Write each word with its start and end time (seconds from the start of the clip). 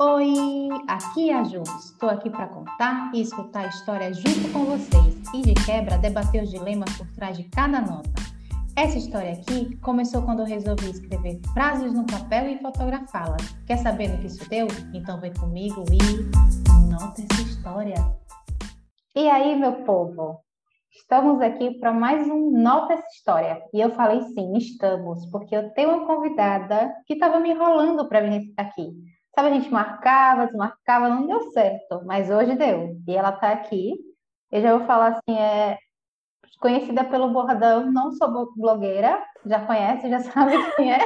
Oi, 0.00 0.68
aqui 0.86 1.28
é 1.28 1.34
a 1.34 1.42
Ju. 1.42 1.60
Estou 1.80 2.08
aqui 2.08 2.30
para 2.30 2.46
contar 2.46 3.10
e 3.12 3.20
escutar 3.20 3.64
a 3.64 3.68
história 3.68 4.14
junto 4.14 4.52
com 4.52 4.64
vocês 4.64 5.16
e 5.34 5.42
de 5.42 5.54
quebra 5.66 5.98
debater 5.98 6.44
os 6.44 6.50
dilemas 6.50 6.96
por 6.96 7.06
trás 7.16 7.36
de 7.36 7.42
cada 7.50 7.80
nota. 7.80 8.08
Essa 8.76 8.96
história 8.96 9.32
aqui 9.32 9.74
começou 9.78 10.22
quando 10.22 10.38
eu 10.38 10.46
resolvi 10.46 10.88
escrever 10.88 11.40
frases 11.52 11.92
no 11.92 12.06
papel 12.06 12.48
e 12.48 12.58
fotografá-las. 12.58 13.42
Quer 13.66 13.78
saber 13.78 14.06
no 14.06 14.18
que 14.18 14.28
isso 14.28 14.48
deu? 14.48 14.68
Então 14.94 15.20
vem 15.20 15.34
comigo 15.34 15.84
e 15.92 16.88
nota 16.88 17.20
essa 17.20 17.42
história. 17.42 17.96
E 19.16 19.28
aí, 19.28 19.58
meu 19.58 19.82
povo? 19.82 20.38
Estamos 20.92 21.40
aqui 21.40 21.78
para 21.80 21.92
mais 21.92 22.26
um 22.28 22.52
Nota 22.52 22.94
essa 22.94 23.08
história. 23.08 23.60
E 23.74 23.80
eu 23.80 23.90
falei 23.90 24.22
sim, 24.22 24.56
estamos, 24.56 25.26
porque 25.26 25.56
eu 25.56 25.70
tenho 25.74 25.90
uma 25.90 26.06
convidada 26.06 26.94
que 27.04 27.14
estava 27.14 27.40
me 27.40 27.50
enrolando 27.50 28.08
para 28.08 28.20
vir 28.20 28.52
aqui. 28.56 29.17
Sabe, 29.38 29.50
a 29.50 29.52
gente 29.52 29.70
marcava, 29.70 30.46
desmarcava, 30.46 31.08
não 31.08 31.24
deu 31.24 31.52
certo, 31.52 32.02
mas 32.04 32.28
hoje 32.28 32.56
deu. 32.56 32.96
E 33.06 33.16
ela 33.16 33.28
está 33.28 33.52
aqui. 33.52 33.94
Eu 34.50 34.60
já 34.60 34.76
vou 34.76 34.84
falar 34.84 35.12
assim, 35.12 35.38
é 35.38 35.78
conhecida 36.58 37.04
pelo 37.04 37.32
bordão, 37.32 37.88
não 37.92 38.10
sou 38.10 38.52
blogueira, 38.56 39.24
já 39.46 39.64
conhece, 39.64 40.10
já 40.10 40.18
sabe 40.34 40.56
quem 40.74 40.92
é. 40.92 40.98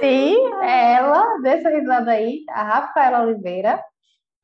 Sim, 0.00 0.36
é 0.62 0.94
ela, 0.94 1.42
dessa 1.42 1.68
risada 1.68 2.12
aí, 2.12 2.42
a 2.48 2.62
Rafaela 2.62 3.20
Oliveira, 3.20 3.84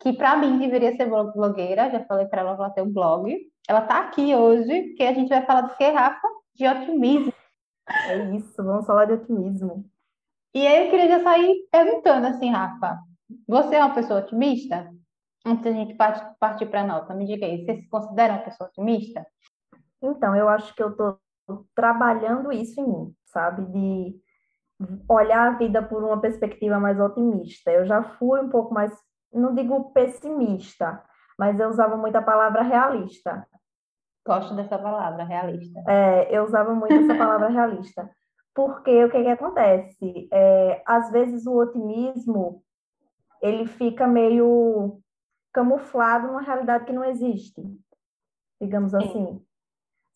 que 0.01 0.13
para 0.13 0.37
mim 0.37 0.59
deveria 0.59 0.95
ser 0.95 1.07
blogueira, 1.07 1.91
já 1.91 2.05
falei 2.05 2.27
para 2.27 2.43
ela 2.43 2.57
que 2.57 2.61
ela 2.61 2.71
tem 2.71 2.85
um 2.85 2.93
blog. 2.93 3.35
Ela 3.67 3.81
está 3.81 4.01
aqui 4.01 4.35
hoje, 4.35 4.83
porque 4.83 5.05
a 5.05 5.15
gente 5.15 5.31
vai 5.31 5.47
falar 5.47 5.63
do 5.63 5.75
que, 5.75 5.91
Rafa? 5.91 6.29
De 6.55 6.69
otimismo. 6.69 7.33
É 7.89 8.19
isso, 8.37 8.63
vamos 8.63 8.85
falar 8.85 9.07
de 9.07 9.15
otimismo. 9.15 9.91
E 10.55 10.67
aí 10.67 10.85
eu 10.85 10.91
queria 10.91 11.09
já 11.09 11.23
sair 11.23 11.69
perguntando 11.71 12.27
assim, 12.27 12.51
Rafa, 12.51 12.99
você 13.47 13.77
é 13.77 13.85
uma 13.85 13.95
pessoa 13.95 14.21
otimista? 14.21 14.91
Antes 15.47 15.65
da 15.65 15.73
gente 15.73 15.95
partir 15.95 16.67
para 16.67 16.83
a 16.83 16.87
nota, 16.87 17.15
me 17.15 17.27
diga 17.27 17.47
aí, 17.47 17.65
você 17.65 17.77
se 17.77 17.89
considera 17.89 18.35
uma 18.35 18.43
pessoa 18.43 18.69
otimista? 18.69 19.27
Então, 20.03 20.35
eu 20.35 20.49
acho 20.49 20.75
que 20.75 20.83
eu 20.83 20.91
estou 20.91 21.19
trabalhando 21.75 22.53
isso 22.53 22.81
em 22.81 22.89
mim, 22.89 23.15
sabe? 23.25 23.65
De 23.67 24.21
olhar 25.09 25.49
a 25.49 25.57
vida 25.57 25.83
por 25.83 26.03
uma 26.03 26.21
perspectiva 26.21 26.79
mais 26.79 26.99
otimista. 26.99 27.71
Eu 27.71 27.87
já 27.87 28.03
fui 28.03 28.41
um 28.41 28.49
pouco 28.49 28.73
mais, 28.73 28.93
não 29.33 29.55
digo 29.55 29.93
pessimista, 29.93 31.03
mas 31.39 31.61
eu 31.61 31.69
usava 31.69 31.97
muito 31.97 32.17
a 32.17 32.23
palavra 32.23 32.63
realista. 32.63 33.47
Gosto 34.27 34.55
dessa 34.55 34.79
palavra, 34.79 35.25
realista. 35.25 35.83
É, 35.89 36.37
eu 36.37 36.45
usava 36.45 36.75
muito 36.75 36.95
essa 36.95 37.15
palavra 37.15 37.49
realista. 37.51 38.11
Porque 38.55 39.05
o 39.05 39.11
que, 39.11 39.23
que 39.23 39.29
acontece? 39.29 40.29
É, 40.33 40.83
às 40.87 41.11
vezes 41.11 41.47
o 41.47 41.57
otimismo 41.57 42.63
ele 43.41 43.67
fica 43.67 44.07
meio 44.07 45.01
camuflado 45.53 46.27
numa 46.27 46.43
realidade 46.43 46.85
que 46.85 46.93
não 46.93 47.05
existe, 47.05 47.63
digamos 48.61 48.93
Sim. 48.93 48.99
assim, 48.99 49.47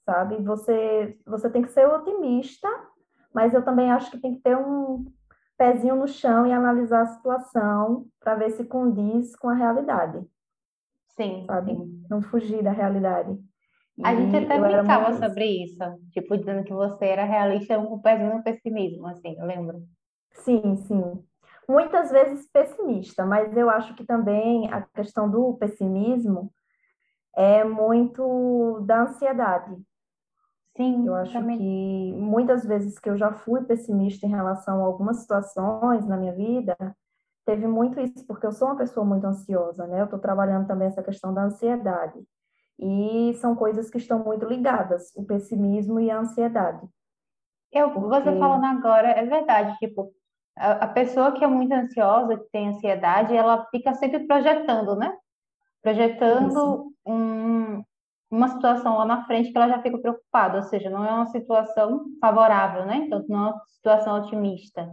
sabe? 0.05 0.37
Você, 0.43 1.19
você 1.27 1.51
tem 1.51 1.63
que 1.63 1.71
ser 1.71 1.87
otimista, 1.89 2.69
mas 3.33 3.55
eu 3.55 3.65
também 3.65 3.91
acho 3.91 4.11
que 4.11 4.19
tem 4.19 4.35
que 4.35 4.43
ter 4.43 4.57
um 4.57 5.05
pezinho 5.57 5.97
no 5.97 6.07
chão 6.07 6.47
e 6.47 6.53
analisar 6.53 7.03
a 7.03 7.07
situação 7.07 8.07
para 8.21 8.35
ver 8.35 8.51
se 8.51 8.65
condiz 8.65 9.35
com 9.37 9.49
a 9.49 9.55
realidade. 9.55 10.25
Sim, 11.17 11.45
sabe? 11.47 11.73
Sim. 11.73 12.05
Não 12.11 12.21
fugir 12.21 12.63
da 12.63 12.73
realidade. 12.73 13.39
A 14.03 14.13
e 14.13 14.17
gente 14.17 14.37
até 14.37 14.59
brincava 14.59 15.13
sobre 15.15 15.65
isso, 15.65 15.79
tipo, 16.11 16.37
dizendo 16.37 16.65
que 16.65 16.73
você 16.73 17.07
era 17.07 17.25
realista 17.25 17.77
com 17.77 17.95
um 17.95 18.01
pezinho 18.01 18.35
no 18.35 18.43
pessimismo, 18.43 19.07
assim, 19.07 19.37
eu 19.39 19.47
lembro. 19.47 19.83
Sim, 20.33 20.77
sim. 20.77 21.25
Muitas 21.69 22.11
vezes 22.11 22.51
pessimista, 22.51 23.25
mas 23.25 23.57
eu 23.57 23.71
acho 23.71 23.95
que 23.95 24.05
também 24.05 24.71
a 24.73 24.83
questão 24.83 25.31
do 25.31 25.55
pessimismo 25.55 26.53
é 27.37 27.65
muito 27.65 28.81
da 28.81 29.03
ansiedade. 29.03 29.77
Sim, 30.77 31.07
eu 31.07 31.15
acho 31.15 31.33
também. 31.33 31.57
que 31.57 32.13
muitas 32.19 32.65
vezes 32.67 32.99
que 32.99 33.09
eu 33.09 33.17
já 33.17 33.33
fui 33.33 33.63
pessimista 33.63 34.27
em 34.27 34.31
relação 34.31 34.83
a 34.83 34.87
algumas 34.87 35.19
situações 35.19 36.05
na 36.07 36.17
minha 36.17 36.33
vida, 36.33 36.77
teve 37.47 37.67
muito 37.67 38.01
isso, 38.01 38.27
porque 38.27 38.45
eu 38.45 38.53
sou 38.53 38.69
uma 38.69 38.77
pessoa 38.77 39.07
muito 39.07 39.25
ansiosa, 39.25 39.87
né? 39.87 40.01
Eu 40.01 40.07
estou 40.07 40.19
trabalhando 40.19 40.67
também 40.67 40.89
essa 40.89 41.03
questão 41.03 41.33
da 41.33 41.45
ansiedade. 41.45 42.19
E 42.79 43.35
são 43.35 43.55
coisas 43.55 43.91
que 43.91 43.99
estão 43.99 44.25
muito 44.25 44.47
ligadas, 44.47 45.15
o 45.17 45.25
pessimismo 45.25 46.01
e 46.01 46.11
a 46.11 46.19
ansiedade. 46.19 46.87
Eu, 47.73 47.91
Porque... 47.91 48.09
Você 48.09 48.39
falando 48.39 48.65
agora, 48.65 49.09
é 49.09 49.25
verdade, 49.25 49.77
tipo, 49.79 50.13
a, 50.57 50.85
a, 50.85 50.89
pessoa 50.89 51.33
que 51.33 51.45
é 51.45 51.47
muito 51.47 51.73
ansiosa, 51.73 52.37
que 52.37 52.51
tem 52.51 52.69
ansiedade, 52.69 53.35
ela 53.35 53.67
fica 53.71 53.95
sempre 53.95 54.27
projetando, 54.27 54.97
né? 54.97 55.17
Projetando 55.83 56.93
um, 57.05 57.83
uma 58.31 58.49
situação 58.49 58.99
lá 58.99 59.05
na 59.05 59.25
frente 59.25 59.51
que 59.51 59.57
ela 59.57 59.69
já 59.69 59.83
fica 59.83 59.99
preocupada, 59.99 60.59
ou 60.59 60.63
seja, 60.63 60.89
não 60.89 61.05
é 61.05 61.11
uma 61.11 61.27
situação 61.27 62.05
favorável, 62.21 62.87
né? 62.87 62.97
Então, 62.97 63.25
não 63.29 63.39
é 63.39 63.51
uma 63.51 63.63
situação 63.67 64.19
otimista. 64.19 64.89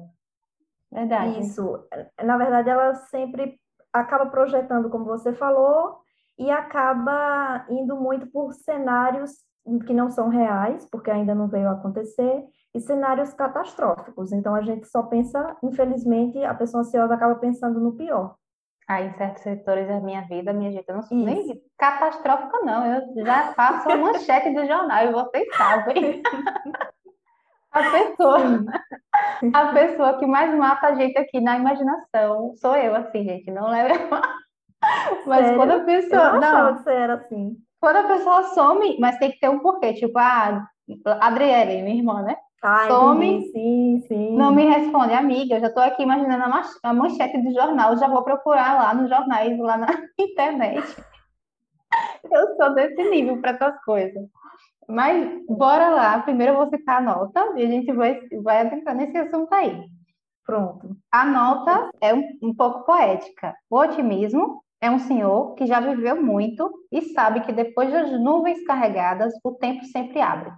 Verdade. 0.91 1.39
Isso. 1.39 1.87
Na 2.21 2.37
verdade, 2.37 2.69
ela 2.69 2.95
sempre 2.95 3.59
acaba 3.93 4.25
projetando, 4.25 4.89
como 4.89 5.05
você 5.05 5.33
falou, 5.33 6.01
e 6.37 6.49
acaba 6.49 7.65
indo 7.69 7.95
muito 7.95 8.27
por 8.27 8.53
cenários 8.53 9.31
que 9.85 9.93
não 9.93 10.09
são 10.09 10.29
reais, 10.29 10.87
porque 10.91 11.11
ainda 11.11 11.35
não 11.35 11.47
veio 11.47 11.69
a 11.69 11.73
acontecer, 11.73 12.43
e 12.73 12.79
cenários 12.79 13.33
catastróficos. 13.33 14.31
Então 14.31 14.55
a 14.55 14.61
gente 14.61 14.87
só 14.87 15.03
pensa, 15.03 15.55
infelizmente, 15.63 16.43
a 16.43 16.53
pessoa 16.53 16.81
ansiosa 16.81 17.13
acaba 17.13 17.35
pensando 17.35 17.79
no 17.79 17.95
pior. 17.95 18.35
Ah, 18.87 19.01
em 19.01 19.13
certos 19.13 19.43
setores 19.43 19.87
da 19.87 19.99
minha 19.99 20.21
vida, 20.23 20.51
minha 20.51 20.71
gente, 20.71 20.87
eu 20.87 20.95
não 20.95 21.03
sou 21.03 21.17
Isso. 21.17 21.25
nem 21.25 21.61
catastrófica, 21.77 22.59
não. 22.63 22.85
Eu 22.85 23.25
já 23.25 23.53
faço 23.53 23.89
a 23.89 23.97
manchete 23.97 24.49
do 24.53 24.65
jornal 24.65 25.05
e 25.05 25.11
vocês 25.11 25.47
sabem. 25.55 26.21
A 27.71 27.89
pessoa, 27.89 28.37
a 29.53 29.65
pessoa 29.71 30.19
que 30.19 30.27
mais 30.27 30.53
mata 30.53 30.87
a 30.87 30.95
gente 30.95 31.17
aqui 31.17 31.39
na 31.39 31.55
imaginação 31.55 32.53
sou 32.57 32.75
eu, 32.75 32.93
assim, 32.93 33.23
gente. 33.23 33.49
Não 33.49 33.69
leva 33.69 34.21
mas 35.25 35.45
Sério? 35.45 35.57
quando 35.57 35.71
a 35.71 35.79
pessoa. 35.81 36.21
Eu 36.21 36.41
não, 36.41 36.63
não, 36.63 36.75
que 36.75 36.83
você 36.83 36.91
era 36.91 37.13
assim. 37.15 37.57
Quando 37.79 37.95
a 37.97 38.03
pessoa 38.03 38.43
some, 38.43 38.99
mas 38.99 39.17
tem 39.17 39.31
que 39.31 39.39
ter 39.39 39.49
um 39.49 39.59
porquê. 39.59 39.93
Tipo, 39.93 40.19
a 40.19 40.67
Adriele, 41.19 41.81
minha 41.81 41.95
irmã, 41.95 42.21
né? 42.21 42.37
Ah, 42.63 42.87
some, 42.87 43.51
sim, 43.51 44.03
sim. 44.07 44.37
Não 44.37 44.53
me 44.53 44.65
responde, 44.65 45.13
amiga. 45.13 45.55
Eu 45.55 45.61
já 45.61 45.67
estou 45.67 45.81
aqui 45.81 46.03
imaginando 46.03 46.43
a 46.83 46.93
manchete 46.93 47.41
do 47.41 47.51
jornal. 47.51 47.97
Já 47.97 48.07
vou 48.07 48.23
procurar 48.23 48.75
lá 48.75 48.93
nos 48.93 49.09
jornais, 49.09 49.57
lá 49.57 49.77
na 49.77 49.87
internet. 50.19 50.95
Eu 52.31 52.55
sou 52.55 52.73
desse 52.75 53.09
nível 53.09 53.41
para 53.41 53.51
essas 53.51 53.83
coisas. 53.83 54.23
Mas 54.87 55.27
bora 55.49 55.89
lá. 55.89 56.19
Primeiro 56.19 56.53
eu 56.53 56.57
vou 56.57 56.69
citar 56.69 56.97
a 56.97 57.01
nota 57.01 57.53
e 57.55 57.63
a 57.63 57.67
gente 57.67 57.91
vai, 57.93 58.19
vai 58.43 58.61
adentrar 58.61 58.95
nesse 58.95 59.17
assunto 59.17 59.51
aí. 59.53 59.83
Pronto. 60.45 60.95
A 61.11 61.25
nota 61.25 61.89
é 61.99 62.13
um, 62.13 62.23
um 62.43 62.53
pouco 62.53 62.85
poética. 62.85 63.55
O 63.69 63.77
otimismo 63.77 64.61
é 64.81 64.89
um 64.89 64.97
senhor 64.97 65.53
que 65.53 65.67
já 65.67 65.79
viveu 65.79 66.21
muito 66.21 66.71
e 66.91 67.13
sabe 67.13 67.41
que 67.41 67.53
depois 67.53 67.91
das 67.91 68.11
nuvens 68.19 68.63
carregadas, 68.65 69.31
o 69.43 69.51
tempo 69.53 69.85
sempre 69.85 70.19
abre. 70.19 70.51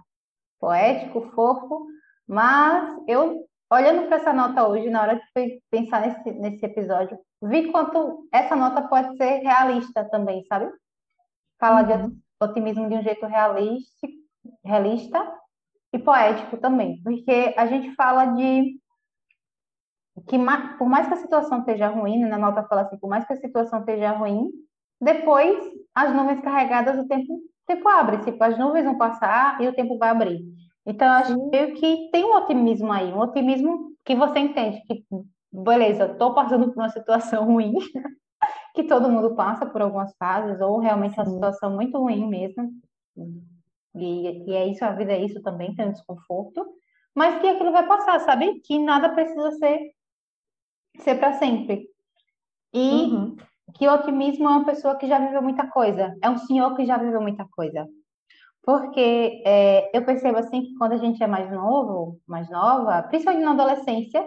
Poético, 0.58 1.30
fofo, 1.34 1.86
mas 2.26 2.96
eu, 3.06 3.44
olhando 3.70 4.06
para 4.06 4.16
essa 4.16 4.32
nota 4.32 4.66
hoje, 4.66 4.88
na 4.88 5.02
hora 5.02 5.16
de 5.36 5.60
pensar 5.70 6.00
nesse, 6.00 6.32
nesse 6.32 6.64
episódio, 6.64 7.18
vi 7.42 7.70
quanto 7.70 8.26
essa 8.32 8.56
nota 8.56 8.80
pode 8.80 9.14
ser 9.18 9.40
realista 9.40 10.08
também, 10.08 10.42
sabe? 10.46 10.72
Fala 11.60 11.82
uhum. 11.82 12.08
de 12.08 12.16
otimismo 12.40 12.88
de 12.88 12.94
um 12.94 13.02
jeito 13.02 13.26
realista, 13.26 14.08
realista 14.64 15.34
e 15.92 15.98
poético 15.98 16.56
também, 16.56 17.00
porque 17.02 17.54
a 17.58 17.66
gente 17.66 17.94
fala 17.94 18.24
de 18.26 18.80
que 20.22 20.38
por 20.78 20.88
mais 20.88 21.08
que 21.08 21.14
a 21.14 21.18
situação 21.18 21.60
esteja 21.60 21.88
ruim, 21.88 22.20
né, 22.20 22.28
na 22.28 22.38
nota 22.38 22.62
fala 22.64 22.82
assim, 22.82 22.96
por 22.98 23.10
mais 23.10 23.26
que 23.26 23.32
a 23.32 23.36
situação 23.36 23.80
esteja 23.80 24.12
ruim, 24.12 24.50
depois 25.00 25.58
as 25.94 26.14
nuvens 26.14 26.40
carregadas, 26.40 26.98
o 26.98 27.08
tempo, 27.08 27.34
o 27.34 27.66
tempo 27.66 27.88
abre, 27.88 28.18
tipo, 28.24 28.42
as 28.42 28.58
nuvens 28.58 28.84
vão 28.84 28.96
passar 28.96 29.60
e 29.60 29.68
o 29.68 29.74
tempo 29.74 29.98
vai 29.98 30.10
abrir. 30.10 30.40
Então, 30.86 31.06
eu 31.06 31.14
acho 31.14 31.50
que 31.50 32.10
tem 32.12 32.24
um 32.24 32.36
otimismo 32.36 32.92
aí, 32.92 33.12
um 33.12 33.20
otimismo 33.20 33.92
que 34.04 34.14
você 34.14 34.38
entende 34.38 34.82
que, 34.86 35.04
beleza, 35.50 36.06
estou 36.06 36.34
passando 36.34 36.72
por 36.72 36.76
uma 36.80 36.90
situação 36.90 37.44
ruim, 37.46 37.74
que 38.74 38.84
todo 38.84 39.08
mundo 39.08 39.34
passa 39.34 39.66
por 39.66 39.82
algumas 39.82 40.14
fases, 40.16 40.60
ou 40.60 40.78
realmente 40.78 41.18
uma 41.18 41.26
situação 41.26 41.74
muito 41.74 41.98
ruim 41.98 42.28
mesmo, 42.28 42.70
e, 43.94 44.50
e 44.50 44.54
é 44.54 44.66
isso, 44.66 44.84
a 44.84 44.90
vida 44.90 45.12
é 45.12 45.24
isso 45.24 45.40
também, 45.42 45.74
tem 45.74 45.88
um 45.88 45.92
desconforto, 45.92 46.64
mas 47.14 47.40
que 47.40 47.46
aquilo 47.46 47.72
vai 47.72 47.86
passar, 47.86 48.18
sabe? 48.20 48.60
Que 48.60 48.78
nada 48.78 49.08
precisa 49.10 49.52
ser 49.52 49.78
ser 50.98 51.16
para 51.16 51.34
sempre. 51.34 51.88
E 52.72 52.78
uhum. 52.78 53.36
que 53.74 53.86
o 53.86 53.94
otimismo 53.94 54.46
é 54.46 54.50
uma 54.50 54.64
pessoa 54.64 54.96
que 54.96 55.06
já 55.06 55.18
viveu 55.18 55.42
muita 55.42 55.66
coisa, 55.68 56.16
é 56.22 56.28
um 56.28 56.38
senhor 56.38 56.74
que 56.74 56.84
já 56.84 56.96
viveu 56.96 57.20
muita 57.20 57.46
coisa. 57.46 57.86
Porque 58.62 59.42
é, 59.44 59.96
eu 59.96 60.04
percebo 60.04 60.38
assim 60.38 60.62
que 60.62 60.74
quando 60.76 60.92
a 60.92 60.96
gente 60.96 61.22
é 61.22 61.26
mais 61.26 61.50
novo, 61.50 62.18
mais 62.26 62.48
nova, 62.50 63.02
principalmente 63.02 63.44
na 63.44 63.52
adolescência, 63.52 64.24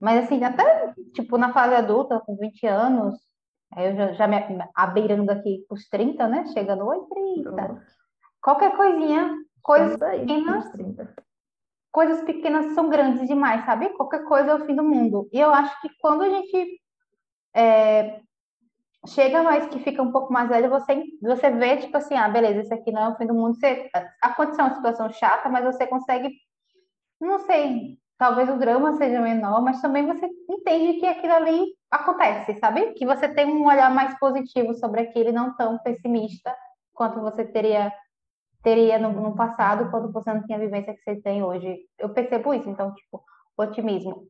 Mas 0.00 0.24
assim, 0.24 0.42
até 0.44 0.94
tipo 1.14 1.36
na 1.38 1.52
fase 1.52 1.74
adulta, 1.74 2.20
com 2.20 2.36
20 2.36 2.66
anos, 2.66 3.14
eu 3.76 3.96
já, 3.96 4.12
já 4.12 4.28
me 4.28 4.36
abeirando 4.74 5.30
aqui 5.30 5.64
os 5.68 5.88
30, 5.88 6.28
né? 6.28 6.46
Chegando, 6.52 6.86
oi, 6.86 6.98
30. 7.34 7.82
Qualquer 8.40 8.76
coisinha, 8.76 9.34
coisas 9.62 9.98
pequenas. 9.98 10.70
Coisas 11.94 12.24
pequenas 12.24 12.74
são 12.74 12.88
grandes 12.88 13.28
demais, 13.28 13.64
sabe? 13.64 13.88
Qualquer 13.90 14.24
coisa 14.24 14.50
é 14.50 14.54
o 14.56 14.66
fim 14.66 14.74
do 14.74 14.82
mundo. 14.82 15.28
E 15.32 15.38
eu 15.38 15.54
acho 15.54 15.80
que 15.80 15.88
quando 16.00 16.22
a 16.22 16.28
gente 16.28 16.80
é, 17.54 18.20
chega 19.06 19.44
mais 19.44 19.68
que 19.68 19.78
fica 19.78 20.02
um 20.02 20.10
pouco 20.10 20.32
mais 20.32 20.48
velho, 20.48 20.68
você, 20.68 21.04
você 21.22 21.50
vê, 21.52 21.76
tipo 21.76 21.96
assim, 21.96 22.16
ah, 22.16 22.28
beleza, 22.28 22.62
esse 22.62 22.74
aqui 22.74 22.90
não 22.90 23.00
é 23.00 23.08
o 23.10 23.16
fim 23.16 23.26
do 23.26 23.32
mundo. 23.34 23.54
Você, 23.54 23.88
aconteceu 24.20 24.64
uma 24.64 24.74
situação 24.74 25.08
chata, 25.12 25.48
mas 25.48 25.64
você 25.64 25.86
consegue, 25.86 26.34
não 27.20 27.38
sei, 27.38 27.96
talvez 28.18 28.48
o 28.48 28.58
drama 28.58 28.94
seja 28.94 29.20
menor, 29.20 29.62
mas 29.62 29.80
também 29.80 30.04
você 30.04 30.28
entende 30.50 30.98
que 30.98 31.06
aquilo 31.06 31.34
ali 31.34 31.64
acontece, 31.92 32.58
sabe? 32.58 32.92
Que 32.94 33.06
você 33.06 33.28
tem 33.28 33.46
um 33.46 33.66
olhar 33.68 33.94
mais 33.94 34.18
positivo 34.18 34.74
sobre 34.74 35.02
aquilo 35.02 35.28
e 35.28 35.32
não 35.32 35.54
tão 35.54 35.78
pessimista 35.78 36.52
quanto 36.92 37.20
você 37.20 37.44
teria 37.44 37.92
teria 38.64 38.98
no, 38.98 39.12
no 39.12 39.36
passado 39.36 39.90
quando 39.90 40.10
você 40.10 40.32
não 40.32 40.42
tinha 40.42 40.56
a 40.56 40.60
vivência 40.60 40.94
que 40.94 41.02
você 41.02 41.20
tem 41.20 41.44
hoje. 41.44 41.78
Eu 41.98 42.08
percebo 42.08 42.52
isso, 42.54 42.68
então, 42.68 42.92
tipo, 42.94 43.22
otimismo. 43.56 44.26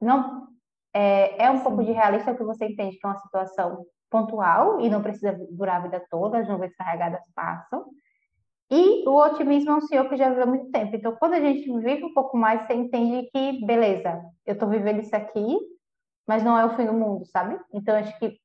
Não 0.00 0.48
é, 0.92 1.44
é 1.44 1.50
um 1.50 1.58
Sim. 1.58 1.62
pouco 1.62 1.84
de 1.84 1.92
realista 1.92 2.34
que 2.34 2.42
você 2.42 2.66
entende 2.66 2.98
que 2.98 3.06
é 3.06 3.08
uma 3.08 3.18
situação 3.18 3.86
pontual 4.10 4.80
e 4.80 4.90
não 4.90 5.02
precisa 5.02 5.36
durar 5.50 5.76
a 5.76 5.84
vida 5.84 6.04
toda, 6.10 6.38
as 6.38 6.48
nuvens 6.48 6.74
carregadas 6.76 7.22
passam. 7.34 7.86
E 8.70 9.08
o 9.08 9.14
otimismo 9.14 9.70
é 9.70 9.74
um 9.76 9.80
senhor 9.80 10.08
que 10.08 10.16
já 10.16 10.28
viveu 10.28 10.48
muito 10.48 10.70
tempo. 10.70 10.96
Então, 10.96 11.14
quando 11.16 11.34
a 11.34 11.40
gente 11.40 11.70
vive 11.80 12.04
um 12.04 12.12
pouco 12.12 12.36
mais, 12.36 12.66
você 12.66 12.74
entende 12.74 13.28
que, 13.30 13.64
beleza, 13.64 14.24
eu 14.44 14.54
estou 14.54 14.68
vivendo 14.68 15.00
isso 15.00 15.14
aqui, 15.14 15.58
mas 16.26 16.42
não 16.42 16.58
é 16.58 16.64
o 16.64 16.74
fim 16.76 16.86
do 16.86 16.92
mundo, 16.92 17.24
sabe? 17.26 17.58
Então, 17.72 17.94
acho 17.96 18.18
que 18.18 18.36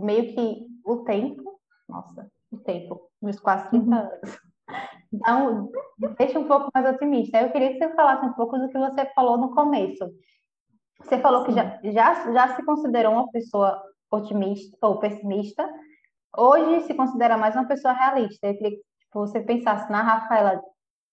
meio 0.00 0.34
que 0.34 0.66
o 0.84 0.98
tempo, 0.98 1.60
nossa, 1.88 2.30
o 2.52 2.58
tempo, 2.58 3.10
meus 3.20 3.40
quase 3.40 3.68
30 3.70 3.84
uhum. 3.84 4.08
Então, 5.14 5.70
deixa 6.18 6.38
um 6.38 6.48
pouco 6.48 6.70
mais 6.74 6.94
otimista. 6.94 7.40
Eu 7.40 7.50
queria 7.50 7.72
que 7.72 7.78
você 7.78 7.94
falasse 7.94 8.24
um 8.26 8.32
pouco 8.32 8.58
do 8.58 8.68
que 8.68 8.78
você 8.78 9.06
falou 9.14 9.38
no 9.38 9.54
começo. 9.54 10.10
Você 11.00 11.18
falou 11.18 11.40
Sim. 11.40 11.46
que 11.46 11.52
já, 11.52 11.80
já, 11.84 12.32
já 12.32 12.56
se 12.56 12.64
considerou 12.64 13.12
uma 13.12 13.30
pessoa 13.30 13.82
otimista 14.10 14.76
ou 14.86 14.98
pessimista, 14.98 15.68
hoje 16.36 16.82
se 16.82 16.94
considera 16.94 17.36
mais 17.36 17.54
uma 17.54 17.66
pessoa 17.66 17.92
realista. 17.92 18.46
Eu 18.46 18.54
queria 18.54 18.70
que 18.76 18.82
você 19.12 19.40
pensasse 19.40 19.90
na 19.90 20.02
Rafaela 20.02 20.62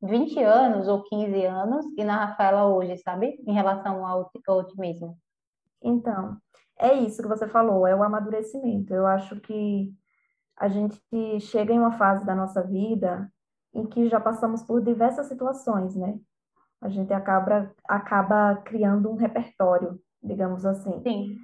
20 0.02 0.42
anos 0.44 0.88
ou 0.88 1.04
15 1.04 1.46
anos 1.46 1.86
e 1.98 2.04
na 2.04 2.26
Rafaela 2.26 2.66
hoje, 2.68 2.98
sabe? 2.98 3.40
Em 3.46 3.54
relação 3.54 4.06
ao, 4.06 4.32
otimismo. 4.48 5.18
Então, 5.82 6.38
é 6.78 6.94
isso 6.94 7.22
que 7.22 7.28
você 7.28 7.48
falou, 7.48 7.86
é 7.86 7.96
o 7.96 8.04
amadurecimento. 8.04 8.94
Eu 8.94 9.06
acho 9.06 9.40
que 9.42 9.92
a 10.58 10.68
gente 10.68 11.00
chega 11.40 11.74
em 11.74 11.80
uma 11.80 11.94
fase 11.94 12.26
da 12.26 12.36
nossa 12.36 12.64
vida 12.64 13.32
em 13.74 13.86
que 13.86 14.08
já 14.10 14.20
passamos 14.20 14.64
por 14.64 14.82
diversas 14.82 15.28
situações, 15.28 15.96
né? 15.96 16.20
A 16.82 16.90
gente 16.90 17.14
acaba, 17.14 17.72
acaba 17.88 18.56
criando 18.66 19.10
um 19.10 19.16
repertório, 19.16 20.00
digamos 20.22 20.66
assim. 20.66 21.02
Sim. 21.04 21.38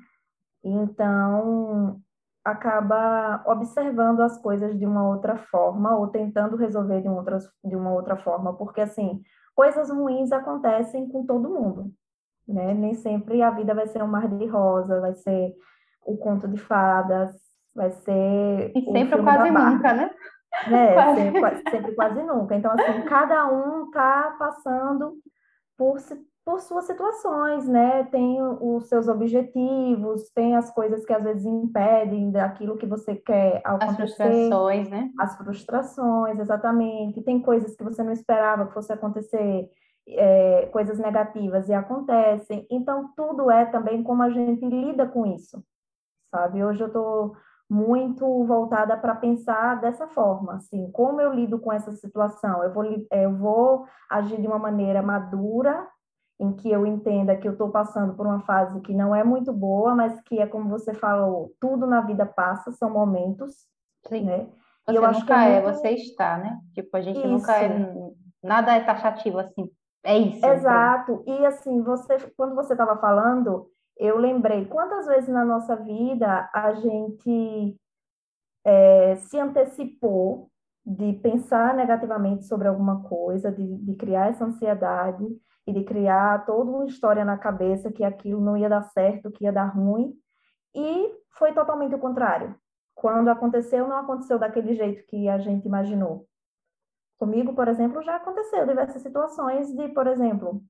Então, 0.63 2.01
acaba 2.43 3.43
observando 3.45 4.21
as 4.21 4.37
coisas 4.41 4.77
de 4.77 4.85
uma 4.85 5.07
outra 5.07 5.37
forma 5.37 5.97
ou 5.97 6.07
tentando 6.07 6.55
resolver 6.55 7.01
de 7.01 7.07
uma 7.07 7.17
outra, 7.17 7.37
de 7.63 7.75
uma 7.75 7.91
outra 7.91 8.15
forma, 8.15 8.53
porque 8.55 8.81
assim, 8.81 9.21
coisas 9.53 9.89
ruins 9.89 10.31
acontecem 10.31 11.09
com 11.09 11.25
todo 11.25 11.49
mundo, 11.49 11.91
né? 12.47 12.73
Nem 12.73 12.93
sempre 12.93 13.41
a 13.41 13.51
vida 13.51 13.73
vai 13.73 13.87
ser 13.87 14.01
um 14.01 14.07
mar 14.07 14.27
de 14.27 14.45
rosa, 14.45 15.01
vai 15.01 15.13
ser 15.13 15.53
o 16.05 16.17
conto 16.17 16.47
de 16.47 16.57
fadas, 16.57 17.35
vai 17.75 17.91
ser 17.91 18.71
e 18.73 18.81
sempre 18.91 19.21
quase 19.21 19.51
nunca, 19.51 19.93
né? 19.93 20.09
Né? 20.69 20.93
Quase. 20.93 21.21
Sempre, 21.21 21.71
sempre 21.71 21.95
quase 21.95 22.23
nunca. 22.23 22.55
Então 22.55 22.71
assim, 22.71 23.01
cada 23.03 23.47
um 23.47 23.89
tá 23.91 24.35
passando 24.39 25.13
por 25.77 25.99
por 26.47 26.61
suas 26.61 26.85
situações, 26.85 27.67
né? 27.67 28.05
Tem 28.05 28.41
os 28.41 28.87
seus 28.87 29.09
objetivos, 29.09 30.29
tem 30.29 30.55
as 30.55 30.71
coisas 30.71 31.05
que 31.05 31.11
às 31.11 31.21
vezes 31.21 31.45
impedem 31.45 32.31
daquilo 32.31 32.77
que 32.77 32.85
você 32.85 33.15
quer 33.15 33.59
acontecer. 33.65 33.89
As 33.89 33.95
frustrações, 33.97 34.89
né? 34.89 35.11
As 35.19 35.37
frustrações, 35.37 36.39
exatamente. 36.39 37.21
Tem 37.21 37.41
coisas 37.41 37.75
que 37.75 37.83
você 37.83 38.01
não 38.01 38.13
esperava 38.13 38.65
que 38.65 38.73
fosse 38.73 38.93
acontecer, 38.93 39.69
é, 40.07 40.67
coisas 40.67 40.97
negativas 40.97 41.67
e 41.67 41.73
acontecem. 41.73 42.65
Então, 42.71 43.11
tudo 43.13 43.51
é 43.51 43.65
também 43.65 44.01
como 44.01 44.23
a 44.23 44.29
gente 44.29 44.65
lida 44.65 45.05
com 45.05 45.25
isso, 45.25 45.61
sabe? 46.33 46.63
Hoje 46.63 46.81
eu 46.81 46.87
estou 46.87 47.35
muito 47.69 48.45
voltada 48.45 48.95
para 48.95 49.15
pensar 49.15 49.79
dessa 49.81 50.07
forma, 50.07 50.55
assim, 50.55 50.89
como 50.91 51.19
eu 51.19 51.33
lido 51.33 51.59
com 51.59 51.71
essa 51.71 51.93
situação? 51.93 52.63
Eu 52.63 52.73
vou, 52.73 52.85
eu 53.11 53.35
vou 53.35 53.85
agir 54.09 54.39
de 54.39 54.47
uma 54.47 54.57
maneira 54.57 55.01
madura 55.01 55.87
em 56.39 56.53
que 56.53 56.71
eu 56.71 56.85
entenda 56.85 57.35
que 57.35 57.47
eu 57.47 57.53
estou 57.53 57.69
passando 57.69 58.13
por 58.13 58.25
uma 58.25 58.39
fase 58.41 58.79
que 58.81 58.93
não 58.93 59.15
é 59.15 59.23
muito 59.23 59.51
boa, 59.51 59.95
mas 59.95 60.19
que 60.21 60.39
é 60.39 60.45
como 60.45 60.69
você 60.69 60.93
falou, 60.93 61.51
tudo 61.59 61.87
na 61.87 62.01
vida 62.01 62.25
passa, 62.25 62.71
são 62.71 62.89
momentos, 62.89 63.65
Sim. 64.07 64.25
né? 64.25 64.47
Você 64.85 64.93
e 64.93 64.95
eu 64.95 65.05
acho 65.05 65.25
que 65.25 65.33
é, 65.33 65.55
é 65.55 65.61
muito... 65.61 65.75
você 65.75 65.89
está, 65.89 66.37
né? 66.37 66.59
Tipo, 66.73 66.95
a 66.95 67.01
gente 67.01 67.19
isso. 67.19 67.27
nunca 67.27 67.53
é, 67.61 67.93
nada 68.41 68.75
é 68.75 68.79
taxativo 68.81 69.39
assim. 69.39 69.69
É 70.03 70.17
isso. 70.17 70.45
Exato. 70.45 71.23
Então. 71.23 71.35
E 71.35 71.45
assim, 71.45 71.81
você 71.81 72.17
quando 72.37 72.55
você 72.55 72.73
estava 72.73 72.95
falando, 72.97 73.69
eu 73.99 74.17
lembrei 74.17 74.65
quantas 74.65 75.07
vezes 75.07 75.29
na 75.29 75.43
nossa 75.43 75.75
vida 75.75 76.49
a 76.53 76.73
gente 76.73 77.79
é, 78.63 79.15
se 79.15 79.39
antecipou 79.39 80.49
de 80.85 81.13
pensar 81.13 81.73
negativamente 81.73 82.45
sobre 82.45 82.67
alguma 82.67 83.03
coisa, 83.03 83.51
de, 83.51 83.77
de 83.77 83.95
criar 83.95 84.29
essa 84.29 84.45
ansiedade 84.45 85.25
e 85.65 85.73
de 85.73 85.83
criar 85.83 86.45
toda 86.45 86.71
uma 86.71 86.85
história 86.85 87.25
na 87.25 87.37
cabeça 87.37 87.91
que 87.91 88.03
aquilo 88.03 88.39
não 88.39 88.55
ia 88.55 88.69
dar 88.69 88.83
certo, 88.83 89.31
que 89.31 89.43
ia 89.43 89.51
dar 89.51 89.65
ruim, 89.65 90.13
e 90.73 91.13
foi 91.31 91.53
totalmente 91.53 91.93
o 91.93 91.99
contrário. 91.99 92.55
Quando 92.95 93.29
aconteceu, 93.29 93.87
não 93.87 93.97
aconteceu 93.97 94.39
daquele 94.39 94.73
jeito 94.73 95.05
que 95.07 95.27
a 95.27 95.37
gente 95.37 95.65
imaginou. 95.65 96.25
Comigo, 97.19 97.53
por 97.53 97.67
exemplo, 97.67 98.01
já 98.01 98.15
aconteceu 98.15 98.65
diversas 98.65 99.01
situações 99.01 99.73
de, 99.75 99.89
por 99.89 100.07
exemplo, 100.07 100.63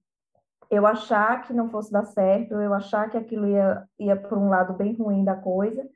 eu 0.70 0.86
achar 0.86 1.42
que 1.44 1.54
não 1.54 1.70
fosse 1.70 1.92
dar 1.92 2.06
certo, 2.06 2.56
eu 2.56 2.74
achar 2.74 3.10
que 3.10 3.18
aquilo 3.18 3.48
ia, 3.48 3.84
ia 4.00 4.16
por 4.16 4.38
um 4.38 4.50
lado 4.50 4.74
bem 4.74 4.94
ruim 4.94 5.24
da 5.24 5.36
coisa, 5.36 5.88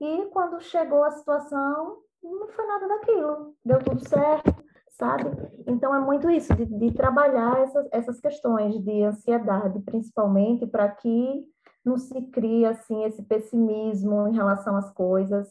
e 0.00 0.26
quando 0.32 0.60
chegou 0.60 1.04
a 1.04 1.10
situação, 1.10 1.98
não 2.22 2.48
foi 2.48 2.66
nada 2.66 2.88
daquilo, 2.88 3.54
deu 3.64 3.78
tudo 3.78 4.08
certo, 4.08 4.54
sabe? 4.90 5.24
Então 5.66 5.94
é 5.94 6.00
muito 6.00 6.30
isso, 6.30 6.54
de, 6.54 6.64
de 6.64 6.92
trabalhar 6.92 7.60
essas, 7.60 7.88
essas 7.92 8.20
questões 8.20 8.78
de 8.82 9.02
ansiedade, 9.02 9.80
principalmente, 9.80 10.66
para 10.66 10.88
que 10.88 11.44
não 11.84 11.98
se 11.98 12.20
crie, 12.30 12.64
assim, 12.64 13.04
esse 13.04 13.22
pessimismo 13.22 14.26
em 14.26 14.34
relação 14.34 14.76
às 14.76 14.90
coisas. 14.90 15.48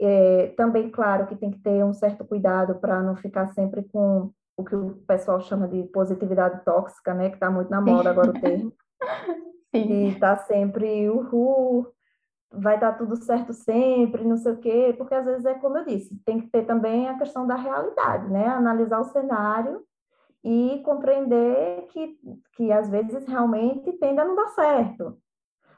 É, 0.00 0.54
também, 0.56 0.90
claro, 0.90 1.26
que 1.26 1.36
tem 1.36 1.50
que 1.50 1.58
ter 1.58 1.84
um 1.84 1.92
certo 1.92 2.24
cuidado 2.24 2.76
para 2.76 3.02
não 3.02 3.16
ficar 3.16 3.48
sempre 3.48 3.82
com 3.82 4.32
o 4.58 4.64
que 4.64 4.74
o 4.74 4.96
pessoal 5.06 5.40
chama 5.40 5.68
de 5.68 5.84
positividade 5.84 6.64
tóxica, 6.64 7.14
né? 7.14 7.28
Que 7.30 7.36
está 7.36 7.48
muito 7.48 7.70
na 7.70 7.80
moda 7.80 8.10
agora 8.10 8.30
o 8.30 8.40
termo. 8.40 8.72
Sim. 9.72 9.92
E 9.92 10.08
está 10.08 10.36
sempre, 10.36 11.08
uhul, 11.08 11.86
vai 12.50 12.80
dar 12.80 12.94
tudo 12.94 13.14
certo 13.16 13.52
sempre, 13.52 14.24
não 14.24 14.36
sei 14.36 14.52
o 14.52 14.56
quê, 14.56 14.94
porque 14.96 15.14
às 15.14 15.24
vezes 15.24 15.44
é 15.44 15.54
como 15.54 15.78
eu 15.78 15.84
disse, 15.84 16.18
tem 16.24 16.40
que 16.40 16.48
ter 16.48 16.64
também 16.64 17.08
a 17.08 17.18
questão 17.18 17.46
da 17.46 17.54
realidade, 17.54 18.28
né? 18.30 18.46
Analisar 18.46 19.00
o 19.00 19.04
cenário 19.04 19.84
e 20.42 20.80
compreender 20.84 21.86
que, 21.88 22.18
que 22.54 22.72
às 22.72 22.88
vezes 22.88 23.26
realmente 23.26 23.92
tende 23.92 24.20
a 24.20 24.24
não 24.24 24.34
dar 24.34 24.48
certo. 24.48 25.18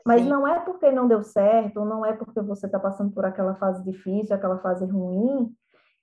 Mas 0.07 0.23
Sim. 0.23 0.29
não 0.29 0.49
é 0.49 0.59
porque 0.61 0.91
não 0.91 1.07
deu 1.07 1.23
certo, 1.23 1.85
não 1.85 2.07
é 2.07 2.15
porque 2.15 2.41
você 2.41 2.65
está 2.65 2.79
passando 2.79 3.13
por 3.13 3.27
aquela 3.27 3.57
fase 3.57 3.85
difícil, 3.85 4.35
aquela 4.35 4.59
fase 4.59 4.87
ruim, 4.87 5.55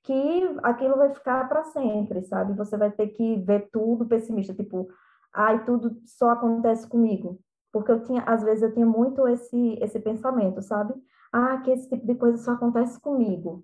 que 0.07 0.57
aquilo 0.63 0.97
vai 0.97 1.13
ficar 1.13 1.47
para 1.47 1.63
sempre, 1.65 2.23
sabe? 2.23 2.53
Você 2.53 2.77
vai 2.77 2.89
ter 2.91 3.09
que 3.09 3.37
ver 3.37 3.69
tudo 3.71 4.07
pessimista, 4.07 4.53
tipo, 4.53 4.87
ai, 5.33 5.63
tudo 5.65 5.97
só 6.05 6.31
acontece 6.31 6.87
comigo 6.87 7.39
porque 7.77 7.91
eu 7.91 8.03
tinha, 8.03 8.23
às 8.23 8.43
vezes 8.43 8.63
eu 8.63 8.73
tinha 8.73 8.85
muito 8.85 9.27
esse 9.27 9.77
esse 9.81 9.99
pensamento, 9.99 10.61
sabe? 10.61 10.93
Ah, 11.31 11.57
que 11.57 11.71
esse 11.71 11.89
tipo 11.89 12.05
de 12.05 12.15
coisa 12.15 12.37
só 12.37 12.51
acontece 12.51 12.99
comigo. 12.99 13.63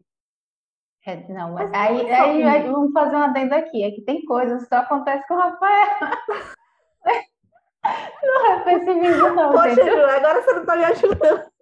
É, 1.06 1.28
não, 1.34 1.54
mas 1.54 1.72
aí, 1.74 2.06
é 2.06 2.20
aí, 2.20 2.44
aí, 2.44 2.72
vamos 2.72 2.94
fazer 2.94 3.16
uma 3.16 3.26
adendo 3.26 3.56
aqui, 3.56 3.84
é 3.84 3.92
que 3.92 4.02
tem 4.02 4.24
coisas 4.24 4.64
que 4.64 4.70
só 4.70 4.78
acontece 4.78 5.28
com 5.28 5.34
o 5.34 5.38
Rafael. 5.38 5.88
não 8.24 8.52
é 8.52 8.60
pessimismo, 8.64 9.30
não. 9.32 9.52
Poxa, 9.52 9.76
Ju, 9.76 10.06
agora 10.06 10.42
você 10.42 10.54
não 10.54 10.62
está 10.62 10.76
me 10.76 10.86
ajudando. 10.86 11.53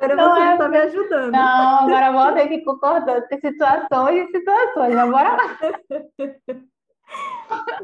Agora 0.00 0.16
não 0.16 0.34
você 0.34 0.40
é... 0.40 0.52
está 0.52 0.68
me 0.68 0.78
ajudando. 0.78 1.32
Não, 1.32 1.88
agora 1.88 2.12
vou 2.12 2.32
ter 2.34 2.48
que 2.48 2.64
concordar. 2.64 3.22
Tem 3.28 3.40
situações 3.40 4.28
e 4.28 4.32
situações, 4.32 4.94
mas 4.94 5.10
bora 5.10 5.36
lá. 5.36 5.58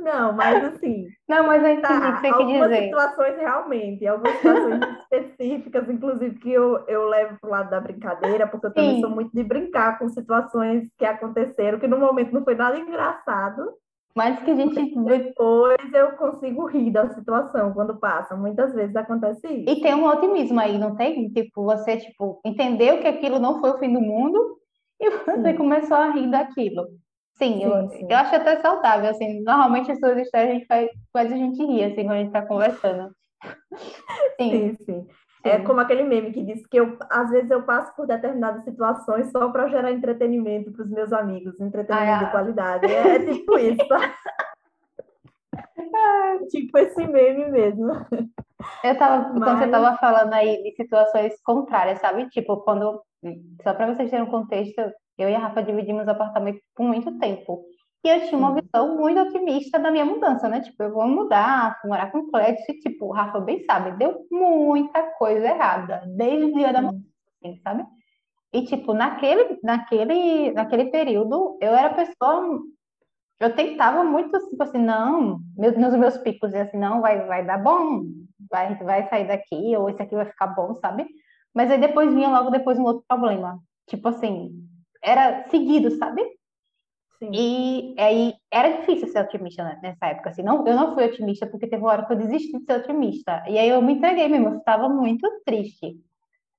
Não, 0.00 0.32
mas 0.32 0.64
assim. 0.64 1.06
Não, 1.28 1.46
mas 1.46 1.62
eu 1.62 1.68
entendi 1.70 1.82
tá, 1.82 2.08
o 2.08 2.14
que 2.14 2.20
você 2.20 2.32
quer 2.32 2.46
dizer. 2.46 2.60
Algumas 2.60 2.78
situações 2.78 3.36
realmente, 3.38 4.06
algumas 4.06 4.36
situações 4.36 4.80
específicas, 5.12 5.88
inclusive, 5.88 6.38
que 6.40 6.52
eu, 6.52 6.84
eu 6.88 7.08
levo 7.08 7.38
para 7.40 7.48
o 7.48 7.50
lado 7.50 7.70
da 7.70 7.80
brincadeira, 7.80 8.46
porque 8.46 8.66
eu 8.66 8.74
também 8.74 8.96
Sim. 8.96 9.00
sou 9.00 9.10
muito 9.10 9.30
de 9.32 9.44
brincar 9.44 9.98
com 9.98 10.08
situações 10.08 10.88
que 10.98 11.04
aconteceram, 11.04 11.78
que 11.78 11.86
no 11.86 11.98
momento 11.98 12.32
não 12.32 12.44
foi 12.44 12.54
nada 12.54 12.78
engraçado. 12.78 13.72
Mas 14.14 14.42
que 14.42 14.50
a 14.50 14.54
gente. 14.54 14.94
Depois 14.94 15.92
eu 15.94 16.12
consigo 16.12 16.66
rir 16.66 16.90
da 16.90 17.08
situação 17.14 17.72
quando 17.72 17.98
passa. 17.98 18.36
Muitas 18.36 18.74
vezes 18.74 18.94
acontece 18.94 19.46
isso. 19.46 19.70
E 19.70 19.80
tem 19.80 19.94
um 19.94 20.06
otimismo 20.06 20.60
aí, 20.60 20.78
não 20.78 20.94
tem? 20.96 21.28
Tipo, 21.30 21.64
você, 21.64 21.96
tipo, 21.96 22.40
entendeu 22.44 23.00
que 23.00 23.08
aquilo 23.08 23.38
não 23.38 23.60
foi 23.60 23.70
o 23.70 23.78
fim 23.78 23.92
do 23.92 24.00
mundo 24.00 24.58
e 25.00 25.10
você 25.10 25.42
Sim. 25.42 25.56
começou 25.56 25.96
a 25.96 26.10
rir 26.10 26.30
daquilo. 26.30 26.86
Sim, 27.34 27.54
sim, 27.54 27.64
eu, 27.64 27.88
sim. 27.88 28.06
eu 28.08 28.16
acho 28.16 28.36
até 28.36 28.60
saudável, 28.60 29.10
assim, 29.10 29.42
normalmente 29.42 29.90
as 29.90 29.98
suas 29.98 30.18
histórias 30.18 30.50
a 30.50 30.52
gente 30.52 30.66
faz, 30.66 30.90
faz 31.12 31.32
a 31.32 31.36
gente 31.36 31.64
rir, 31.64 31.84
assim, 31.84 32.04
quando 32.04 32.12
a 32.12 32.18
gente 32.18 32.32
tá 32.32 32.42
conversando. 32.42 33.10
Sim, 34.38 34.74
sim. 34.74 34.84
sim. 34.84 35.06
É 35.44 35.58
como 35.58 35.80
aquele 35.80 36.04
meme 36.04 36.32
que 36.32 36.42
diz 36.42 36.64
que 36.66 36.78
eu, 36.78 36.96
às 37.10 37.30
vezes 37.30 37.50
eu 37.50 37.62
passo 37.62 37.94
por 37.96 38.06
determinadas 38.06 38.62
situações 38.62 39.30
só 39.30 39.50
para 39.50 39.68
gerar 39.68 39.90
entretenimento 39.90 40.70
para 40.70 40.84
os 40.84 40.90
meus 40.90 41.12
amigos, 41.12 41.60
entretenimento 41.60 42.12
ah, 42.12 42.24
de 42.24 42.30
qualidade. 42.30 42.86
É, 42.86 43.16
é 43.16 43.18
tipo 43.18 43.58
isso. 43.58 43.88
tipo 46.50 46.78
esse 46.78 47.06
meme 47.06 47.50
mesmo. 47.50 47.90
Eu 48.84 48.96
tava, 48.96 49.32
Mas... 49.32 49.44
quando 49.44 49.58
você 49.58 49.68
tava 49.68 49.96
falando 49.98 50.32
aí 50.32 50.62
de 50.62 50.76
situações 50.76 51.34
contrárias, 51.42 51.98
sabe? 51.98 52.28
Tipo, 52.28 52.58
quando, 52.58 53.02
só 53.62 53.74
para 53.74 53.92
vocês 53.92 54.10
terem 54.10 54.24
um 54.24 54.30
contexto, 54.30 54.80
eu 55.18 55.28
e 55.28 55.34
a 55.34 55.38
Rafa 55.38 55.62
dividimos 55.62 56.06
apartamento 56.06 56.60
por 56.74 56.86
muito 56.86 57.18
tempo. 57.18 57.64
E 58.04 58.08
eu 58.08 58.26
tinha 58.26 58.36
uma 58.38 58.54
visão 58.54 58.96
muito 58.96 59.20
otimista 59.20 59.78
da 59.78 59.90
minha 59.90 60.04
mudança, 60.04 60.48
né? 60.48 60.60
Tipo, 60.60 60.82
eu 60.82 60.92
vou 60.92 61.06
mudar, 61.06 61.78
vou 61.82 61.92
morar 61.92 62.10
com 62.10 62.18
o 62.18 62.30
Clédio, 62.30 62.64
e, 62.68 62.80
tipo, 62.80 63.06
o 63.06 63.12
Rafa 63.12 63.38
bem 63.40 63.64
sabe, 63.64 63.92
deu 63.96 64.26
muita 64.30 65.02
coisa 65.12 65.46
errada, 65.46 66.02
desde 66.16 66.44
o 66.46 66.52
dia 66.52 66.72
da 66.72 66.82
mudança, 66.82 67.06
assim, 67.44 67.60
sabe? 67.62 67.86
E, 68.52 68.64
tipo, 68.64 68.92
naquele, 68.92 69.58
naquele, 69.62 70.50
naquele 70.52 70.86
período, 70.86 71.56
eu 71.60 71.74
era 71.74 71.94
pessoa. 71.94 72.60
Eu 73.40 73.54
tentava 73.54 74.04
muito, 74.04 74.38
tipo 74.48 74.62
assim, 74.62 74.78
não, 74.78 75.40
meus, 75.56 75.76
nos 75.76 75.94
meus 75.96 76.16
picos, 76.18 76.52
assim, 76.54 76.78
não, 76.78 77.00
vai, 77.00 77.24
vai 77.26 77.44
dar 77.44 77.58
bom, 77.58 78.02
vai, 78.50 78.74
vai 78.76 79.08
sair 79.08 79.26
daqui, 79.26 79.76
ou 79.76 79.88
esse 79.88 80.02
aqui 80.02 80.14
vai 80.14 80.26
ficar 80.26 80.48
bom, 80.48 80.74
sabe? 80.80 81.06
Mas 81.54 81.70
aí 81.70 81.78
depois 81.80 82.12
vinha 82.12 82.28
logo 82.28 82.50
depois 82.50 82.78
um 82.78 82.84
outro 82.84 83.04
problema. 83.06 83.58
Tipo 83.88 84.08
assim, 84.08 84.50
era 85.02 85.48
seguido, 85.50 85.90
sabe? 85.98 86.22
Sim. 87.22 87.30
E 87.32 87.94
aí 88.00 88.34
era 88.50 88.80
difícil 88.80 89.06
ser 89.06 89.20
otimista 89.20 89.78
nessa 89.80 90.06
época, 90.06 90.30
assim, 90.30 90.42
não, 90.42 90.66
eu 90.66 90.74
não 90.74 90.92
fui 90.92 91.04
otimista 91.04 91.46
porque 91.46 91.68
teve 91.68 91.80
uma 91.80 91.92
hora 91.92 92.04
que 92.04 92.12
eu 92.12 92.16
desisti 92.16 92.58
de 92.58 92.64
ser 92.64 92.80
otimista, 92.80 93.44
e 93.48 93.56
aí 93.56 93.68
eu 93.68 93.80
me 93.80 93.92
entreguei 93.92 94.26
mesmo, 94.26 94.48
eu 94.48 94.58
estava 94.58 94.88
muito 94.88 95.30
triste. 95.44 95.96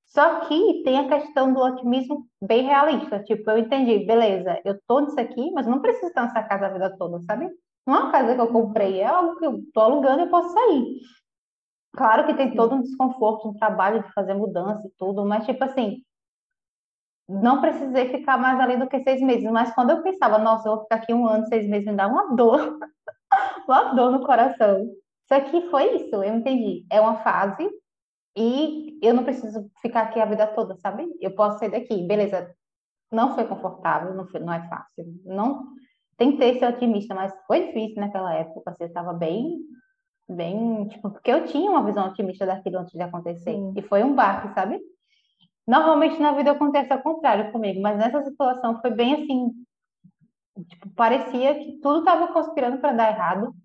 Só 0.05 0.41
que 0.41 0.83
tem 0.83 0.99
a 0.99 1.09
questão 1.09 1.53
do 1.53 1.59
otimismo 1.59 2.27
bem 2.41 2.63
realista, 2.63 3.19
tipo, 3.19 3.51
eu 3.51 3.57
entendi, 3.57 4.05
beleza, 4.05 4.61
eu 4.63 4.79
tô 4.87 5.01
nisso 5.01 5.19
aqui, 5.19 5.51
mas 5.51 5.67
não 5.67 5.81
preciso 5.81 6.07
estar 6.07 6.23
nessa 6.23 6.41
casa 6.43 6.67
a 6.67 6.69
vida 6.69 6.95
toda, 6.97 7.19
sabe? 7.23 7.49
Não 7.85 7.95
é 7.95 7.99
uma 7.99 8.11
casa 8.11 8.33
que 8.33 8.39
eu 8.39 8.47
comprei, 8.47 9.01
é 9.01 9.05
algo 9.05 9.37
que 9.37 9.45
eu 9.45 9.59
tô 9.73 9.81
alugando 9.81 10.21
e 10.21 10.23
eu 10.23 10.29
posso 10.29 10.53
sair. 10.53 11.01
Claro 11.91 12.25
que 12.25 12.35
tem 12.35 12.55
todo 12.55 12.75
um 12.75 12.81
desconforto, 12.81 13.49
um 13.49 13.53
trabalho 13.53 14.01
de 14.01 14.13
fazer 14.13 14.33
mudança 14.33 14.87
e 14.87 14.91
tudo, 14.97 15.25
mas 15.25 15.45
tipo 15.45 15.61
assim, 15.61 16.01
não 17.41 17.61
precisei 17.61 18.09
ficar 18.09 18.37
mais 18.37 18.59
ali 18.59 18.77
do 18.77 18.87
que 18.87 19.01
seis 19.03 19.21
meses, 19.21 19.49
mas 19.51 19.73
quando 19.73 19.91
eu 19.91 20.03
pensava, 20.03 20.37
nossa, 20.37 20.67
eu 20.67 20.75
vou 20.75 20.83
ficar 20.83 20.95
aqui 20.97 21.13
um 21.13 21.27
ano, 21.27 21.47
seis 21.47 21.67
meses, 21.67 21.87
me 21.87 21.95
dá 21.95 22.07
uma 22.07 22.35
dor, 22.35 22.77
uma 23.67 23.93
dor 23.93 24.11
no 24.11 24.25
coração. 24.25 24.83
Isso 25.23 25.33
aqui 25.33 25.69
foi 25.69 25.95
isso, 25.95 26.15
eu 26.15 26.35
entendi. 26.35 26.85
É 26.91 26.99
uma 27.01 27.23
fase 27.23 27.69
e 28.35 28.99
eu 29.01 29.13
não 29.13 29.23
preciso 29.23 29.69
ficar 29.81 30.01
aqui 30.03 30.19
a 30.19 30.25
vida 30.25 30.45
toda, 30.47 30.75
sabe? 30.77 31.07
Eu 31.21 31.33
posso 31.35 31.59
sair 31.59 31.71
daqui, 31.71 32.05
beleza. 32.05 32.53
Não 33.11 33.35
foi 33.35 33.45
confortável, 33.45 34.13
não, 34.13 34.27
foi, 34.27 34.39
não 34.39 34.53
é 34.53 34.67
fácil. 34.67 35.05
Não 35.23 35.67
tentei 36.17 36.59
ser 36.59 36.67
otimista, 36.67 37.13
mas 37.13 37.33
foi 37.47 37.67
difícil 37.67 38.01
naquela 38.01 38.33
época. 38.33 38.73
Você 38.73 38.85
estava 38.85 39.13
bem, 39.13 39.59
bem, 40.27 40.87
tipo, 40.87 41.09
porque 41.11 41.31
eu 41.31 41.45
tinha 41.45 41.69
uma 41.69 41.83
visão 41.83 42.07
otimista 42.07 42.45
daquilo 42.45 42.79
antes 42.79 42.93
de 42.93 43.01
acontecer. 43.01 43.51
Sim. 43.51 43.73
E 43.77 43.81
foi 43.81 44.03
um 44.03 44.15
baque, 44.15 44.53
sabe? 44.53 44.79
Normalmente 45.67 46.19
na 46.19 46.33
vida 46.33 46.51
acontece 46.51 46.91
ao 46.91 47.01
contrário 47.01 47.51
comigo, 47.51 47.81
mas 47.81 47.97
nessa 47.97 48.23
situação 48.23 48.81
foi 48.81 48.91
bem 48.91 49.23
assim, 49.23 49.53
tipo, 50.67 50.89
parecia 50.89 51.57
que 51.59 51.79
tudo 51.81 51.99
estava 51.99 52.31
conspirando 52.33 52.79
para 52.79 52.93
dar 52.93 53.11
errado 53.11 53.55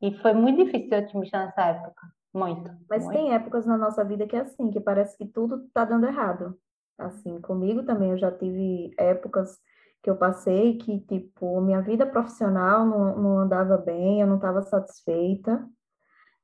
e 0.00 0.14
foi 0.18 0.32
muito 0.32 0.64
difícil 0.64 0.88
ser 0.88 1.04
otimista 1.04 1.38
nessa 1.38 1.62
época, 1.62 2.02
muito. 2.32 2.70
Mas 2.88 3.04
muito. 3.04 3.16
tem 3.16 3.34
épocas 3.34 3.66
na 3.66 3.76
nossa 3.76 4.02
vida 4.04 4.26
que 4.26 4.36
é 4.36 4.40
assim, 4.40 4.70
que 4.70 4.80
parece 4.80 5.16
que 5.18 5.26
tudo 5.26 5.64
está 5.66 5.84
dando 5.84 6.06
errado. 6.06 6.58
Assim, 6.96 7.40
comigo 7.40 7.82
também 7.82 8.10
eu 8.10 8.18
já 8.18 8.30
tive 8.30 8.94
épocas 8.96 9.58
que 10.02 10.10
eu 10.10 10.16
passei 10.16 10.76
que, 10.76 11.00
tipo, 11.00 11.60
minha 11.62 11.80
vida 11.80 12.04
profissional 12.04 12.84
não, 12.84 13.16
não 13.16 13.38
andava 13.38 13.78
bem, 13.78 14.20
eu 14.20 14.26
não 14.26 14.36
estava 14.36 14.62
satisfeita. 14.62 15.66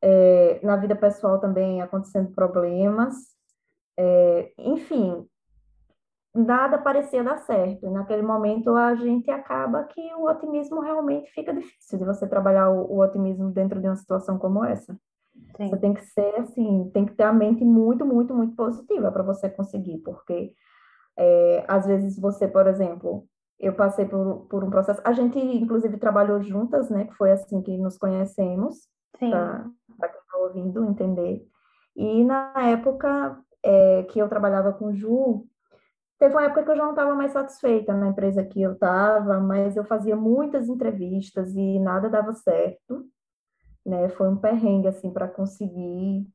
É, 0.03 0.59
na 0.63 0.77
vida 0.77 0.97
pessoal 0.97 1.39
também 1.39 1.83
acontecendo 1.83 2.33
problemas. 2.33 3.15
É, 4.03 4.53
enfim, 4.57 5.27
nada 6.35 6.79
parecia 6.79 7.23
dar 7.23 7.37
certo. 7.37 7.91
Naquele 7.91 8.23
momento 8.23 8.75
a 8.75 8.95
gente 8.95 9.31
acaba 9.31 9.85
que 9.85 10.01
o 10.15 10.25
otimismo 10.25 10.81
realmente 10.81 11.31
fica 11.33 11.53
difícil 11.53 11.99
de 11.99 12.07
você 12.07 12.27
trabalhar 12.27 12.71
o, 12.71 12.91
o 12.91 13.03
otimismo 13.03 13.51
dentro 13.51 13.79
de 13.79 13.87
uma 13.87 13.97
situação 13.97 14.39
como 14.39 14.65
essa. 14.65 14.99
Sim. 15.55 15.69
Você 15.69 15.77
tem 15.77 15.93
que 15.93 16.03
ser 16.03 16.35
assim, 16.37 16.91
tem 16.95 17.05
que 17.05 17.15
ter 17.15 17.25
a 17.25 17.33
mente 17.33 17.63
muito, 17.63 18.07
muito, 18.07 18.35
muito 18.35 18.57
positiva 18.57 19.13
para 19.13 19.23
você 19.23 19.51
conseguir, 19.51 19.99
porque 19.99 20.55
é, 21.19 21.65
às 21.69 21.85
vezes 21.85 22.19
você, 22.19 22.49
por 22.49 22.67
exemplo, 22.67 23.27
eu 23.59 23.75
passei 23.75 24.07
por, 24.07 24.47
por 24.49 24.65
um 24.65 24.71
processo, 24.71 25.03
a 25.05 25.13
gente 25.13 25.39
inclusive 25.39 25.99
trabalhou 25.99 26.43
juntas, 26.43 26.89
né, 26.89 27.05
que 27.05 27.15
foi 27.15 27.33
assim 27.33 27.61
que 27.61 27.77
nos 27.77 27.99
conhecemos, 27.99 28.89
para 29.19 29.69
quem 30.09 30.21
está 30.21 30.39
ouvindo 30.39 30.85
entender. 30.87 31.47
E 31.95 32.25
na 32.25 32.55
época 32.71 33.39
é, 33.63 34.03
que 34.05 34.19
eu 34.19 34.29
trabalhava 34.29 34.73
com 34.73 34.93
Ju, 34.93 35.47
teve 36.19 36.35
uma 36.35 36.45
época 36.45 36.63
que 36.63 36.71
eu 36.71 36.77
já 36.77 36.83
não 36.83 36.91
estava 36.91 37.15
mais 37.15 37.33
satisfeita 37.33 37.95
na 37.95 38.09
empresa 38.09 38.45
que 38.45 38.61
eu 38.61 38.73
estava, 38.73 39.41
mas 39.41 39.77
eu 39.77 39.85
fazia 39.85 40.17
muitas 40.17 40.69
entrevistas 40.69 41.55
e 41.55 41.79
nada 41.79 42.09
dava 42.09 42.33
certo, 42.33 43.07
né? 43.85 44.09
Foi 44.11 44.29
um 44.29 44.37
perrengue 44.37 44.89
assim 44.89 45.11
para 45.13 45.29
conseguir, 45.29 46.27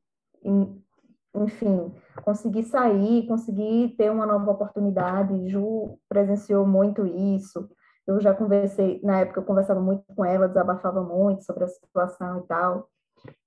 enfim, 1.34 1.94
conseguir 2.24 2.64
sair, 2.64 3.26
conseguir 3.26 3.94
ter 3.96 4.10
uma 4.10 4.26
nova 4.26 4.50
oportunidade. 4.50 5.48
Ju 5.48 5.98
presenciou 6.08 6.66
muito 6.66 7.06
isso. 7.06 7.68
Eu 8.06 8.20
já 8.20 8.32
conversei, 8.34 9.00
na 9.02 9.20
época 9.20 9.40
eu 9.40 9.44
conversava 9.44 9.80
muito 9.80 10.04
com 10.14 10.24
ela, 10.24 10.48
desabafava 10.48 11.02
muito 11.02 11.44
sobre 11.44 11.64
a 11.64 11.68
situação 11.68 12.40
e 12.40 12.46
tal. 12.46 12.88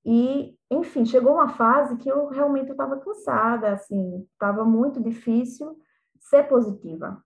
E, 0.05 0.55
enfim, 0.71 1.05
chegou 1.05 1.33
uma 1.33 1.49
fase 1.49 1.97
que 1.97 2.09
eu 2.09 2.27
realmente 2.27 2.71
estava 2.71 2.97
cansada, 2.97 3.73
assim, 3.73 4.27
estava 4.33 4.63
muito 4.63 5.01
difícil 5.01 5.77
ser 6.19 6.43
positiva. 6.47 7.21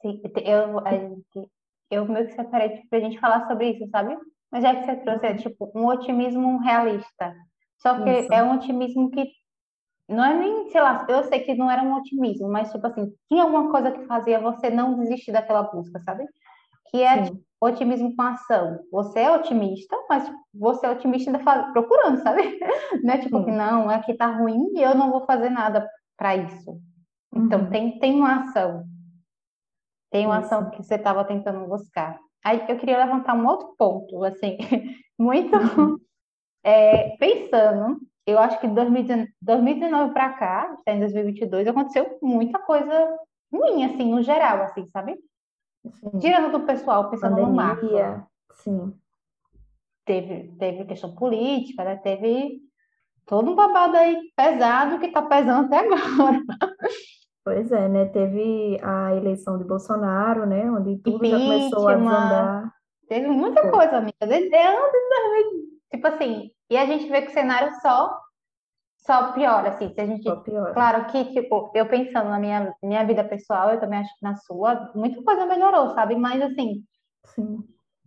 Sim, 0.00 0.20
eu, 0.44 0.78
a 0.86 0.90
gente, 0.92 1.50
eu 1.90 2.06
meio 2.06 2.26
que 2.26 2.34
separei 2.34 2.70
tipo, 2.70 2.88
para 2.88 2.98
a 2.98 3.02
gente 3.02 3.18
falar 3.18 3.46
sobre 3.48 3.70
isso, 3.70 3.90
sabe? 3.90 4.16
Mas 4.50 4.62
já 4.62 4.74
que 4.74 4.84
você 4.84 4.96
trouxe, 4.96 5.26
é 5.26 5.34
tipo 5.34 5.70
um 5.74 5.86
otimismo 5.86 6.58
realista. 6.58 7.34
Só 7.78 8.02
que 8.02 8.10
isso. 8.10 8.32
é 8.32 8.42
um 8.42 8.54
otimismo 8.54 9.10
que 9.10 9.30
não 10.08 10.24
é 10.24 10.34
nem, 10.34 10.70
sei 10.70 10.80
lá, 10.80 11.06
eu 11.08 11.24
sei 11.24 11.40
que 11.40 11.54
não 11.54 11.70
era 11.70 11.82
um 11.82 11.94
otimismo, 11.94 12.48
mas 12.48 12.72
tipo 12.72 12.86
assim, 12.86 13.12
tinha 13.28 13.42
alguma 13.42 13.70
coisa 13.70 13.92
que 13.92 14.06
fazia 14.06 14.40
você 14.40 14.70
não 14.70 14.98
desistir 14.98 15.32
daquela 15.32 15.62
busca, 15.62 16.00
sabe? 16.00 16.24
Que 16.90 17.02
é 17.02 17.22
tipo, 17.22 17.42
otimismo 17.60 18.14
com 18.14 18.22
ação. 18.22 18.80
Você 18.90 19.20
é 19.20 19.30
otimista, 19.30 19.96
mas 20.08 20.30
você 20.54 20.86
é 20.86 20.90
otimista 20.90 21.30
ainda 21.30 21.42
faz... 21.42 21.70
procurando, 21.72 22.22
sabe? 22.22 22.58
Não 23.02 23.14
é 23.14 23.18
tipo 23.18 23.44
que 23.44 23.50
não, 23.50 23.90
aqui 23.90 24.14
tá 24.14 24.26
ruim 24.26 24.72
e 24.74 24.82
eu 24.82 24.94
não 24.94 25.10
vou 25.10 25.24
fazer 25.24 25.50
nada 25.50 25.88
para 26.16 26.36
isso. 26.36 26.80
Então 27.34 27.60
uhum. 27.60 27.70
tem, 27.70 27.98
tem 27.98 28.14
uma 28.14 28.42
ação. 28.42 28.84
Tem 30.10 30.26
uma 30.26 30.40
isso. 30.40 30.46
ação 30.46 30.70
que 30.70 30.82
você 30.82 30.94
estava 30.94 31.24
tentando 31.24 31.66
buscar. 31.68 32.18
Aí 32.44 32.64
eu 32.68 32.76
queria 32.76 32.98
levantar 32.98 33.34
um 33.34 33.46
outro 33.46 33.74
ponto, 33.76 34.24
assim, 34.24 34.56
muito 35.18 35.54
uhum. 35.56 35.98
é, 36.64 37.16
pensando. 37.16 37.98
Eu 38.26 38.38
acho 38.38 38.60
que 38.60 38.68
de 38.68 38.74
2019 38.74 40.12
para 40.12 40.32
cá, 40.34 40.74
está 40.78 40.92
em 40.92 41.00
2022, 41.00 41.66
aconteceu 41.66 42.18
muita 42.20 42.58
coisa 42.58 43.16
ruim, 43.52 43.84
assim, 43.84 44.10
no 44.10 44.22
geral, 44.22 44.62
assim, 44.62 44.86
sabe? 44.88 45.18
Sim. 45.92 46.18
Tirando 46.18 46.52
do 46.52 46.66
pessoal, 46.66 47.10
pensando 47.10 47.36
Pandemia, 47.36 47.50
no 47.50 47.54
macro. 47.54 48.26
Sim. 48.54 48.94
Teve, 50.04 50.56
teve 50.58 50.84
questão 50.84 51.14
política, 51.14 51.84
né? 51.84 51.96
Teve 51.96 52.60
todo 53.26 53.50
um 53.50 53.54
babado 53.54 53.96
aí 53.96 54.18
pesado 54.34 54.98
que 54.98 55.06
está 55.06 55.22
pesando 55.22 55.66
até 55.66 55.78
agora. 55.86 56.40
Pois 57.44 57.70
é, 57.72 57.88
né? 57.88 58.06
Teve 58.06 58.78
a 58.82 59.14
eleição 59.14 59.58
de 59.58 59.64
Bolsonaro, 59.64 60.46
né? 60.46 60.70
Onde 60.70 60.98
tudo 60.98 61.24
já 61.24 61.38
começou 61.38 61.88
a 61.88 61.94
desandar. 61.94 62.72
Teve 63.08 63.28
muita 63.28 63.62
Foi. 63.62 63.70
coisa, 63.70 63.96
amiga. 63.98 64.26
Desde 64.26 64.56
antes 64.56 64.92
de 64.92 65.42
2000, 65.42 65.68
tipo 65.90 66.06
assim, 66.06 66.50
e 66.70 66.76
a 66.76 66.84
gente 66.84 67.08
vê 67.08 67.22
que 67.22 67.30
o 67.30 67.32
cenário 67.32 67.72
só 67.80 68.18
só 69.08 69.32
piora, 69.32 69.70
assim, 69.70 69.88
se 69.88 70.00
a 70.02 70.04
gente. 70.06 70.24
Claro 70.74 71.06
que, 71.06 71.24
tipo, 71.32 71.70
eu 71.74 71.88
pensando 71.88 72.28
na 72.28 72.38
minha, 72.38 72.74
minha 72.82 73.04
vida 73.06 73.24
pessoal, 73.24 73.70
eu 73.70 73.80
também 73.80 74.00
acho 74.00 74.14
que 74.16 74.22
na 74.22 74.36
sua, 74.36 74.92
muita 74.94 75.22
coisa 75.22 75.46
melhorou, 75.46 75.94
sabe? 75.94 76.14
Mas, 76.14 76.42
assim, 76.42 76.84
Sim. 77.24 77.64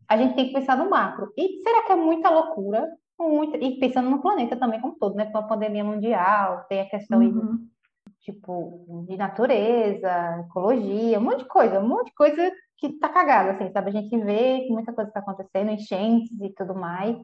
a 0.08 0.16
gente 0.16 0.36
tem 0.36 0.48
que 0.48 0.54
pensar 0.54 0.78
no 0.78 0.92
macro. 0.92 1.34
E 1.36 1.60
será 1.64 1.88
que 1.88 1.92
é 1.94 1.96
muita 1.96 2.30
loucura? 2.30 2.88
Muita... 3.20 3.58
E 3.58 3.80
pensando 3.80 4.12
no 4.12 4.22
planeta 4.22 4.56
também 4.56 4.80
como 4.80 4.96
todo, 5.00 5.16
né? 5.16 5.26
Com 5.32 5.40
a 5.40 5.44
pandemia 5.44 5.84
mundial, 5.84 6.66
tem 6.70 6.82
a 6.82 6.90
questão 6.90 7.20
Uhum. 7.20 7.68
tipo, 8.20 9.06
de 9.08 9.18
natureza, 9.18 10.46
ecologia, 10.48 11.18
um 11.20 11.24
monte 11.24 11.40
de 11.40 11.48
coisa, 11.48 11.80
um 11.80 11.88
monte 11.88 12.08
de 12.10 12.14
coisa 12.14 12.52
que 12.78 13.00
tá 13.00 13.10
cagada, 13.10 13.52
assim, 13.54 13.72
sabe? 13.72 13.90
A 13.90 13.94
gente 13.94 14.16
vê 14.20 14.62
que 14.62 14.72
muita 14.72 14.94
coisa 14.94 15.12
tá 15.12 15.20
acontecendo, 15.20 15.72
enchentes 15.72 16.40
e 16.40 16.50
tudo 16.54 16.76
mais. 16.76 17.18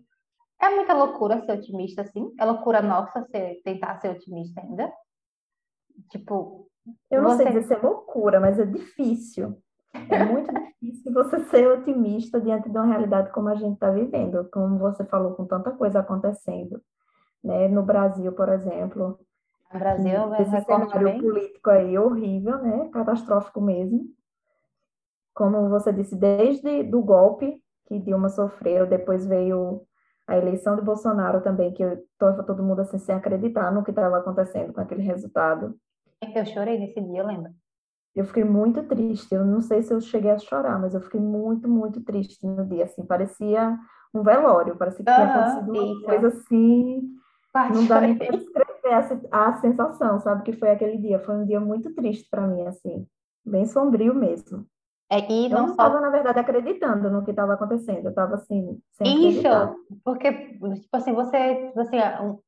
É 0.60 0.70
muita 0.70 0.94
loucura 0.94 1.40
ser 1.46 1.52
otimista, 1.54 2.02
assim. 2.02 2.34
É 2.40 2.46
loucura 2.46 2.82
nossa 2.82 3.24
ser, 3.26 3.62
tentar 3.64 4.00
ser 4.00 4.10
otimista 4.10 4.62
ainda. 4.62 4.92
Tipo, 6.10 6.68
Eu 7.12 7.22
não 7.22 7.36
sei 7.36 7.48
Você- 7.48 7.52
dizer 7.60 7.68
se 7.68 7.74
é 7.74 7.78
loucura, 7.86 8.40
mas 8.40 8.58
é 8.60 8.66
difícil. 8.66 9.58
É 9.94 10.24
muito 10.24 10.54
difícil 10.54 11.14
você 11.14 11.40
ser 11.46 11.68
otimista 11.68 12.40
diante 12.40 12.70
de 12.70 12.78
uma 12.78 12.86
realidade 12.86 13.32
como 13.32 13.50
a 13.50 13.56
gente 13.56 13.74
está 13.74 13.90
vivendo, 13.92 14.48
como 14.52 14.78
você 14.78 15.04
falou, 15.06 15.36
com 15.36 15.46
tanta 15.46 15.72
coisa 15.72 16.00
acontecendo, 16.00 16.82
né? 17.44 17.68
No 17.68 17.84
Brasil, 17.84 18.32
por 18.32 18.48
exemplo, 18.50 19.20
o 19.74 19.78
Brasil 19.78 20.12
é 20.12 20.26
um 20.26 20.36
esse 20.36 20.62
cenário 20.62 21.04
bem... 21.04 21.22
político 21.22 21.70
aí 21.70 21.98
horrível, 21.98 22.58
né? 22.60 22.90
Catastrófico 22.94 23.60
mesmo. 23.60 24.06
Como 25.34 25.70
você 25.70 25.92
disse, 25.92 26.16
desde 26.16 26.84
do 26.84 27.02
golpe 27.02 27.62
que 27.86 28.00
Dilma 28.00 28.30
sofreu, 28.30 28.88
depois 28.88 29.26
veio 29.26 29.82
a 30.28 30.38
eleição 30.38 30.76
de 30.76 30.82
Bolsonaro 30.82 31.42
também, 31.42 31.74
que 31.74 31.84
estava 31.84 32.44
todo 32.44 32.64
mundo 32.64 32.82
assim 32.82 32.98
sem 33.00 33.16
acreditar 33.16 33.72
no 33.72 33.84
que 33.84 33.92
estava 33.92 34.18
acontecendo 34.18 34.74
com 34.74 34.82
aquele 34.82 35.02
resultado. 35.04 35.76
Eu 36.36 36.46
chorei 36.46 36.78
nesse 36.78 37.02
dia, 37.02 37.22
eu 37.22 37.28
lembro. 37.28 37.54
Eu 38.16 38.26
fiquei 38.26 38.44
muito 38.44 38.84
triste. 38.88 39.34
Eu 39.34 39.46
não 39.46 39.62
sei 39.62 39.84
se 39.84 39.94
eu 39.94 40.02
cheguei 40.02 40.32
a 40.32 40.40
chorar, 40.40 40.80
mas 40.80 40.94
eu 40.94 41.02
fiquei 41.02 41.20
muito, 41.20 41.70
muito 41.70 42.04
triste 42.04 42.46
no 42.46 42.66
dia. 42.66 42.86
Assim, 42.86 43.06
parecia 43.06 43.78
um 44.14 44.24
velório, 44.24 44.78
parecia 44.78 45.06
que 45.06 45.12
tinha 45.12 45.28
Aham, 45.28 45.28
acontecido 45.28 45.72
uma 45.72 46.02
coisa 46.04 46.28
assim. 46.30 47.02
Não 47.70 47.86
dá 47.88 48.02
nem 48.02 48.18
para 48.18 48.32
descrever 48.38 48.94
a, 49.32 49.50
a 49.50 49.54
sensação, 49.62 50.20
sabe? 50.20 50.44
Que 50.44 50.54
foi 50.54 50.70
aquele 50.72 50.98
dia. 50.98 51.20
Foi 51.20 51.36
um 51.36 51.46
dia 51.46 51.60
muito 51.60 51.94
triste 51.96 52.28
para 52.30 52.48
mim, 52.48 52.64
assim, 52.68 53.08
bem 53.46 53.66
sombrio 53.66 54.16
mesmo. 54.16 54.68
É, 55.10 55.32
e 55.32 55.46
Eu 55.46 55.50
não 55.52 55.60
não 55.60 55.68
só 55.68 55.72
estava, 55.72 56.02
na 56.02 56.10
verdade, 56.10 56.40
acreditando 56.40 57.10
no 57.10 57.24
que 57.24 57.32
estava 57.32 57.54
acontecendo. 57.54 58.06
Eu 58.06 58.10
estava 58.10 58.36
assim, 58.36 58.82
sem 58.92 59.30
isso, 59.30 59.48
acreditar. 59.48 59.74
porque, 60.04 60.32
tipo 60.32 60.98
assim, 60.98 61.14
você, 61.14 61.68
tipo 61.68 61.80
assim, 61.80 61.98
um, 62.22 62.40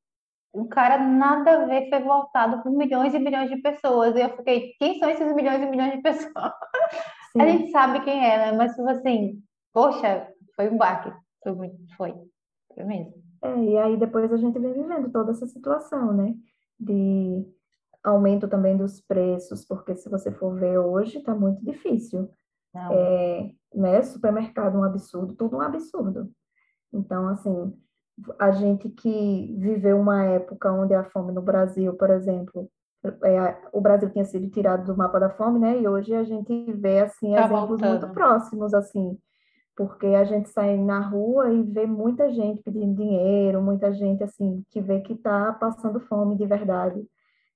um 0.61 0.67
cara 0.67 0.97
nada 0.97 1.63
a 1.63 1.65
ver 1.65 1.89
foi 1.89 1.99
voltado 2.01 2.61
por 2.61 2.71
milhões 2.71 3.13
e 3.13 3.19
milhões 3.19 3.49
de 3.49 3.57
pessoas. 3.61 4.15
E 4.15 4.21
eu 4.21 4.29
fiquei, 4.35 4.73
quem 4.77 4.99
são 4.99 5.09
esses 5.09 5.33
milhões 5.33 5.61
e 5.61 5.65
milhões 5.67 5.93
de 5.93 6.01
pessoas? 6.01 6.33
A 7.37 7.45
Sim. 7.45 7.47
gente 7.47 7.71
sabe 7.71 8.01
quem 8.01 8.25
é, 8.25 8.37
né? 8.37 8.57
Mas, 8.57 8.75
tipo 8.75 8.89
assim, 8.89 9.41
poxa, 9.71 10.27
foi 10.55 10.67
um 10.69 10.77
baque. 10.77 11.13
Foi 11.43 11.53
muito, 11.53 11.77
foi. 11.95 12.13
Foi 12.73 12.83
mesmo. 12.83 13.13
É, 13.41 13.55
e 13.55 13.77
aí 13.77 13.97
depois 13.97 14.33
a 14.33 14.37
gente 14.37 14.59
vem 14.59 14.73
vivendo 14.73 15.11
toda 15.11 15.31
essa 15.31 15.47
situação, 15.47 16.11
né? 16.11 16.33
De 16.77 17.45
aumento 18.03 18.47
também 18.47 18.75
dos 18.75 18.99
preços, 18.99 19.63
porque 19.65 19.95
se 19.95 20.09
você 20.09 20.31
for 20.31 20.55
ver 20.55 20.79
hoje, 20.79 21.19
está 21.19 21.33
muito 21.35 21.63
difícil. 21.63 22.29
Não. 22.73 22.91
É, 22.93 23.51
né? 23.73 24.01
Supermercado 24.01 24.77
um 24.77 24.83
absurdo, 24.83 25.33
tudo 25.35 25.57
um 25.57 25.61
absurdo. 25.61 26.31
Então, 26.93 27.27
assim, 27.29 27.73
a 28.37 28.51
gente 28.51 28.89
que 28.89 29.55
viveu 29.57 29.99
uma 29.99 30.23
época 30.23 30.71
onde 30.71 30.93
a 30.93 31.03
fome 31.03 31.31
no 31.31 31.41
Brasil, 31.41 31.93
por 31.93 32.09
exemplo, 32.09 32.69
é, 33.23 33.57
o 33.71 33.79
Brasil 33.79 34.09
tinha 34.09 34.25
sido 34.25 34.49
tirado 34.49 34.85
do 34.85 34.97
mapa 34.97 35.19
da 35.19 35.29
fome, 35.29 35.59
né? 35.59 35.79
E 35.79 35.87
hoje 35.87 36.13
a 36.13 36.23
gente 36.23 36.71
vê, 36.73 36.99
assim, 36.99 37.33
Tá 37.33 37.45
exemplos 37.45 37.79
voltando. 37.79 38.01
muito 38.01 38.13
próximos, 38.13 38.73
assim, 38.73 39.17
porque 39.75 40.07
a 40.07 40.25
gente 40.25 40.49
sai 40.49 40.77
na 40.77 40.99
rua 40.99 41.49
e 41.51 41.63
vê 41.63 41.85
muita 41.85 42.29
gente 42.31 42.61
pedindo 42.61 42.95
dinheiro, 42.95 43.61
muita 43.61 43.93
gente, 43.93 44.23
assim, 44.23 44.63
que 44.69 44.81
vê 44.81 44.99
que 44.99 45.13
está 45.13 45.53
passando 45.53 45.99
fome 46.01 46.35
de 46.35 46.45
verdade. 46.45 47.01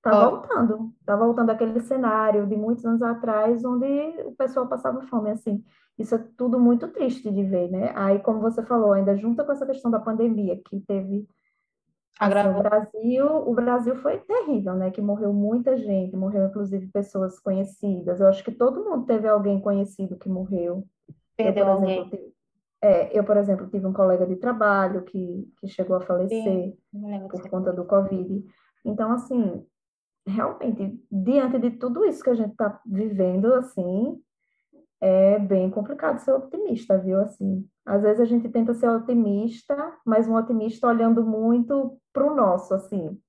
Tá 0.03 0.11
Ó. 0.11 0.29
voltando, 0.31 0.93
tá 1.05 1.15
voltando 1.15 1.49
aquele 1.49 1.79
cenário 1.79 2.45
de 2.45 2.57
muitos 2.57 2.85
anos 2.85 3.01
atrás, 3.01 3.63
onde 3.63 3.85
o 4.25 4.33
pessoal 4.33 4.67
passava 4.67 5.01
fome, 5.03 5.31
assim. 5.31 5.63
Isso 5.97 6.13
é 6.13 6.17
tudo 6.37 6.59
muito 6.59 6.89
triste 6.89 7.31
de 7.31 7.43
ver, 7.43 7.71
né? 7.71 7.93
Aí, 7.95 8.19
como 8.19 8.41
você 8.41 8.61
falou, 8.63 8.91
ainda 8.93 9.15
junta 9.15 9.43
com 9.45 9.53
essa 9.53 9.65
questão 9.65 9.89
da 9.89 9.99
pandemia, 9.99 10.59
que 10.69 10.79
teve 10.81 11.25
Assim, 12.19 12.31
o 12.35 12.39
Agravou. 12.39 12.63
Brasil, 12.63 13.25
o 13.25 13.53
Brasil 13.53 13.95
foi 13.95 14.19
terrível, 14.19 14.75
né? 14.75 14.91
Que 14.91 15.01
morreu 15.01 15.33
muita 15.33 15.77
gente, 15.77 16.15
morreu 16.15 16.45
inclusive 16.45 16.87
pessoas 16.87 17.39
conhecidas. 17.39 18.19
Eu 18.19 18.27
acho 18.27 18.43
que 18.43 18.51
todo 18.51 18.83
mundo 18.83 19.05
teve 19.05 19.27
alguém 19.27 19.59
conhecido 19.59 20.17
que 20.17 20.29
morreu. 20.29 20.85
Eu, 21.07 21.15
Perdeu 21.35 21.67
alguém. 21.67 21.99
exemplo, 21.99 22.09
tive, 22.11 22.33
é, 22.81 23.17
eu, 23.17 23.23
por 23.23 23.37
exemplo, 23.37 23.67
tive 23.67 23.87
um 23.87 23.93
colega 23.93 24.27
de 24.27 24.35
trabalho 24.35 25.03
que, 25.03 25.51
que 25.59 25.67
chegou 25.67 25.95
a 25.95 26.01
falecer 26.01 26.75
lembro 26.93 27.29
por 27.29 27.49
conta 27.49 27.73
do 27.73 27.85
Covid. 27.85 28.45
Então, 28.85 29.11
assim, 29.11 29.65
realmente, 30.25 31.03
diante 31.11 31.59
de 31.59 31.71
tudo 31.71 32.05
isso 32.05 32.23
que 32.23 32.29
a 32.29 32.35
gente 32.35 32.51
está 32.51 32.79
vivendo, 32.85 33.53
assim, 33.53 34.21
é 35.01 35.37
bem 35.37 35.69
complicado 35.69 36.19
ser 36.19 36.31
otimista, 36.31 36.97
viu? 36.97 37.19
Assim, 37.19 37.67
às 37.85 38.01
vezes 38.01 38.21
a 38.21 38.25
gente 38.25 38.47
tenta 38.49 38.73
ser 38.73 38.89
otimista, 38.89 39.75
mas 40.05 40.27
um 40.27 40.35
otimista 40.35 40.87
olhando 40.87 41.25
muito 41.25 41.97
para 42.13 42.25
o 42.25 42.35
nosso, 42.35 42.73
assim, 42.73 43.19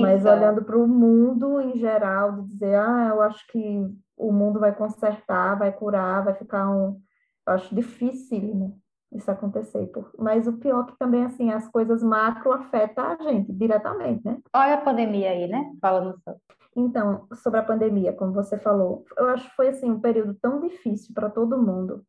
mas 0.00 0.20
Isso. 0.20 0.28
olhando 0.28 0.62
para 0.62 0.76
o 0.76 0.86
mundo 0.86 1.60
em 1.60 1.78
geral, 1.78 2.32
de 2.32 2.48
dizer, 2.48 2.74
ah, 2.74 3.08
eu 3.10 3.22
acho 3.22 3.46
que 3.46 3.86
o 4.16 4.32
mundo 4.32 4.60
vai 4.60 4.74
consertar, 4.74 5.58
vai 5.58 5.72
curar, 5.72 6.24
vai 6.24 6.34
ficar 6.34 6.68
um. 6.70 7.00
Eu 7.46 7.54
acho 7.54 7.74
difícil 7.74 8.79
isso 9.12 9.30
acontecer. 9.30 9.86
por- 9.88 10.10
Mas 10.18 10.46
o 10.46 10.54
pior 10.54 10.84
é 10.88 10.92
que 10.92 10.98
também, 10.98 11.24
assim, 11.24 11.50
as 11.50 11.68
coisas 11.68 12.02
macro 12.02 12.52
afetam 12.52 13.04
a 13.04 13.16
gente 13.22 13.52
diretamente, 13.52 14.24
né? 14.24 14.38
Olha 14.54 14.74
a 14.74 14.80
pandemia 14.80 15.30
aí, 15.30 15.48
né? 15.48 15.72
Falando 15.80 16.18
sobre. 16.22 16.40
Então, 16.76 17.26
sobre 17.34 17.58
a 17.60 17.64
pandemia, 17.64 18.12
como 18.12 18.32
você 18.32 18.56
falou, 18.58 19.04
eu 19.18 19.26
acho 19.30 19.48
que 19.48 19.56
foi 19.56 19.68
assim 19.68 19.90
um 19.90 20.00
período 20.00 20.34
tão 20.40 20.60
difícil 20.60 21.12
para 21.14 21.28
todo 21.28 21.58
mundo 21.58 22.04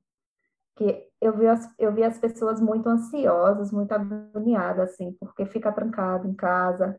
que 0.75 1.07
eu 1.19 1.35
vi 1.37 1.47
as, 1.47 1.69
eu 1.77 1.91
vi 1.91 2.03
as 2.03 2.17
pessoas 2.17 2.61
muito 2.61 2.87
ansiosas, 2.87 3.71
muito 3.71 3.91
agoniadas, 3.91 4.91
assim, 4.91 5.15
porque 5.19 5.45
fica 5.45 5.71
trancado 5.71 6.27
em 6.27 6.33
casa 6.33 6.95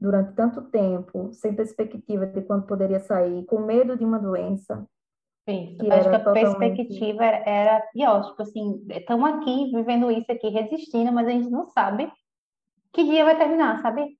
durante 0.00 0.32
tanto 0.34 0.62
tempo, 0.62 1.30
sem 1.32 1.54
perspectiva 1.54 2.26
de 2.26 2.42
quando 2.42 2.66
poderia 2.66 3.00
sair, 3.00 3.44
com 3.46 3.60
medo 3.60 3.96
de 3.96 4.04
uma 4.04 4.18
doença, 4.18 4.86
Isso. 5.48 5.78
que 5.78 5.90
Acho 5.90 6.08
que 6.10 6.16
a 6.16 6.18
totalmente. 6.24 6.58
perspectiva 6.58 7.24
era, 7.24 7.50
era 7.50 7.80
pior. 7.92 8.22
Tipo 8.30 8.42
assim, 8.42 8.86
estamos 8.90 9.28
aqui 9.30 9.70
vivendo 9.74 10.10
isso 10.10 10.30
aqui, 10.30 10.48
resistindo, 10.48 11.12
mas 11.12 11.26
a 11.26 11.30
gente 11.30 11.50
não 11.50 11.66
sabe 11.68 12.10
que 12.92 13.04
dia 13.04 13.24
vai 13.24 13.36
terminar, 13.38 13.80
sabe? 13.82 14.18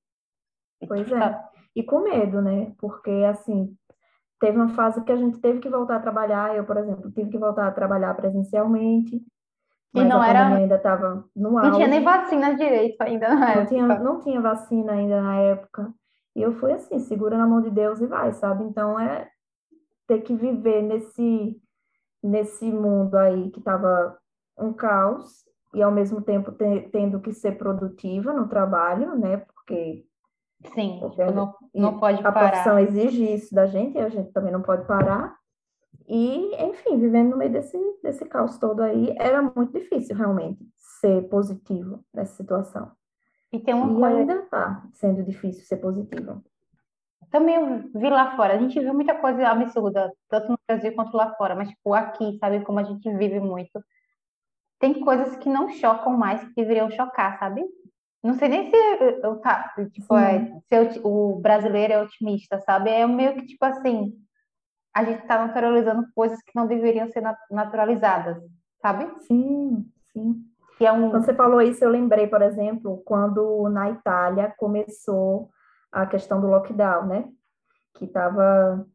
Pois 0.86 1.08
Tá. 1.08 1.26
é. 1.26 1.48
E 1.76 1.82
com 1.82 2.00
medo, 2.00 2.40
né? 2.42 2.72
Porque, 2.78 3.10
assim, 3.28 3.76
teve 4.40 4.56
uma 4.58 4.68
fase 4.70 5.04
que 5.04 5.12
a 5.12 5.16
gente 5.16 5.40
teve 5.40 5.60
que 5.60 5.68
voltar 5.68 5.96
a 5.96 6.00
trabalhar. 6.00 6.56
Eu, 6.56 6.64
por 6.66 6.76
exemplo, 6.76 7.10
tive 7.12 7.30
que 7.30 7.38
voltar 7.38 7.68
a 7.68 7.72
trabalhar 7.72 8.14
presencialmente, 8.14 9.22
E 9.94 10.00
mas 10.00 10.08
não 10.08 10.20
a 10.20 10.28
era, 10.28 10.46
ainda 10.56 10.76
estava 10.76 11.24
no 11.36 11.50
não 11.52 11.72
tinha 11.72 11.86
nem 11.88 12.02
vacina 12.04 12.54
direito 12.56 13.00
ainda 13.02 13.34
na 13.34 13.56
Não 13.56 13.66
tinha, 13.66 13.84
época. 13.84 13.98
não 14.00 14.20
tinha 14.20 14.40
vacina 14.40 14.92
ainda 14.92 15.22
na 15.22 15.36
época. 15.40 15.94
E 16.36 16.42
eu 16.42 16.52
fui 16.54 16.72
assim, 16.72 16.98
segura 17.00 17.36
na 17.38 17.46
mão 17.46 17.60
de 17.62 17.70
Deus 17.70 18.00
e 18.00 18.06
vai, 18.06 18.32
sabe? 18.32 18.64
Então 18.64 18.98
é 18.98 19.28
ter 20.08 20.22
que 20.22 20.34
viver 20.34 20.82
nesse, 20.82 21.62
nesse 22.22 22.66
mundo 22.66 23.16
aí 23.16 23.50
que 23.52 23.60
estava 23.60 24.18
um 24.58 24.72
caos 24.74 25.44
e 25.74 25.82
ao 25.82 25.92
mesmo 25.92 26.22
tempo 26.22 26.52
te- 26.52 26.88
tendo 26.92 27.20
que 27.20 27.32
ser 27.32 27.58
produtiva 27.58 28.32
no 28.32 28.48
trabalho, 28.48 29.18
né? 29.18 29.38
Porque 29.38 30.06
Sim, 30.74 31.00
porque 31.00 31.24
tipo, 31.24 31.32
não, 31.32 31.54
não 31.74 31.98
pode 31.98 32.22
a 32.22 32.32
profissão 32.32 32.78
parar. 32.78 32.78
exige 32.78 33.24
isso 33.34 33.54
da 33.54 33.66
gente 33.66 33.96
e 33.96 34.00
a 34.00 34.08
gente 34.08 34.32
também 34.32 34.52
não 34.52 34.62
pode 34.62 34.86
parar. 34.86 35.36
E, 36.08 36.54
enfim, 36.64 36.98
vivendo 36.98 37.30
no 37.30 37.36
meio 37.36 37.52
desse, 37.52 37.78
desse 38.02 38.24
caos 38.26 38.58
todo 38.58 38.82
aí, 38.82 39.14
era 39.18 39.42
muito 39.42 39.72
difícil 39.72 40.16
realmente 40.16 40.66
ser 41.00 41.28
positivo 41.28 42.04
nessa 42.14 42.36
situação. 42.36 42.92
E 43.52 43.58
tem 43.60 43.74
uma 43.74 43.88
E 43.88 44.00
coisa, 44.00 44.18
ainda 44.20 44.34
está 44.44 44.88
sendo 44.94 45.22
difícil 45.24 45.64
ser 45.64 45.78
positivo. 45.78 46.42
Também 47.30 47.56
eu 47.56 47.90
vi 47.94 48.08
lá 48.10 48.36
fora, 48.36 48.54
a 48.54 48.58
gente 48.58 48.78
viu 48.78 48.94
muita 48.94 49.14
coisa 49.14 49.48
absurda, 49.48 50.12
tanto 50.28 50.50
no 50.52 50.58
Brasil 50.66 50.94
quanto 50.94 51.16
lá 51.16 51.34
fora, 51.34 51.54
mas 51.54 51.68
tipo, 51.68 51.92
aqui, 51.94 52.38
sabe, 52.38 52.60
como 52.64 52.78
a 52.78 52.84
gente 52.84 53.10
vive 53.16 53.40
muito, 53.40 53.82
tem 54.80 55.00
coisas 55.00 55.36
que 55.36 55.48
não 55.48 55.68
chocam 55.70 56.16
mais, 56.16 56.42
que 56.44 56.54
deveriam 56.54 56.90
chocar, 56.90 57.38
sabe? 57.38 57.64
Não 58.22 58.34
sei 58.34 58.48
nem 58.48 58.70
se 58.70 58.76
eu, 59.22 59.36
tá, 59.40 59.72
tipo, 59.92 60.16
é, 60.16 60.44
se 60.68 60.74
eu- 60.74 61.06
o 61.06 61.40
brasileiro 61.40 61.92
é 61.92 62.02
otimista, 62.02 62.60
sabe? 62.60 62.90
É 62.90 63.06
meio 63.06 63.34
que 63.34 63.46
tipo 63.46 63.64
assim, 63.64 64.12
a 64.94 65.04
gente 65.04 65.26
tá 65.26 65.38
naturalizando 65.38 66.06
coisas 66.14 66.40
que 66.42 66.52
não 66.54 66.66
deveriam 66.66 67.08
ser 67.10 67.20
na- 67.20 67.36
naturalizadas. 67.50 68.36
sabe? 68.80 69.08
Sim, 69.26 69.90
sim. 70.12 70.44
Que 70.78 70.86
é 70.86 70.92
um... 70.92 71.10
Quando 71.10 71.24
você 71.24 71.34
falou 71.34 71.60
isso, 71.60 71.84
eu 71.84 71.90
lembrei, 71.90 72.28
por 72.28 72.40
exemplo, 72.42 73.02
quando 73.04 73.68
na 73.68 73.90
Itália 73.90 74.54
começou 74.56 75.50
a 75.92 76.06
questão 76.06 76.40
do 76.40 76.46
lockdown, 76.46 77.06
né? 77.06 77.32
Que 77.94 78.04
estava 78.04 78.86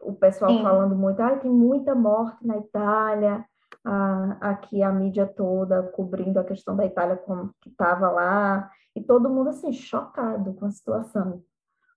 o 0.00 0.12
pessoal 0.14 0.50
Sim. 0.50 0.62
falando 0.62 0.94
muito, 0.94 1.20
ah, 1.20 1.36
tem 1.36 1.50
muita 1.50 1.94
morte 1.94 2.46
na 2.46 2.58
Itália, 2.58 3.44
a, 3.84 4.50
aqui 4.50 4.82
a 4.82 4.90
mídia 4.90 5.26
toda 5.26 5.82
cobrindo 5.82 6.38
a 6.38 6.44
questão 6.44 6.76
da 6.76 6.84
Itália 6.84 7.16
como 7.16 7.54
que 7.60 7.68
estava 7.68 8.10
lá, 8.10 8.70
e 8.94 9.02
todo 9.02 9.30
mundo 9.30 9.50
assim, 9.50 9.72
chocado 9.72 10.54
com 10.54 10.66
a 10.66 10.70
situação. 10.70 11.42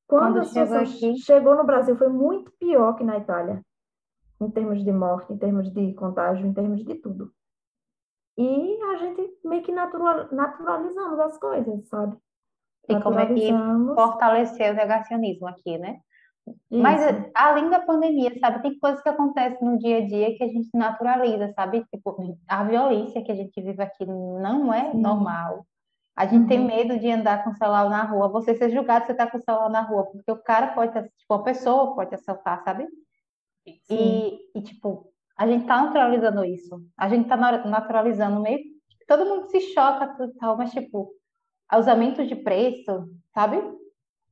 Quando, 0.08 0.36
Quando 0.36 0.48
chegou, 0.48 0.78
aqui... 0.78 1.18
chegou 1.18 1.56
no 1.56 1.66
Brasil, 1.66 1.96
foi 1.98 2.10
muito 2.10 2.52
pior 2.60 2.94
que 2.94 3.04
na 3.04 3.18
Itália, 3.18 3.62
em 4.40 4.50
termos 4.50 4.84
de 4.84 4.92
morte, 4.92 5.34
em 5.34 5.38
termos 5.38 5.72
de 5.72 5.94
contágio, 5.94 6.46
em 6.46 6.54
termos 6.54 6.84
de 6.84 6.96
tudo. 6.96 7.32
E 8.38 8.82
a 8.84 8.96
gente 8.98 9.40
meio 9.44 9.64
que 9.64 9.72
natural, 9.72 10.28
naturalizamos 10.32 11.20
as 11.20 11.38
coisas, 11.38 11.88
sabe? 11.88 12.18
E 12.88 13.00
como 13.02 13.20
é 13.20 13.26
que 13.26 13.52
fortaleceu 13.96 14.74
o 14.74 14.76
negacionismo 14.76 15.48
aqui, 15.48 15.78
né? 15.78 16.00
Isso. 16.48 16.82
Mas 16.82 17.02
além 17.34 17.70
da 17.70 17.80
pandemia, 17.80 18.38
sabe, 18.40 18.62
tem 18.62 18.78
coisas 18.78 19.02
que 19.02 19.10
acontecem 19.10 19.68
no 19.68 19.80
dia 19.80 19.98
a 19.98 20.06
dia 20.06 20.38
que 20.38 20.44
a 20.44 20.48
gente 20.48 20.70
naturaliza, 20.74 21.52
sabe? 21.54 21.84
Tipo, 21.86 22.38
a 22.48 22.64
violência 22.64 23.24
que 23.24 23.32
a 23.32 23.36
gente 23.36 23.60
vive 23.60 23.82
aqui 23.82 24.06
não 24.06 24.72
é 24.72 24.92
Sim. 24.92 25.02
normal. 25.02 25.66
A 26.16 26.26
gente 26.26 26.44
uhum. 26.44 26.48
tem 26.48 26.60
medo 26.60 26.98
de 26.98 27.12
andar 27.12 27.44
com 27.44 27.50
o 27.50 27.56
celular 27.56 27.90
na 27.90 28.04
rua, 28.04 28.30
você 28.30 28.56
ser 28.56 28.70
julgado 28.70 29.06
você 29.06 29.14
tá 29.14 29.30
com 29.30 29.38
o 29.38 29.42
celular 29.42 29.70
na 29.70 29.82
rua, 29.82 30.06
porque 30.06 30.32
o 30.32 30.42
cara 30.42 30.68
pode, 30.68 30.94
tipo, 30.94 31.34
a 31.34 31.44
pessoa 31.44 31.94
pode 31.94 32.16
assaltar, 32.16 32.64
sabe? 32.64 32.88
E, 33.90 34.40
e, 34.56 34.62
tipo, 34.62 35.12
a 35.38 35.46
gente 35.48 35.66
tá 35.66 35.84
naturalizando 35.84 36.46
isso. 36.46 36.82
A 36.98 37.10
gente 37.10 37.28
tá 37.28 37.36
naturalizando 37.36 38.40
meio. 38.40 38.60
Todo 39.08 39.26
mundo 39.26 39.50
se 39.50 39.60
choca 39.74 40.08
tudo 40.16 40.34
tal, 40.36 40.56
mas, 40.56 40.72
tipo, 40.72 41.12
usamento 41.74 42.26
de 42.26 42.36
preço, 42.36 43.10
sabe? 43.34 43.62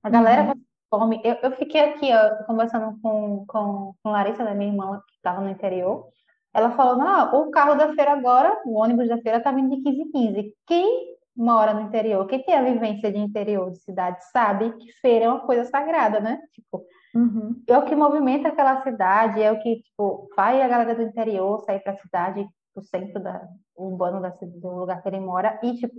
A 0.02 0.10
galera 0.10 0.44
uhum. 0.44 0.62
come. 0.90 1.22
Eu, 1.24 1.36
eu 1.44 1.52
fiquei 1.54 1.82
aqui, 1.82 2.10
ó, 2.14 2.44
conversando 2.46 3.00
com, 3.02 3.46
com, 3.48 3.94
com 4.02 4.12
Larissa, 4.12 4.44
né, 4.44 4.54
minha 4.54 4.72
irmã, 4.72 5.02
que 5.08 5.16
estava 5.16 5.42
no 5.42 5.50
interior. 5.50 6.08
Ela 6.54 6.72
falou: 6.72 7.02
ah, 7.02 7.32
o 7.36 7.50
carro 7.52 7.76
da 7.76 7.94
feira 7.94 8.12
agora, 8.12 8.62
o 8.66 8.78
ônibus 8.80 9.08
da 9.08 9.18
feira 9.18 9.42
tá 9.42 9.52
vindo 9.52 9.76
de 9.76 9.82
15 9.82 10.02
em 10.02 10.12
15. 10.12 10.56
Quem 10.68 11.14
mora 11.36 11.74
no 11.74 11.82
interior, 11.82 12.28
quem 12.28 12.44
tem 12.44 12.56
a 12.56 12.64
vivência 12.64 13.12
de 13.12 13.18
interior, 13.18 13.72
de 13.72 13.80
cidade, 13.80 14.24
sabe 14.32 14.72
que 14.74 14.92
feira 15.02 15.26
é 15.26 15.30
uma 15.30 15.40
coisa 15.40 15.66
sagrada, 15.66 16.20
né? 16.20 16.40
Tipo, 16.54 16.86
Uhum. 17.14 17.62
É 17.68 17.78
o 17.78 17.86
que 17.86 17.96
movimenta 17.96 18.48
aquela 18.50 18.82
cidade, 18.82 19.42
é 19.42 19.52
o 19.52 19.60
que 19.62 19.82
tipo, 19.84 20.28
faz 20.36 20.60
a 20.60 20.68
galera 20.68 20.96
do 20.96 21.04
interior 21.04 21.60
sair 21.64 21.80
para 21.80 21.94
a 21.94 21.98
cidade, 21.98 22.48
o 22.76 22.82
centro 22.82 23.22
da, 23.22 23.48
urbano 23.76 24.20
da, 24.20 24.30
do 24.30 24.70
lugar 24.70 25.02
que 25.02 25.10
ele 25.10 25.20
mora, 25.20 25.60
e 25.62 25.76
tipo, 25.76 25.94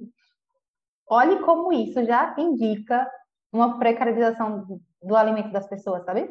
olhe 1.08 1.40
como 1.40 1.72
isso 1.72 2.04
já 2.04 2.34
indica 2.38 3.08
uma 3.52 3.78
precarização 3.78 4.80
do, 5.02 5.16
alimento 5.16 5.50
das 5.50 5.66
pessoas, 5.68 6.04
sabe? 6.04 6.28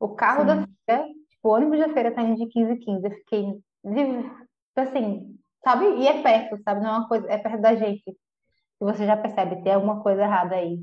O 0.00 0.08
carro 0.10 0.40
Sim. 0.40 0.46
da 0.46 0.68
feira, 0.86 1.08
tipo, 1.28 1.48
o 1.48 1.52
ônibus 1.52 1.78
da 1.78 1.88
feira 1.90 2.12
tá 2.12 2.22
indo 2.22 2.36
de 2.36 2.46
15 2.46 2.72
a 2.72 2.76
15, 2.76 3.04
eu 3.04 3.10
fiquei, 3.10 3.60
assim, 4.76 5.38
sabe? 5.62 5.84
E 5.96 6.08
é 6.08 6.22
perto, 6.22 6.62
sabe? 6.62 6.80
Não 6.80 6.90
é 6.90 6.98
uma 6.98 7.08
coisa, 7.08 7.30
é 7.30 7.38
perto 7.38 7.60
da 7.60 7.74
gente. 7.74 8.04
E 8.08 8.84
você 8.84 9.06
já 9.06 9.16
percebe, 9.16 9.62
tem 9.62 9.74
alguma 9.74 10.02
coisa 10.02 10.22
errada 10.22 10.54
aí. 10.54 10.78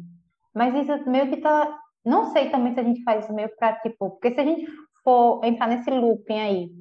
Mas 0.53 0.73
isso 0.75 1.09
meio 1.09 1.29
que 1.29 1.37
tá 1.37 1.79
não 2.03 2.31
sei 2.31 2.49
também 2.49 2.73
se 2.73 2.79
a 2.79 2.83
gente 2.83 3.03
faz 3.03 3.23
isso 3.23 3.33
meio 3.33 3.49
para, 3.55 3.75
tipo, 3.79 4.09
porque 4.11 4.33
se 4.33 4.39
a 4.39 4.43
gente 4.43 4.65
for 5.03 5.43
entrar 5.43 5.67
nesse 5.67 5.89
looping 5.89 6.39
aí, 6.39 6.71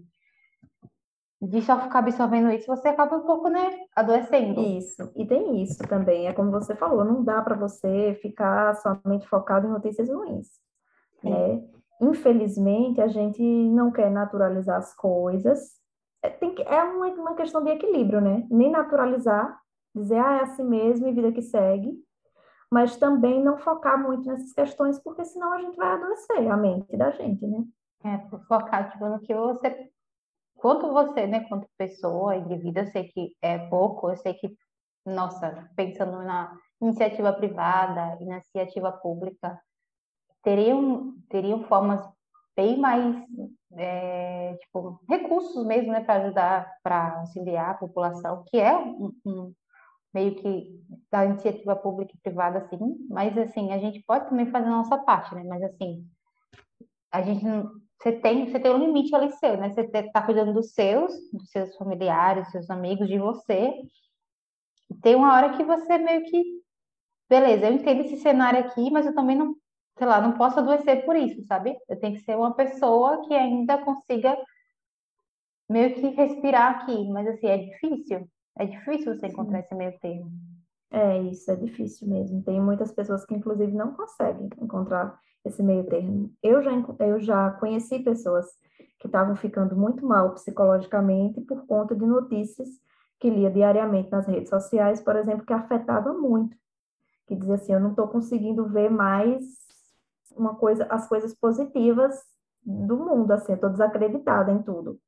de 1.41 1.63
só 1.63 1.81
ficar 1.81 2.01
absorvendo 2.01 2.51
isso, 2.51 2.67
você 2.67 2.89
acaba 2.89 3.17
um 3.17 3.23
pouco, 3.23 3.49
né, 3.49 3.81
adoecendo. 3.97 4.61
Isso, 4.61 5.11
e 5.17 5.27
tem 5.27 5.63
isso 5.63 5.83
também, 5.89 6.29
é 6.29 6.33
como 6.33 6.51
você 6.51 6.75
falou, 6.75 7.05
não 7.05 7.25
dá 7.25 7.41
para 7.41 7.57
você 7.57 8.19
ficar 8.21 8.75
somente 8.77 9.27
focado 9.27 9.67
em 9.67 9.71
notícias 9.71 10.09
ruins, 10.11 10.49
né? 11.25 11.63
Infelizmente, 12.01 13.01
a 13.01 13.09
gente 13.09 13.43
não 13.43 13.91
quer 13.91 14.11
naturalizar 14.11 14.79
as 14.79 14.95
coisas, 14.95 15.81
é, 16.23 16.29
tem 16.29 16.55
que, 16.55 16.63
é 16.63 16.83
uma, 16.83 17.07
uma 17.09 17.35
questão 17.35 17.65
de 17.65 17.71
equilíbrio, 17.71 18.21
né? 18.21 18.47
Nem 18.51 18.71
naturalizar, 18.71 19.59
dizer, 19.95 20.19
ah, 20.19 20.39
é 20.39 20.43
assim 20.43 20.65
mesmo 20.65 21.09
e 21.09 21.13
vida 21.13 21.33
que 21.33 21.43
segue, 21.43 21.95
mas 22.71 22.97
também 22.97 23.43
não 23.43 23.59
focar 23.59 24.01
muito 24.01 24.27
nessas 24.27 24.53
questões, 24.53 24.99
porque 24.99 25.25
senão 25.25 25.53
a 25.53 25.59
gente 25.59 25.77
vai 25.77 25.93
adoecer 25.93 26.49
a 26.49 26.57
mente 26.57 26.97
da 26.97 27.11
gente, 27.11 27.47
né? 27.47 27.65
É, 28.05 28.19
focar 28.47 28.91
tipo, 28.91 29.07
no 29.07 29.21
que 29.21 29.35
você, 29.35 29.91
quanto 30.61 30.93
você, 30.93 31.27
né, 31.27 31.41
quanto 31.49 31.67
pessoa, 31.77 32.37
indivíduo, 32.37 32.83
eu 32.83 32.91
sei 32.91 33.05
que 33.05 33.35
é 33.43 33.59
pouco, 33.69 34.11
eu 34.11 34.17
sei 34.17 34.35
que, 34.35 34.55
nossa, 35.05 35.69
pensando 35.77 36.23
na 36.23 36.57
iniciativa 36.81 37.33
privada 37.33 38.19
e 38.21 38.27
na 38.27 38.37
iniciativa 38.37 38.93
pública, 38.93 39.61
teriam, 40.43 41.15
teriam 41.29 41.65
formas 41.65 42.07
bem 42.57 42.79
mais, 42.79 43.17
é, 43.77 44.57
tipo, 44.57 45.01
recursos 45.09 45.65
mesmo, 45.67 45.93
né, 45.93 46.03
para 46.03 46.23
ajudar, 46.25 46.73
para 46.83 47.21
auxiliar 47.21 47.71
a 47.71 47.75
população, 47.75 48.45
que 48.49 48.59
é 48.59 48.77
um, 48.77 49.13
um 49.25 49.55
meio 50.13 50.35
que 50.35 50.81
da 51.11 51.25
iniciativa 51.25 51.77
pública 51.77 52.13
e 52.15 52.21
privada, 52.21 52.59
assim, 52.59 52.79
mas 53.09 53.37
assim, 53.39 53.73
a 53.73 53.79
gente 53.79 54.03
pode 54.03 54.29
também 54.29 54.47
fazer 54.51 54.67
a 54.67 54.71
nossa 54.71 54.99
parte, 54.99 55.35
né? 55.35 55.45
Mas 55.45 55.63
assim, 55.63 56.05
a 57.13 57.23
gente 57.23 57.45
não. 57.45 57.71
Você 58.01 58.13
tem, 58.13 58.51
você 58.51 58.59
tem 58.59 58.73
um 58.73 58.79
limite 58.79 59.15
ali 59.15 59.31
seu, 59.33 59.59
né? 59.59 59.69
Você 59.69 59.83
está 59.83 60.23
cuidando 60.23 60.55
dos 60.55 60.73
seus, 60.73 61.13
dos 61.33 61.51
seus 61.51 61.77
familiares, 61.77 62.45
dos 62.45 62.53
seus 62.53 62.71
amigos, 62.71 63.07
de 63.07 63.19
você. 63.19 63.75
Tem 65.03 65.15
uma 65.15 65.35
hora 65.35 65.57
que 65.57 65.63
você 65.63 65.99
meio 65.99 66.25
que. 66.25 66.43
Beleza, 67.29 67.67
eu 67.67 67.75
entendo 67.75 68.01
esse 68.01 68.17
cenário 68.17 68.61
aqui, 68.61 68.91
mas 68.91 69.07
eu 69.07 69.15
também 69.15 69.37
não, 69.37 69.55
sei 69.99 70.07
lá, 70.07 70.21
não 70.21 70.33
posso 70.33 70.59
adoecer 70.59 71.05
por 71.05 71.15
isso, 71.15 71.45
sabe? 71.45 71.77
Eu 71.89 72.01
tenho 72.01 72.15
que 72.15 72.23
ser 72.23 72.37
uma 72.37 72.55
pessoa 72.55 73.23
que 73.29 73.35
ainda 73.35 73.79
consiga 73.79 74.37
meio 75.69 75.95
que 75.95 76.09
respirar 76.09 76.77
aqui, 76.77 77.09
mas 77.11 77.29
assim, 77.29 77.47
é 77.47 77.59
difícil. 77.59 78.27
É 78.59 78.65
difícil 78.65 79.15
você 79.15 79.27
encontrar 79.27 79.59
Sim. 79.59 79.65
esse 79.65 79.75
meio 79.75 79.99
termo. 80.01 80.31
É, 80.91 81.19
isso 81.23 81.51
é 81.51 81.57
difícil 81.57 82.09
mesmo. 82.09 82.43
Tem 82.43 82.61
muitas 82.61 82.91
pessoas 82.93 83.25
que, 83.27 83.35
inclusive, 83.35 83.73
não 83.73 83.95
conseguem 83.95 84.49
encontrar 84.59 85.17
esse 85.45 85.63
meio 85.63 85.85
termo. 85.85 86.33
Eu 86.43 86.63
já, 86.63 86.71
eu 87.01 87.21
já 87.21 87.51
conheci 87.53 87.99
pessoas 88.01 88.47
que 88.99 89.07
estavam 89.07 89.35
ficando 89.35 89.75
muito 89.75 90.05
mal 90.05 90.35
psicologicamente 90.35 91.41
por 91.41 91.67
conta 91.67 91.95
de 91.95 92.05
notícias 92.05 92.69
que 93.19 93.31
lia 93.31 93.51
diariamente 93.51 94.11
nas 94.11 94.27
redes 94.27 94.49
sociais, 94.49 95.01
por 95.01 95.17
exemplo, 95.17 95.45
que 95.45 95.53
afetava 95.53 96.13
muito. 96.13 96.57
Que 97.27 97.35
dizia 97.35 97.55
assim, 97.55 97.73
eu 97.73 97.81
não 97.81 97.91
estou 97.91 98.09
conseguindo 98.09 98.67
ver 98.67 98.91
mais 98.91 99.45
uma 100.37 100.55
coisa, 100.55 100.87
as 100.91 101.09
coisas 101.09 101.35
positivas 101.35 102.19
do 102.65 102.97
mundo, 102.97 103.31
assim, 103.33 103.53
estou 103.53 103.71
desacreditada 103.71 104.53
em 104.53 104.63
tudo. 104.63 104.99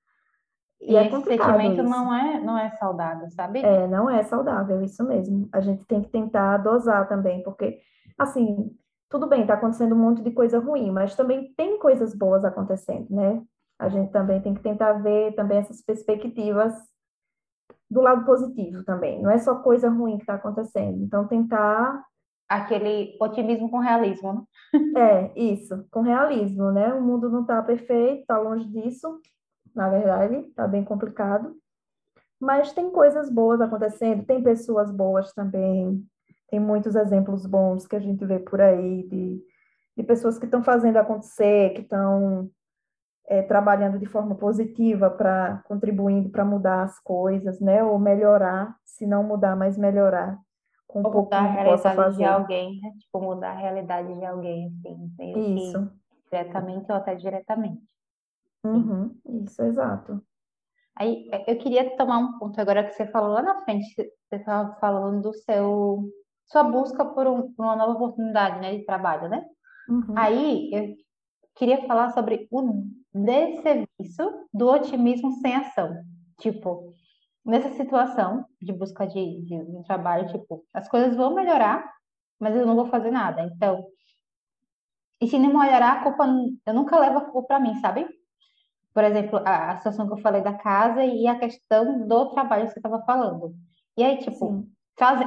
E, 0.80 0.92
e 0.92 0.96
é 0.96 1.06
esse 1.06 1.22
sentimento 1.22 1.82
isso. 1.82 1.82
não 1.84 2.14
é, 2.14 2.40
não 2.40 2.58
é 2.58 2.70
saudável, 2.72 3.30
sabe? 3.30 3.60
É, 3.60 3.86
não 3.86 4.10
é 4.10 4.22
saudável, 4.24 4.82
isso 4.82 5.04
mesmo. 5.04 5.48
A 5.52 5.60
gente 5.60 5.84
tem 5.84 6.02
que 6.02 6.08
tentar 6.08 6.58
dosar 6.58 7.08
também, 7.08 7.42
porque, 7.42 7.80
assim, 8.18 8.76
tudo 9.12 9.26
bem, 9.26 9.42
está 9.42 9.54
acontecendo 9.54 9.94
um 9.94 9.98
monte 9.98 10.22
de 10.22 10.30
coisa 10.30 10.58
ruim, 10.58 10.90
mas 10.90 11.14
também 11.14 11.52
tem 11.54 11.78
coisas 11.78 12.14
boas 12.14 12.42
acontecendo, 12.46 13.06
né? 13.10 13.42
A 13.78 13.90
gente 13.90 14.10
também 14.10 14.40
tem 14.40 14.54
que 14.54 14.62
tentar 14.62 14.94
ver 14.94 15.34
também 15.34 15.58
essas 15.58 15.82
perspectivas 15.82 16.72
do 17.90 18.00
lado 18.00 18.24
positivo 18.24 18.82
também. 18.84 19.20
Não 19.20 19.30
é 19.30 19.36
só 19.36 19.56
coisa 19.56 19.90
ruim 19.90 20.16
que 20.16 20.22
está 20.22 20.34
acontecendo. 20.34 21.04
Então, 21.04 21.28
tentar 21.28 22.02
aquele 22.48 23.14
otimismo 23.20 23.70
com 23.70 23.80
realismo, 23.80 24.48
né? 24.94 25.26
É, 25.26 25.38
isso, 25.38 25.86
com 25.90 26.00
realismo, 26.00 26.72
né? 26.72 26.94
O 26.94 27.02
mundo 27.02 27.28
não 27.28 27.42
está 27.42 27.62
perfeito, 27.62 28.22
está 28.22 28.38
longe 28.38 28.66
disso, 28.66 29.20
na 29.74 29.90
verdade, 29.90 30.36
está 30.36 30.66
bem 30.66 30.82
complicado. 30.82 31.54
Mas 32.40 32.72
tem 32.72 32.90
coisas 32.90 33.30
boas 33.30 33.60
acontecendo, 33.60 34.24
tem 34.24 34.42
pessoas 34.42 34.90
boas 34.90 35.34
também, 35.34 36.02
tem 36.52 36.60
muitos 36.60 36.94
exemplos 36.94 37.46
bons 37.46 37.86
que 37.86 37.96
a 37.96 37.98
gente 37.98 38.22
vê 38.26 38.38
por 38.38 38.60
aí 38.60 39.04
de, 39.04 39.42
de 39.96 40.02
pessoas 40.02 40.38
que 40.38 40.44
estão 40.44 40.62
fazendo 40.62 40.98
acontecer, 40.98 41.70
que 41.70 41.80
estão 41.80 42.50
é, 43.26 43.40
trabalhando 43.40 43.98
de 43.98 44.04
forma 44.04 44.34
positiva 44.34 45.10
para 45.10 45.62
contribuindo 45.66 46.28
para 46.28 46.44
mudar 46.44 46.82
as 46.82 47.00
coisas, 47.00 47.58
né? 47.58 47.82
Ou 47.82 47.98
melhorar, 47.98 48.76
se 48.84 49.06
não 49.06 49.24
mudar, 49.24 49.56
mas 49.56 49.78
melhorar 49.78 50.38
com 50.86 51.00
um 51.00 51.02
pouco 51.04 51.30
que 51.30 51.64
possa 51.64 51.94
fazer. 51.94 52.18
de 52.18 52.24
alguém, 52.24 52.78
né? 52.82 52.92
Tipo, 52.98 53.22
mudar 53.22 53.52
a 53.52 53.58
realidade 53.58 54.14
de 54.14 54.24
alguém, 54.26 54.66
assim, 54.66 55.56
Isso. 55.56 55.90
diretamente 56.30 56.92
ou 56.92 56.98
até 56.98 57.14
diretamente. 57.14 57.82
Uhum, 58.62 59.18
isso, 59.24 59.62
exato. 59.62 60.22
Aí 60.96 61.30
eu 61.46 61.56
queria 61.56 61.96
tomar 61.96 62.18
um 62.18 62.38
ponto 62.38 62.60
agora 62.60 62.84
que 62.84 62.92
você 62.92 63.06
falou 63.06 63.32
lá 63.32 63.40
na 63.40 63.62
frente, 63.64 63.86
você 63.96 64.36
estava 64.36 64.74
falando 64.74 65.22
do 65.22 65.32
seu 65.32 66.12
sua 66.46 66.62
busca 66.62 67.04
por, 67.04 67.26
um, 67.26 67.52
por 67.52 67.64
uma 67.64 67.76
nova 67.76 67.92
oportunidade, 67.92 68.60
né, 68.60 68.76
de 68.76 68.84
trabalho, 68.84 69.28
né? 69.28 69.44
Uhum. 69.88 70.14
Aí 70.16 70.70
eu 70.72 70.96
queria 71.54 71.86
falar 71.86 72.10
sobre 72.10 72.46
o 72.50 72.84
desserviço 73.14 74.48
do 74.52 74.68
otimismo 74.68 75.32
sem 75.40 75.54
ação. 75.54 76.02
Tipo, 76.40 76.92
nessa 77.44 77.70
situação 77.70 78.44
de 78.60 78.72
busca 78.72 79.06
de, 79.06 79.42
de, 79.42 79.64
de 79.64 79.84
trabalho, 79.84 80.28
tipo, 80.28 80.64
as 80.72 80.88
coisas 80.88 81.16
vão 81.16 81.34
melhorar, 81.34 81.90
mas 82.38 82.54
eu 82.54 82.66
não 82.66 82.74
vou 82.74 82.86
fazer 82.86 83.10
nada. 83.10 83.42
Então, 83.42 83.86
e 85.20 85.28
se 85.28 85.38
não 85.38 85.56
melhorar, 85.56 85.92
a 85.92 86.02
culpa, 86.02 86.26
eu 86.66 86.74
nunca 86.74 86.98
levo 86.98 87.18
a 87.18 87.24
culpa 87.26 87.46
para 87.46 87.60
mim, 87.60 87.76
sabe? 87.76 88.06
Por 88.92 89.04
exemplo, 89.04 89.40
a, 89.44 89.70
a, 89.70 89.76
situação 89.76 90.06
que 90.06 90.14
eu 90.14 90.18
falei 90.18 90.42
da 90.42 90.52
casa 90.52 91.04
e 91.04 91.26
a 91.26 91.38
questão 91.38 92.06
do 92.06 92.30
trabalho 92.30 92.66
que 92.66 92.72
você 92.72 92.78
estava 92.80 93.02
falando. 93.04 93.54
E 93.96 94.02
aí, 94.02 94.18
tipo, 94.18 94.48
Sim. 94.48 94.72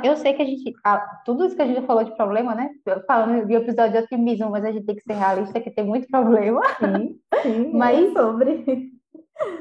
Eu 0.04 0.16
sei 0.16 0.34
que 0.34 0.42
a 0.42 0.46
gente, 0.46 0.74
tudo 1.26 1.46
isso 1.46 1.56
que 1.56 1.62
a 1.62 1.68
gente 1.68 1.86
falou 1.86 2.04
de 2.04 2.16
problema, 2.16 2.56
né? 2.56 2.70
Falando 3.08 3.46
de 3.46 3.54
episódio 3.54 3.94
de 3.94 4.06
otimismo, 4.06 4.50
mas 4.50 4.64
a 4.64 4.72
gente 4.72 4.86
tem 4.86 4.96
que 4.96 5.02
ser 5.02 5.14
realista, 5.14 5.60
que 5.60 5.72
tem 5.72 5.86
muito 5.86 6.08
problema. 6.08 6.62
Sim, 6.80 7.20
sim 7.42 7.72
mas 7.76 8.14
sobre. 8.14 8.92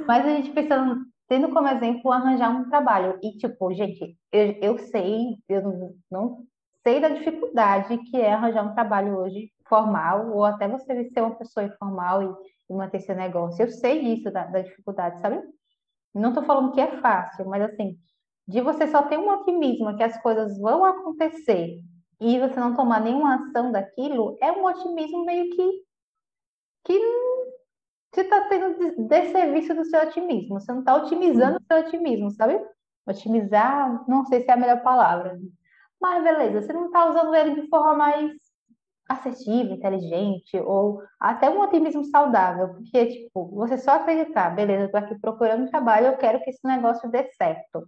Mas 0.06 0.24
a 0.24 0.28
gente 0.28 0.50
pensando, 0.50 1.04
tendo 1.28 1.48
como 1.50 1.68
exemplo 1.68 2.12
arranjar 2.12 2.50
um 2.50 2.68
trabalho. 2.68 3.18
E, 3.22 3.36
tipo, 3.38 3.72
gente, 3.74 4.16
eu, 4.32 4.52
eu 4.62 4.78
sei, 4.78 5.36
eu 5.48 5.62
não, 5.62 5.94
não 6.10 6.38
sei 6.82 7.00
da 7.00 7.08
dificuldade 7.08 7.98
que 7.98 8.16
é 8.16 8.32
arranjar 8.32 8.64
um 8.64 8.74
trabalho 8.74 9.16
hoje 9.18 9.50
formal, 9.66 10.30
ou 10.30 10.44
até 10.44 10.68
você 10.68 11.08
ser 11.10 11.20
uma 11.22 11.34
pessoa 11.34 11.64
informal 11.64 12.22
e, 12.22 12.72
e 12.72 12.76
manter 12.76 13.00
seu 13.00 13.16
negócio. 13.16 13.62
Eu 13.62 13.70
sei 13.70 14.00
disso, 14.00 14.30
da, 14.30 14.44
da 14.44 14.60
dificuldade, 14.60 15.20
sabe? 15.20 15.42
Não 16.14 16.28
estou 16.28 16.44
falando 16.44 16.72
que 16.72 16.80
é 16.80 17.00
fácil, 17.00 17.46
mas 17.48 17.62
assim, 17.62 17.98
de 18.46 18.60
você 18.60 18.86
só 18.86 19.02
ter 19.02 19.18
um 19.18 19.30
otimismo 19.30 19.96
que 19.96 20.02
as 20.02 20.20
coisas 20.20 20.58
vão 20.58 20.84
acontecer 20.84 21.80
e 22.20 22.38
você 22.38 22.58
não 22.58 22.74
tomar 22.74 23.00
nenhuma 23.00 23.36
ação 23.36 23.72
daquilo, 23.72 24.36
é 24.40 24.52
um 24.52 24.64
otimismo 24.64 25.24
meio 25.24 25.50
que 25.50 25.84
que 26.86 27.00
você 28.12 28.20
está 28.20 28.42
tendo 28.48 29.08
desserviço 29.08 29.74
do 29.74 29.84
seu 29.86 30.02
otimismo, 30.02 30.60
você 30.60 30.70
não 30.70 30.80
está 30.80 30.94
otimizando 30.94 31.56
o 31.56 31.64
seu 31.66 31.84
otimismo, 31.84 32.30
sabe? 32.30 32.60
Otimizar, 33.06 34.04
não 34.08 34.24
sei 34.26 34.42
se 34.42 34.50
é 34.50 34.52
a 34.52 34.56
melhor 34.56 34.82
palavra, 34.82 35.38
mas 36.00 36.22
beleza, 36.22 36.62
você 36.62 36.72
não 36.72 36.86
está 36.86 37.08
usando 37.08 37.34
ele 37.34 37.60
de 37.60 37.68
forma 37.68 37.94
mais 37.94 38.30
assertiva, 39.08 39.72
inteligente, 39.72 40.56
ou 40.58 41.02
até 41.18 41.50
um 41.50 41.60
otimismo 41.60 42.04
saudável, 42.04 42.74
porque, 42.74 43.06
tipo, 43.06 43.48
você 43.54 43.76
só 43.78 43.92
acreditar, 43.92 44.50
beleza, 44.50 44.84
eu 44.84 44.90
tô 44.90 44.96
aqui 44.96 45.18
procurando 45.18 45.70
trabalho, 45.70 46.06
eu 46.08 46.16
quero 46.16 46.40
que 46.40 46.50
esse 46.50 46.66
negócio 46.66 47.10
dê 47.10 47.24
certo. 47.32 47.86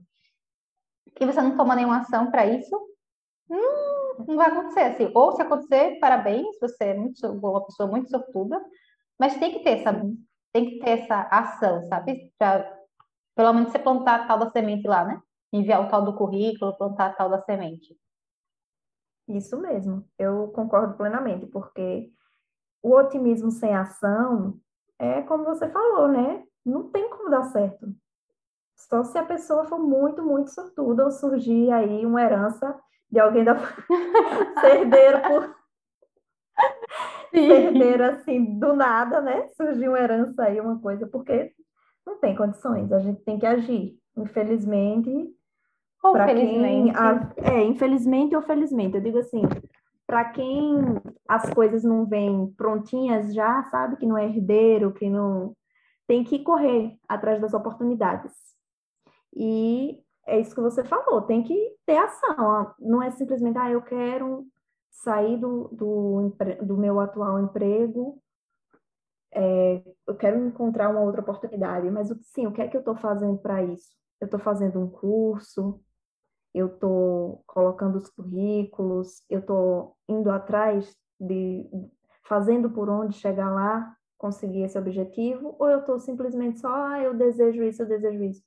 E 1.20 1.26
você 1.26 1.40
não 1.40 1.56
toma 1.56 1.74
nenhuma 1.74 1.98
ação 1.98 2.30
para 2.30 2.46
isso, 2.46 2.76
hum, 3.50 4.24
não 4.26 4.36
vai 4.36 4.48
acontecer 4.48 4.80
assim. 4.80 5.10
Ou 5.14 5.32
se 5.32 5.42
acontecer, 5.42 5.98
parabéns, 6.00 6.46
você 6.60 6.84
é 6.84 6.94
muito, 6.94 7.26
uma 7.26 7.64
pessoa 7.64 7.88
muito 7.88 8.10
sortuda, 8.10 8.62
mas 9.18 9.38
tem 9.38 9.52
que 9.52 9.60
ter 9.60 9.80
essa, 9.80 9.92
tem 10.52 10.70
que 10.70 10.78
ter 10.80 10.90
essa 10.90 11.22
ação, 11.30 11.82
sabe? 11.84 12.32
Pra, 12.38 12.76
pelo 13.34 13.52
menos 13.52 13.70
você 13.70 13.78
plantar 13.78 14.22
a 14.22 14.26
tal 14.26 14.38
da 14.38 14.50
semente 14.50 14.86
lá, 14.86 15.04
né? 15.04 15.20
Enviar 15.52 15.82
o 15.82 15.88
tal 15.88 16.04
do 16.04 16.14
currículo, 16.16 16.76
plantar 16.76 17.06
a 17.06 17.14
tal 17.14 17.30
da 17.30 17.42
semente. 17.42 17.96
Isso 19.28 19.56
mesmo, 19.60 20.08
eu 20.18 20.48
concordo 20.48 20.96
plenamente, 20.96 21.46
porque 21.46 22.10
o 22.82 22.94
otimismo 22.94 23.50
sem 23.50 23.74
ação 23.74 24.60
é 24.98 25.22
como 25.22 25.44
você 25.44 25.68
falou, 25.68 26.08
né? 26.08 26.44
Não 26.64 26.90
tem 26.90 27.08
como 27.10 27.28
dar 27.30 27.42
certo. 27.44 27.88
Só 28.88 29.02
se 29.02 29.18
a 29.18 29.24
pessoa 29.24 29.64
for 29.66 29.78
muito, 29.78 30.22
muito 30.22 30.50
sortuda 30.50 31.04
ou 31.04 31.10
surgir 31.10 31.70
aí 31.72 32.06
uma 32.06 32.22
herança 32.22 32.78
de 33.10 33.18
alguém 33.18 33.44
da 33.44 33.56
cerdeiro 34.60 35.20
por 35.22 35.56
cerdeiro 37.32 38.04
assim 38.04 38.58
do 38.58 38.74
nada, 38.74 39.20
né? 39.20 39.48
Surgiu 39.56 39.92
uma 39.92 40.00
herança 40.00 40.44
aí, 40.44 40.60
uma 40.60 40.78
coisa, 40.78 41.06
porque 41.06 41.52
não 42.06 42.18
tem 42.18 42.36
condições, 42.36 42.92
a 42.92 43.00
gente 43.00 43.20
tem 43.22 43.38
que 43.38 43.46
agir. 43.46 43.98
Infelizmente, 44.16 45.34
para 46.00 46.26
quem 46.26 46.90
a, 46.94 47.32
é, 47.36 47.62
infelizmente 47.64 48.36
ou 48.36 48.42
felizmente, 48.42 48.96
eu 48.96 49.02
digo 49.02 49.18
assim, 49.18 49.42
para 50.06 50.24
quem 50.26 50.76
as 51.28 51.52
coisas 51.52 51.82
não 51.82 52.06
vêm 52.06 52.54
prontinhas 52.56 53.34
já, 53.34 53.64
sabe 53.64 53.96
que 53.96 54.06
não 54.06 54.16
é 54.16 54.26
herdeiro, 54.26 54.92
que 54.92 55.10
não 55.10 55.54
tem 56.06 56.22
que 56.22 56.38
correr 56.38 56.96
atrás 57.08 57.40
das 57.40 57.52
oportunidades. 57.52 58.55
E 59.36 60.02
é 60.26 60.40
isso 60.40 60.54
que 60.54 60.60
você 60.60 60.82
falou, 60.82 61.22
tem 61.22 61.42
que 61.42 61.76
ter 61.84 61.98
ação, 61.98 62.74
não 62.80 63.02
é 63.02 63.10
simplesmente, 63.10 63.58
ah, 63.58 63.70
eu 63.70 63.82
quero 63.82 64.46
sair 64.90 65.36
do, 65.36 65.68
do, 65.68 66.32
do 66.62 66.76
meu 66.76 66.98
atual 66.98 67.38
emprego, 67.38 68.20
é, 69.32 69.82
eu 70.06 70.16
quero 70.16 70.46
encontrar 70.46 70.88
uma 70.88 71.02
outra 71.02 71.20
oportunidade, 71.20 71.90
mas 71.90 72.08
sim, 72.22 72.46
o 72.46 72.52
que 72.52 72.62
é 72.62 72.68
que 72.68 72.76
eu 72.76 72.80
estou 72.80 72.96
fazendo 72.96 73.36
para 73.38 73.62
isso? 73.62 73.90
Eu 74.18 74.24
estou 74.24 74.40
fazendo 74.40 74.80
um 74.80 74.88
curso, 74.88 75.78
eu 76.54 76.68
estou 76.68 77.42
colocando 77.46 77.96
os 77.96 78.08
currículos, 78.08 79.22
eu 79.28 79.40
estou 79.40 79.94
indo 80.08 80.30
atrás 80.30 80.96
de 81.20 81.68
fazendo 82.24 82.70
por 82.70 82.88
onde 82.88 83.14
chegar 83.14 83.50
lá, 83.52 83.94
conseguir 84.16 84.62
esse 84.62 84.78
objetivo, 84.78 85.54
ou 85.58 85.68
eu 85.68 85.80
estou 85.80 86.00
simplesmente 86.00 86.58
só, 86.58 86.68
ah, 86.68 87.02
eu 87.02 87.14
desejo 87.14 87.62
isso, 87.62 87.82
eu 87.82 87.86
desejo 87.86 88.24
isso. 88.24 88.42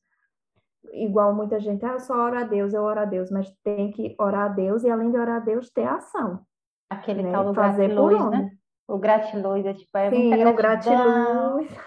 Igual 0.94 1.34
muita 1.34 1.60
gente, 1.60 1.86
ah, 1.86 1.94
eu 1.94 2.00
só 2.00 2.15
oro 2.15 2.38
a 2.38 2.44
Deus, 2.44 2.74
eu 2.74 2.84
oro 2.84 3.00
a 3.00 3.06
Deus, 3.06 3.30
mas 3.30 3.52
tem 3.63 3.92
que 3.92 4.15
orar 4.20 4.46
a 4.46 4.54
Deus 4.54 4.84
e 4.84 4.89
além 4.89 5.12
de 5.12 5.18
orar 5.18 5.38
a 5.38 5.39
Deus, 5.39 5.70
ter 5.70 5.88
ação. 5.88 6.42
Aquele 6.89 7.24
né? 7.24 7.32
tal 7.32 7.46
do 7.46 7.54
Fazer 7.54 7.88
gratiluz, 7.89 8.32
né? 8.32 8.52
O 8.88 8.98
gratiluz 8.98 9.65
é 9.65 9.74
tipo, 9.74 9.98
é 9.98 10.10
Sim, 10.10 10.30
muita 10.30 10.50
o 10.50 10.54
gratiluz. 10.56 11.78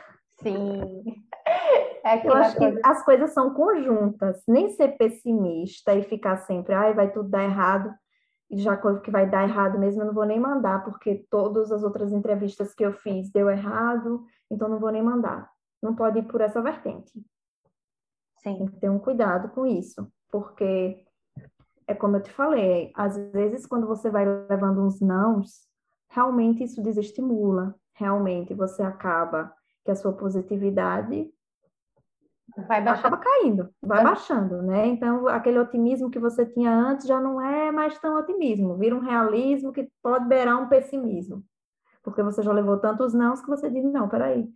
Sim. 0.41 1.05
É 2.05 2.27
eu 2.27 2.35
acho 2.35 2.57
coisa... 2.57 2.81
que 2.81 2.81
as 2.85 3.05
coisas 3.05 3.33
são 3.33 3.55
conjuntas. 3.55 4.43
Nem 4.49 4.71
ser 4.71 4.97
pessimista 4.97 5.95
e 5.95 6.03
ficar 6.03 6.37
sempre, 6.39 6.75
ai, 6.75 6.93
vai 6.95 7.13
tudo 7.13 7.29
dar 7.29 7.45
errado, 7.45 7.95
e 8.53 8.59
já 8.59 8.77
que 8.77 9.11
vai 9.11 9.29
dar 9.29 9.45
errado 9.45 9.79
mesmo, 9.79 10.03
eu 10.03 10.07
não 10.07 10.13
vou 10.13 10.27
nem 10.27 10.39
mandar, 10.39 10.85
porque 10.85 11.27
todas 11.31 11.73
as 11.73 11.83
outras 11.83 12.13
entrevistas 12.13 12.75
que 12.75 12.85
eu 12.85 12.93
fiz 12.93 13.33
deu 13.33 13.49
errado, 13.49 14.23
então 14.51 14.69
não 14.69 14.79
vou 14.79 14.91
nem 14.91 15.03
mandar. 15.03 15.51
Não 15.83 15.95
pode 15.95 16.19
ir 16.19 16.25
por 16.25 16.43
essa 16.43 16.61
vertente. 16.61 17.11
Sim. 18.43 18.57
Tem 18.59 18.67
que 18.67 18.81
ter 18.81 18.91
um 18.91 18.99
cuidado 18.99 19.49
com 19.51 19.67
isso, 19.67 20.07
porque 20.31 21.05
é 21.87 21.95
como 21.95 22.17
eu 22.17 22.23
te 22.23 22.31
falei, 22.31 22.93
às 22.95 23.17
vezes 23.33 23.67
quando 23.67 23.87
você 23.87 24.11
vai 24.11 24.25
levando 24.49 24.83
uns 24.83 25.01
nãos, 25.01 25.67
realmente 26.09 26.65
isso 26.65 26.83
desestimula, 26.83 27.75
realmente 27.95 28.55
você 28.55 28.83
acaba 28.83 29.53
que 29.85 29.91
a 29.91 29.95
sua 29.95 30.13
positividade 30.13 31.31
vai 32.69 32.87
acaba 32.87 33.17
caindo, 33.17 33.71
vai 33.81 34.05
baixando, 34.05 34.63
né? 34.63 34.87
Então, 34.87 35.27
aquele 35.29 35.59
otimismo 35.59 36.11
que 36.11 36.19
você 36.19 36.45
tinha 36.45 36.71
antes 36.71 37.07
já 37.07 37.21
não 37.21 37.41
é 37.41 37.73
mais 37.73 37.99
tão 37.99 38.19
otimismo, 38.19 38.77
vira 38.77 38.95
um 38.95 39.01
realismo 39.01 39.73
que 39.73 39.89
pode 40.03 40.27
beirar 40.27 40.61
um 40.61 40.69
pessimismo, 40.69 41.43
porque 42.03 42.23
você 42.23 42.43
já 42.43 42.53
levou 42.53 42.79
tantos 42.79 43.15
nãos 43.15 43.41
que 43.41 43.49
você 43.49 43.71
diz, 43.71 43.85
não, 43.85 44.09
peraí, 44.09 44.49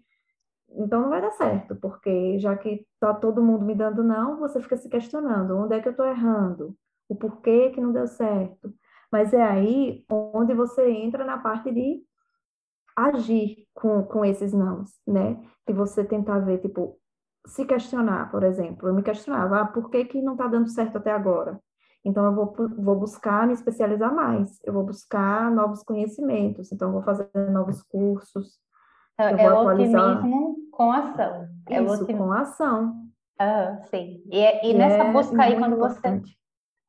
então 0.70 1.02
não 1.02 1.11
vai 1.11 1.20
dar 1.20 1.33
certo, 1.33 1.76
porque 1.76 2.38
já 2.38 2.57
que 2.57 2.87
tá 3.00 3.14
todo 3.14 3.42
mundo 3.42 3.64
me 3.64 3.74
dando 3.74 4.02
não, 4.02 4.38
você 4.38 4.61
fica 4.61 4.76
se 4.76 4.88
questionando, 4.88 5.57
onde 5.57 5.74
é 5.74 5.81
que 5.81 5.88
eu 5.88 5.92
estou 5.92 6.07
errando? 6.07 6.76
O 7.09 7.14
porquê 7.16 7.70
que 7.70 7.81
não 7.81 7.92
deu 7.92 8.07
certo? 8.07 8.74
Mas 9.11 9.33
é 9.33 9.42
aí 9.42 10.05
onde 10.11 10.55
você 10.55 10.90
entra 10.90 11.24
na 11.24 11.38
parte 11.38 11.72
de 11.72 12.02
agir 12.96 13.66
com, 13.74 14.02
com 14.05 14.24
esses 14.24 14.52
nãos, 14.52 14.90
né? 15.07 15.38
De 15.66 15.72
você 15.72 16.05
tentar 16.05 16.40
ver, 16.40 16.59
tipo, 16.59 16.98
se 17.46 17.64
questionar, 17.64 18.31
por 18.31 18.42
exemplo, 18.42 18.88
eu 18.88 18.94
me 18.94 19.02
questionava, 19.02 19.61
ah, 19.61 19.66
por 19.66 19.90
que, 19.90 20.05
que 20.07 20.22
não 20.22 20.33
está 20.33 20.46
dando 20.48 20.68
certo 20.68 20.98
até 20.98 21.12
agora? 21.12 21.61
Então, 22.05 22.24
eu 22.24 22.35
vou, 22.35 22.55
vou 22.79 22.96
buscar 22.98 23.46
me 23.46 23.52
especializar 23.52 24.14
mais, 24.14 24.59
eu 24.64 24.72
vou 24.72 24.85
buscar 24.85 25.50
novos 25.50 25.83
conhecimentos, 25.83 26.72
então, 26.72 26.88
eu 26.88 26.92
vou 26.94 27.02
fazer 27.02 27.29
novos 27.50 27.83
cursos. 27.83 28.59
É, 29.18 29.44
é 29.44 29.52
o 29.52 29.66
otimismo 29.66 30.57
com 30.70 30.92
ação. 30.92 31.48
É 31.70 31.83
Isso, 31.83 31.94
otimismo. 31.94 32.24
com 32.24 32.33
ação. 32.33 33.07
Ah, 33.38 33.79
sim. 33.90 34.22
E, 34.31 34.38
e, 34.38 34.70
e 34.70 34.74
nessa 34.74 35.05
é 35.05 35.12
busca 35.12 35.42
aí, 35.42 35.59
quando 35.59 35.76
você, 35.76 36.22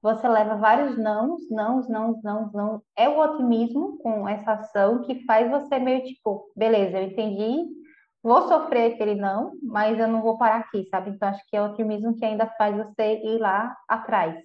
você 0.02 0.28
leva 0.28 0.56
vários 0.56 0.98
nãos, 0.98 1.50
nãos, 1.50 1.90
nãos, 1.90 2.22
nãos, 2.24 2.54
nãos, 2.54 2.82
é 2.96 3.10
o 3.10 3.20
otimismo 3.20 3.98
com 4.00 4.28
essa 4.28 4.54
ação 4.54 5.02
que 5.04 5.26
faz 5.26 5.50
você 5.50 5.80
meio 5.80 6.04
tipo, 6.04 6.52
beleza, 6.56 6.98
eu 6.98 7.04
entendi, 7.04 7.66
vou 8.22 8.42
sofrer 8.48 8.94
aquele 8.94 9.16
não, 9.16 9.54
mas 9.64 10.00
eu 10.00 10.08
não 10.08 10.22
vou 10.22 10.38
parar 10.38 10.58
aqui, 10.58 10.86
sabe? 10.90 11.12
Então 11.12 11.30
acho 11.30 11.44
que 11.50 11.56
é 11.56 11.62
o 11.62 11.72
otimismo 11.72 12.16
que 12.16 12.26
ainda 12.26 12.48
faz 12.58 12.76
você 12.76 13.22
ir 13.24 13.40
lá 13.40 13.76
atrás. 13.88 14.38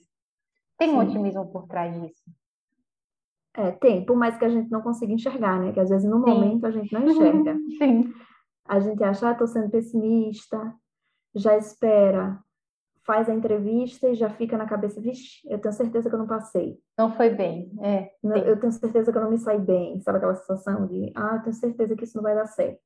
Tem 0.78 0.88
Sim. 0.88 0.96
um 0.96 1.00
otimismo 1.00 1.50
por 1.52 1.66
trás 1.66 1.94
disso. 2.00 2.22
É, 3.54 3.70
tem, 3.72 4.04
por 4.04 4.16
mais 4.16 4.36
que 4.38 4.44
a 4.44 4.48
gente 4.48 4.70
não 4.70 4.80
consiga 4.80 5.12
enxergar, 5.12 5.60
né? 5.60 5.72
Que 5.72 5.80
às 5.80 5.90
vezes 5.90 6.08
no 6.08 6.24
Sim. 6.24 6.30
momento 6.30 6.66
a 6.66 6.70
gente 6.70 6.92
não 6.92 7.04
enxerga. 7.04 7.56
Sim. 7.78 8.12
A 8.66 8.80
gente 8.80 9.02
acha, 9.04 9.28
ah, 9.28 9.34
tô 9.34 9.46
sendo 9.46 9.68
pessimista, 9.70 10.74
já 11.34 11.56
espera, 11.56 12.38
faz 13.04 13.28
a 13.28 13.34
entrevista 13.34 14.08
e 14.08 14.14
já 14.14 14.30
fica 14.30 14.56
na 14.56 14.66
cabeça, 14.66 15.00
vixe, 15.00 15.40
eu 15.46 15.58
tenho 15.58 15.74
certeza 15.74 16.08
que 16.08 16.14
eu 16.14 16.18
não 16.18 16.26
passei. 16.26 16.78
Não 16.96 17.12
foi 17.12 17.30
bem, 17.30 17.72
é. 17.82 18.12
Eu 18.22 18.58
tenho 18.58 18.72
certeza 18.72 19.10
que 19.10 19.18
eu 19.18 19.22
não 19.22 19.30
me 19.30 19.38
saí 19.38 19.58
bem, 19.58 20.00
sabe 20.00 20.18
aquela 20.18 20.34
sensação 20.36 20.86
de, 20.86 21.12
ah, 21.14 21.36
eu 21.36 21.42
tenho 21.42 21.54
certeza 21.54 21.96
que 21.96 22.04
isso 22.04 22.16
não 22.16 22.22
vai 22.22 22.34
dar 22.34 22.46
certo. 22.46 22.80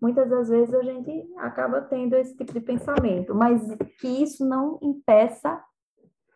muitas 0.00 0.28
das 0.28 0.48
vezes 0.48 0.74
a 0.74 0.82
gente 0.82 1.32
acaba 1.36 1.82
tendo 1.82 2.16
esse 2.16 2.36
tipo 2.36 2.52
de 2.52 2.60
pensamento, 2.60 3.34
mas 3.34 3.62
que 4.00 4.08
isso 4.08 4.46
não 4.46 4.78
impeça 4.82 5.62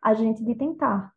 a 0.03 0.15
gente 0.15 0.45
de 0.45 0.55
tentar, 0.55 1.14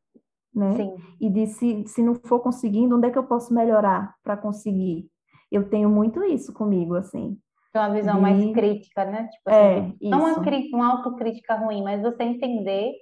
né? 0.54 0.76
Sim. 0.76 0.96
E 1.20 1.30
de 1.30 1.48
se, 1.48 1.88
se 1.88 2.02
não 2.02 2.16
for 2.16 2.40
conseguindo, 2.40 2.96
onde 2.96 3.08
é 3.08 3.12
que 3.12 3.18
eu 3.18 3.26
posso 3.26 3.54
melhorar 3.54 4.16
para 4.24 4.38
conseguir? 4.38 5.08
Eu 5.52 5.70
tenho 5.70 5.90
muito 5.90 6.24
isso 6.24 6.54
comigo, 6.54 6.96
assim. 6.96 7.38
Tem 7.74 7.82
uma 7.82 7.94
visão 7.94 8.16
de... 8.16 8.22
mais 8.22 8.54
crítica, 8.54 9.06
né? 9.06 9.28
Tipo, 9.28 9.50
é, 9.50 9.80
assim, 9.80 9.98
não 10.02 10.20
uma, 10.20 10.42
uma 10.74 10.92
autocrítica 10.98 11.56
ruim, 11.56 11.84
mas 11.84 12.02
você 12.02 12.24
entender, 12.24 12.94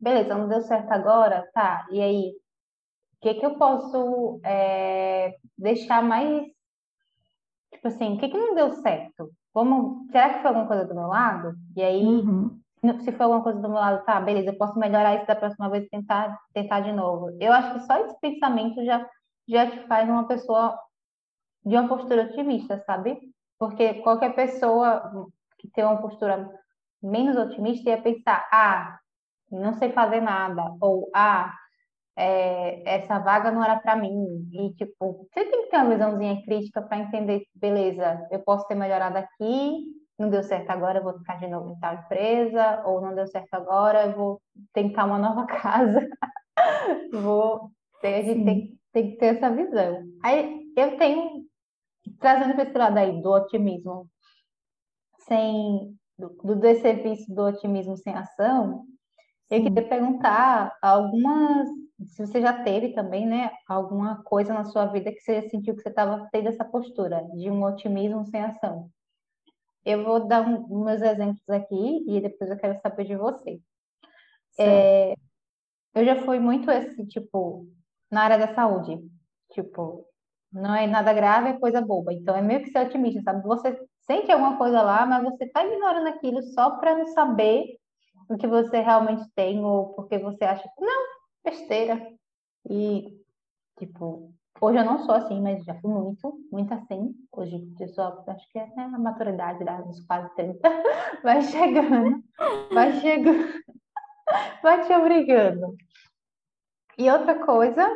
beleza, 0.00 0.36
não 0.36 0.48
deu 0.48 0.60
certo 0.62 0.90
agora, 0.92 1.48
tá, 1.52 1.86
e 1.90 2.00
aí? 2.00 2.32
O 3.14 3.20
que 3.20 3.34
que 3.34 3.44
eu 3.44 3.56
posso 3.56 4.40
é, 4.44 5.34
deixar 5.58 6.02
mais 6.02 6.46
Tipo 7.72 7.88
assim, 7.88 8.14
o 8.14 8.18
que 8.18 8.28
que 8.28 8.36
não 8.36 8.54
deu 8.54 8.72
certo? 8.72 9.30
Vamos, 9.54 10.10
será 10.10 10.34
que 10.34 10.40
foi 10.40 10.48
alguma 10.48 10.66
coisa 10.66 10.84
do 10.84 10.94
meu 10.94 11.06
lado? 11.06 11.54
E 11.76 11.82
aí, 11.82 12.04
uhum. 12.04 12.58
Se 13.00 13.12
foi 13.12 13.24
alguma 13.24 13.42
coisa 13.42 13.60
do 13.60 13.68
meu 13.68 13.78
lado, 13.78 14.04
tá, 14.04 14.20
beleza, 14.20 14.50
eu 14.50 14.58
posso 14.58 14.78
melhorar 14.78 15.16
isso 15.16 15.26
da 15.26 15.36
próxima 15.36 15.68
vez 15.70 15.84
e 15.84 15.88
tentar, 15.88 16.38
tentar 16.52 16.80
de 16.80 16.92
novo. 16.92 17.36
Eu 17.40 17.52
acho 17.52 17.74
que 17.74 17.80
só 17.80 17.98
esse 17.98 18.18
pensamento 18.20 18.84
já, 18.84 19.08
já 19.48 19.70
te 19.70 19.86
faz 19.86 20.08
uma 20.08 20.26
pessoa 20.26 20.78
de 21.64 21.76
uma 21.76 21.88
postura 21.88 22.22
otimista, 22.24 22.82
sabe? 22.86 23.18
Porque 23.58 23.94
qualquer 23.94 24.34
pessoa 24.34 25.28
que 25.58 25.68
tem 25.68 25.84
uma 25.84 26.00
postura 26.00 26.48
menos 27.02 27.36
otimista 27.36 27.90
ia 27.90 28.00
pensar, 28.00 28.48
ah, 28.52 28.98
não 29.50 29.74
sei 29.74 29.92
fazer 29.92 30.20
nada, 30.20 30.62
ou 30.80 31.10
ah, 31.14 31.52
é, 32.16 32.82
essa 32.96 33.18
vaga 33.18 33.50
não 33.50 33.62
era 33.62 33.78
para 33.78 33.96
mim. 33.96 34.48
E, 34.52 34.74
tipo, 34.74 35.28
você 35.32 35.44
tem 35.44 35.64
que 35.64 35.70
ter 35.70 35.76
uma 35.76 35.90
visãozinha 35.90 36.42
crítica 36.44 36.82
para 36.82 36.98
entender, 36.98 37.44
beleza, 37.54 38.26
eu 38.30 38.40
posso 38.40 38.66
ter 38.66 38.74
melhorado 38.74 39.18
aqui, 39.18 39.84
não 40.18 40.28
deu 40.28 40.42
certo 40.42 40.70
agora, 40.70 40.98
eu 40.98 41.04
vou 41.04 41.18
ficar 41.18 41.38
de 41.38 41.46
novo 41.46 41.70
em 41.70 41.78
tal 41.78 41.94
empresa, 41.94 42.82
ou 42.84 43.00
não 43.00 43.14
deu 43.14 43.26
certo 43.26 43.54
agora, 43.54 44.06
eu 44.06 44.16
vou 44.16 44.42
tentar 44.72 45.04
uma 45.04 45.18
nova 45.18 45.46
casa. 45.46 46.06
vou 47.12 47.70
ter, 48.00 48.14
a 48.14 48.22
gente 48.22 48.44
tem, 48.44 48.78
tem, 48.92 49.10
que 49.10 49.16
ter 49.16 49.36
essa 49.36 49.50
visão. 49.50 50.04
Aí 50.24 50.66
eu 50.76 50.96
tenho, 50.96 51.44
trazendo 52.18 52.54
para 52.54 52.64
esse 52.64 52.78
lado 52.78 52.98
aí 52.98 53.22
do 53.22 53.30
otimismo, 53.30 54.08
sem 55.20 55.96
do, 56.18 56.30
do 56.42 56.56
desserviço 56.56 57.32
do 57.32 57.42
otimismo 57.42 57.96
sem 57.96 58.14
ação, 58.14 58.84
eu 59.50 59.62
queria 59.62 59.88
perguntar 59.88 60.76
algumas 60.82 61.68
se 62.06 62.24
você 62.24 62.40
já 62.40 62.62
teve 62.62 62.90
também, 62.90 63.26
né, 63.26 63.50
alguma 63.66 64.22
coisa 64.22 64.52
na 64.52 64.64
sua 64.64 64.86
vida 64.86 65.12
que 65.12 65.20
você 65.20 65.48
sentiu 65.48 65.74
que 65.74 65.82
você 65.82 65.88
estava 65.88 66.28
tendo 66.30 66.48
essa 66.48 66.64
postura 66.64 67.24
de 67.34 67.50
um 67.50 67.64
otimismo 67.64 68.24
sem 68.26 68.40
ação. 68.40 68.88
Eu 69.88 70.04
vou 70.04 70.28
dar 70.28 70.46
um, 70.46 70.84
meus 70.84 71.00
exemplos 71.00 71.48
aqui 71.48 72.04
e 72.06 72.20
depois 72.20 72.50
eu 72.50 72.58
quero 72.58 72.78
saber 72.82 73.04
de 73.04 73.16
você. 73.16 73.58
É, 74.58 75.14
eu 75.94 76.04
já 76.04 76.22
fui 76.26 76.38
muito 76.38 76.70
esse, 76.70 77.06
tipo, 77.06 77.66
na 78.10 78.24
área 78.24 78.38
da 78.38 78.54
saúde. 78.54 79.00
Tipo, 79.50 80.06
não 80.52 80.74
é 80.74 80.86
nada 80.86 81.10
grave, 81.14 81.48
é 81.48 81.58
coisa 81.58 81.80
boba. 81.80 82.12
Então 82.12 82.36
é 82.36 82.42
meio 82.42 82.62
que 82.62 82.70
ser 82.70 82.86
otimista, 82.86 83.22
sabe? 83.22 83.42
Você 83.44 83.80
sente 84.00 84.30
alguma 84.30 84.58
coisa 84.58 84.82
lá, 84.82 85.06
mas 85.06 85.24
você 85.24 85.44
está 85.44 85.64
ignorando 85.64 86.08
aquilo 86.08 86.42
só 86.42 86.72
para 86.72 86.94
não 86.94 87.06
saber 87.06 87.78
o 88.28 88.36
que 88.36 88.46
você 88.46 88.80
realmente 88.80 89.26
tem 89.34 89.64
ou 89.64 89.94
porque 89.94 90.18
você 90.18 90.44
acha 90.44 90.68
que 90.68 90.84
não, 90.84 91.06
besteira. 91.42 91.98
E, 92.68 93.18
tipo, 93.78 94.34
hoje 94.60 94.78
eu 94.78 94.84
não 94.84 94.98
sou 95.00 95.14
assim, 95.14 95.40
mas 95.40 95.64
já 95.64 95.74
fui 95.74 95.90
muito, 95.90 96.38
muito 96.50 96.72
assim. 96.74 97.14
Hoje 97.32 97.66
eu 97.80 97.88
sou, 97.88 98.24
acho 98.26 98.50
que 98.50 98.58
é 98.58 98.68
a 98.76 98.88
maturidade 98.98 99.64
dos 99.86 100.00
quase 100.06 100.34
30. 100.34 100.68
Vai 101.22 101.42
chegando, 101.42 102.22
vai 102.72 102.92
chegando, 103.00 103.52
vai 104.62 104.86
te 104.86 104.92
obrigando. 104.92 105.76
E 106.96 107.10
outra 107.10 107.44
coisa 107.44 107.88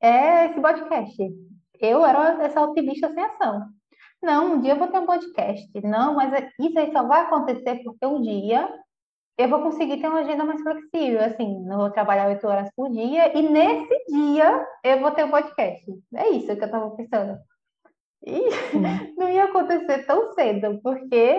é 0.00 0.46
esse 0.46 0.60
podcast. 0.60 1.16
Eu 1.78 2.04
era 2.04 2.42
essa 2.42 2.62
otimista 2.62 3.12
sem 3.12 3.22
ação. 3.22 3.66
Não, 4.22 4.54
um 4.54 4.60
dia 4.60 4.72
eu 4.72 4.78
vou 4.78 4.88
ter 4.88 4.98
um 4.98 5.06
podcast. 5.06 5.68
Não, 5.82 6.14
mas 6.14 6.32
isso 6.58 6.78
aí 6.78 6.92
só 6.92 7.06
vai 7.06 7.22
acontecer 7.22 7.82
porque 7.82 8.04
um 8.06 8.20
dia 8.20 8.68
eu 9.40 9.48
vou 9.48 9.62
conseguir 9.62 10.00
ter 10.00 10.08
uma 10.08 10.20
agenda 10.20 10.44
mais 10.44 10.60
flexível, 10.60 11.20
assim, 11.20 11.60
não 11.64 11.78
vou 11.78 11.90
trabalhar 11.90 12.28
oito 12.28 12.46
horas 12.46 12.70
por 12.76 12.90
dia, 12.90 13.36
e 13.36 13.42
nesse 13.42 14.04
dia 14.08 14.66
eu 14.84 15.00
vou 15.00 15.10
ter 15.12 15.24
um 15.24 15.30
podcast. 15.30 15.84
É 16.14 16.28
isso 16.28 16.54
que 16.54 16.62
eu 16.62 16.66
estava 16.66 16.90
pensando. 16.90 17.38
E 18.26 18.38
não 19.16 19.28
ia 19.30 19.44
acontecer 19.44 20.04
tão 20.04 20.32
cedo, 20.34 20.78
porque 20.82 21.38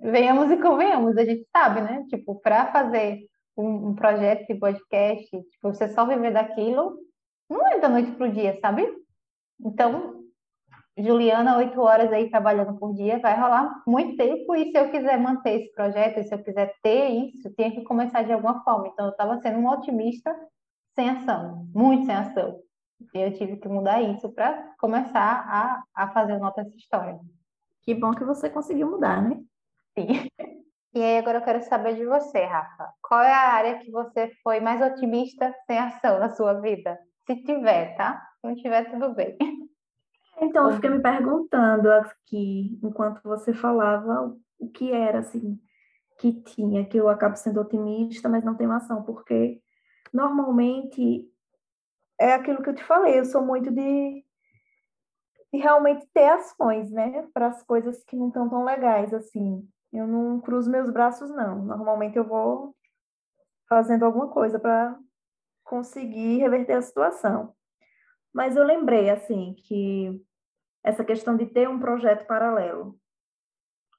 venhamos 0.00 0.50
e 0.50 0.58
convenhamos, 0.58 1.16
a 1.16 1.24
gente 1.24 1.46
sabe, 1.50 1.80
né? 1.80 2.04
Tipo, 2.10 2.38
para 2.40 2.70
fazer 2.70 3.20
um, 3.56 3.88
um, 3.88 3.94
projeto 3.94 4.46
de 4.46 4.54
podcast, 4.54 5.30
tipo, 5.30 5.72
você 5.72 5.88
só 5.88 6.04
viver 6.04 6.32
daquilo, 6.32 6.98
não 7.48 7.66
é 7.66 7.78
da 7.80 7.88
noite 7.88 8.10
pro 8.12 8.30
dia, 8.30 8.58
sabe? 8.60 8.86
Então, 9.64 10.17
Juliana, 10.98 11.56
oito 11.58 11.80
horas 11.80 12.12
aí 12.12 12.28
trabalhando 12.28 12.76
por 12.76 12.92
dia, 12.92 13.20
vai 13.20 13.38
rolar 13.38 13.82
muito 13.86 14.16
tempo, 14.16 14.54
e 14.54 14.72
se 14.72 14.78
eu 14.78 14.90
quiser 14.90 15.18
manter 15.18 15.60
esse 15.60 15.72
projeto, 15.72 16.22
se 16.22 16.34
eu 16.34 16.42
quiser 16.42 16.74
ter 16.82 17.08
isso, 17.08 17.54
tem 17.54 17.70
que 17.70 17.82
começar 17.82 18.22
de 18.22 18.32
alguma 18.32 18.62
forma. 18.64 18.88
Então, 18.88 19.06
eu 19.06 19.12
estava 19.12 19.40
sendo 19.40 19.58
uma 19.58 19.74
otimista 19.74 20.34
sem 20.94 21.08
ação, 21.08 21.68
muito 21.72 22.06
sem 22.06 22.14
ação. 22.14 22.60
E 23.14 23.20
eu 23.20 23.32
tive 23.32 23.56
que 23.56 23.68
mudar 23.68 24.02
isso 24.02 24.28
para 24.32 24.74
começar 24.78 25.46
a, 25.48 25.82
a 25.94 26.10
fazer 26.10 26.36
nota 26.38 26.64
dessa 26.64 26.76
história. 26.76 27.18
Que 27.82 27.94
bom 27.94 28.10
que 28.12 28.24
você 28.24 28.50
conseguiu 28.50 28.90
mudar, 28.90 29.22
né? 29.22 29.40
Sim. 29.96 30.28
E 30.94 31.02
aí, 31.02 31.18
agora 31.18 31.38
eu 31.38 31.44
quero 31.44 31.62
saber 31.64 31.96
de 31.96 32.06
você, 32.06 32.44
Rafa. 32.44 32.90
Qual 33.02 33.20
é 33.20 33.32
a 33.32 33.52
área 33.52 33.78
que 33.78 33.90
você 33.90 34.32
foi 34.42 34.58
mais 34.58 34.80
otimista 34.80 35.54
sem 35.66 35.78
ação 35.78 36.18
na 36.18 36.30
sua 36.30 36.54
vida? 36.54 36.98
Se 37.26 37.36
tiver, 37.44 37.94
tá? 37.94 38.26
Se 38.40 38.48
não 38.48 38.56
tiver, 38.56 38.90
tudo 38.90 39.14
bem. 39.14 39.36
Então, 40.40 40.66
eu 40.66 40.74
fiquei 40.76 40.90
me 40.90 41.00
perguntando 41.00 41.90
aqui, 41.90 42.78
enquanto 42.82 43.20
você 43.22 43.52
falava, 43.52 44.36
o 44.58 44.68
que 44.68 44.92
era, 44.92 45.18
assim, 45.18 45.60
que 46.18 46.32
tinha, 46.42 46.84
que 46.84 46.96
eu 46.96 47.08
acabo 47.08 47.36
sendo 47.36 47.60
otimista, 47.60 48.28
mas 48.28 48.44
não 48.44 48.54
tenho 48.54 48.72
ação, 48.72 49.02
porque 49.02 49.60
normalmente 50.12 51.28
é 52.18 52.32
aquilo 52.34 52.62
que 52.62 52.70
eu 52.70 52.74
te 52.74 52.84
falei, 52.84 53.18
eu 53.18 53.24
sou 53.24 53.44
muito 53.44 53.70
de, 53.70 54.24
de 55.52 55.58
realmente 55.58 56.06
ter 56.12 56.28
ações, 56.28 56.90
né, 56.90 57.26
para 57.32 57.48
as 57.48 57.62
coisas 57.62 58.04
que 58.04 58.16
não 58.16 58.28
estão 58.28 58.48
tão 58.48 58.64
legais, 58.64 59.14
assim. 59.14 59.68
Eu 59.92 60.06
não 60.06 60.40
cruzo 60.40 60.70
meus 60.70 60.90
braços, 60.90 61.30
não. 61.30 61.64
Normalmente 61.64 62.16
eu 62.16 62.24
vou 62.24 62.74
fazendo 63.68 64.04
alguma 64.04 64.28
coisa 64.28 64.58
para 64.58 64.98
conseguir 65.64 66.38
reverter 66.38 66.74
a 66.74 66.82
situação. 66.82 67.54
Mas 68.32 68.56
eu 68.56 68.64
lembrei, 68.64 69.08
assim, 69.08 69.54
que 69.54 70.20
essa 70.88 71.04
questão 71.04 71.36
de 71.36 71.44
ter 71.44 71.68
um 71.68 71.78
projeto 71.78 72.26
paralelo. 72.26 72.96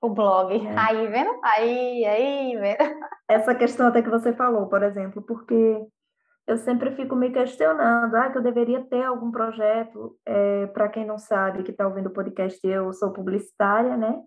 O 0.01 0.09
blog. 0.09 0.55
É. 0.55 0.75
Aí, 0.75 1.07
vendo? 1.07 1.39
Aí, 1.43 2.05
aí, 2.05 2.57
vendo? 2.57 2.99
Essa 3.29 3.53
questão 3.53 3.87
até 3.87 4.01
que 4.01 4.09
você 4.09 4.33
falou, 4.33 4.67
por 4.67 4.81
exemplo, 4.81 5.21
porque 5.21 5.85
eu 6.47 6.57
sempre 6.57 6.95
fico 6.95 7.15
me 7.15 7.31
questionando, 7.31 8.15
ah, 8.15 8.31
que 8.31 8.39
eu 8.39 8.41
deveria 8.41 8.81
ter 8.85 9.03
algum 9.03 9.29
projeto. 9.29 10.17
É, 10.25 10.65
Para 10.67 10.89
quem 10.89 11.05
não 11.05 11.19
sabe, 11.19 11.61
que 11.61 11.69
está 11.69 11.85
ouvindo 11.85 12.07
o 12.07 12.13
podcast, 12.13 12.59
eu 12.67 12.91
sou 12.91 13.13
publicitária, 13.13 13.95
né? 13.95 14.19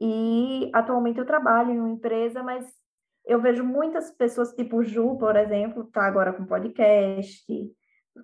E 0.00 0.70
atualmente 0.72 1.18
eu 1.18 1.26
trabalho 1.26 1.70
em 1.70 1.80
uma 1.80 1.90
empresa, 1.90 2.42
mas 2.42 2.64
eu 3.26 3.40
vejo 3.42 3.62
muitas 3.62 4.10
pessoas, 4.10 4.54
tipo 4.54 4.82
Ju, 4.82 5.18
por 5.18 5.36
exemplo, 5.36 5.84
tá 5.92 6.06
agora 6.06 6.32
com 6.32 6.46
podcast, 6.46 7.44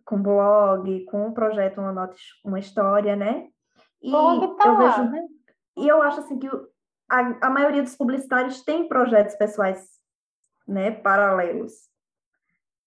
com 0.05 0.23
blog, 0.23 1.05
com 1.05 1.27
um 1.27 1.33
projeto, 1.33 1.81
uma 1.81 1.93
nota, 1.93 2.17
uma 2.45 2.59
história, 2.59 3.17
né? 3.17 3.49
E 4.03 4.11
blog 4.11 4.57
tá 4.57 4.69
eu 4.69 4.73
lá, 4.75 4.97
vejo, 4.97 5.11
né? 5.11 5.27
E 5.77 5.89
eu 5.89 6.03
acho 6.03 6.21
assim 6.21 6.39
que 6.39 6.49
a, 7.09 7.47
a 7.47 7.51
maioria 7.51 7.83
dos 7.83 7.97
publicitários 7.97 8.63
tem 8.63 8.89
projetos 8.89 9.35
pessoais, 9.35 9.85
né, 10.67 10.91
paralelos. 10.91 11.73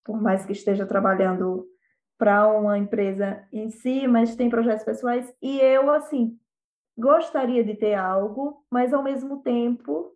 Por 0.04 0.22
mais 0.22 0.46
que 0.46 0.52
esteja 0.54 0.86
trabalhando 0.86 1.66
para 2.18 2.48
uma 2.48 2.78
empresa 2.78 3.46
em 3.52 3.70
si, 3.70 4.08
mas 4.08 4.36
tem 4.36 4.50
projetos 4.50 4.84
pessoais. 4.84 5.34
E 5.42 5.60
eu, 5.60 5.92
assim, 5.92 6.38
gostaria 6.98 7.64
de 7.64 7.76
ter 7.76 7.96
algo, 7.96 8.66
mas 8.70 8.94
ao 8.94 9.04
mesmo 9.04 9.42
tempo 9.42 10.14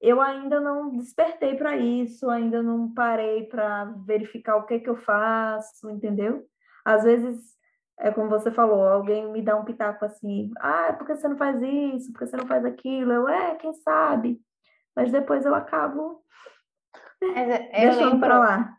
eu 0.00 0.20
ainda 0.20 0.60
não 0.60 0.96
despertei 0.96 1.56
para 1.56 1.76
isso, 1.76 2.30
ainda 2.30 2.62
não 2.62 2.92
parei 2.92 3.44
para 3.44 3.84
verificar 4.06 4.56
o 4.56 4.64
que 4.64 4.80
que 4.80 4.88
eu 4.88 4.96
faço, 4.96 5.90
entendeu? 5.90 6.42
Às 6.84 7.04
vezes, 7.04 7.38
é 7.98 8.10
como 8.10 8.30
você 8.30 8.50
falou, 8.50 8.82
alguém 8.82 9.30
me 9.30 9.42
dá 9.42 9.56
um 9.56 9.64
pitaco 9.64 10.04
assim, 10.04 10.50
ah, 10.58 10.94
por 10.94 11.06
que 11.06 11.16
você 11.16 11.28
não 11.28 11.36
faz 11.36 11.60
isso? 11.60 12.12
Por 12.12 12.20
que 12.20 12.26
você 12.26 12.36
não 12.36 12.46
faz 12.46 12.64
aquilo? 12.64 13.12
Eu, 13.12 13.28
é, 13.28 13.54
quem 13.56 13.74
sabe? 13.74 14.40
Mas 14.96 15.12
depois 15.12 15.44
eu 15.44 15.54
acabo 15.54 16.22
é, 17.22 17.86
eu 17.86 17.90
deixando 17.90 18.18
para 18.18 18.38
lá. 18.38 18.76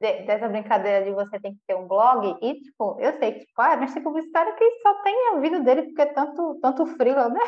dessa 0.00 0.48
brincadeira 0.48 1.04
de 1.04 1.12
você 1.12 1.38
tem 1.38 1.54
que 1.54 1.60
ter 1.68 1.76
um 1.76 1.86
blog, 1.86 2.36
e 2.42 2.54
tipo, 2.60 2.98
eu 2.98 3.16
sei 3.18 3.32
que, 3.32 3.46
tipo, 3.46 3.62
ah, 3.62 3.76
mas 3.76 3.94
tem 3.94 4.02
publicitário 4.02 4.56
que 4.56 4.70
só 4.82 5.02
tem 5.02 5.28
a 5.28 5.38
vida 5.38 5.60
dele 5.60 5.82
porque 5.84 6.02
é 6.02 6.06
tanto, 6.06 6.58
tanto 6.60 6.86
frio, 6.86 7.28
né? 7.28 7.40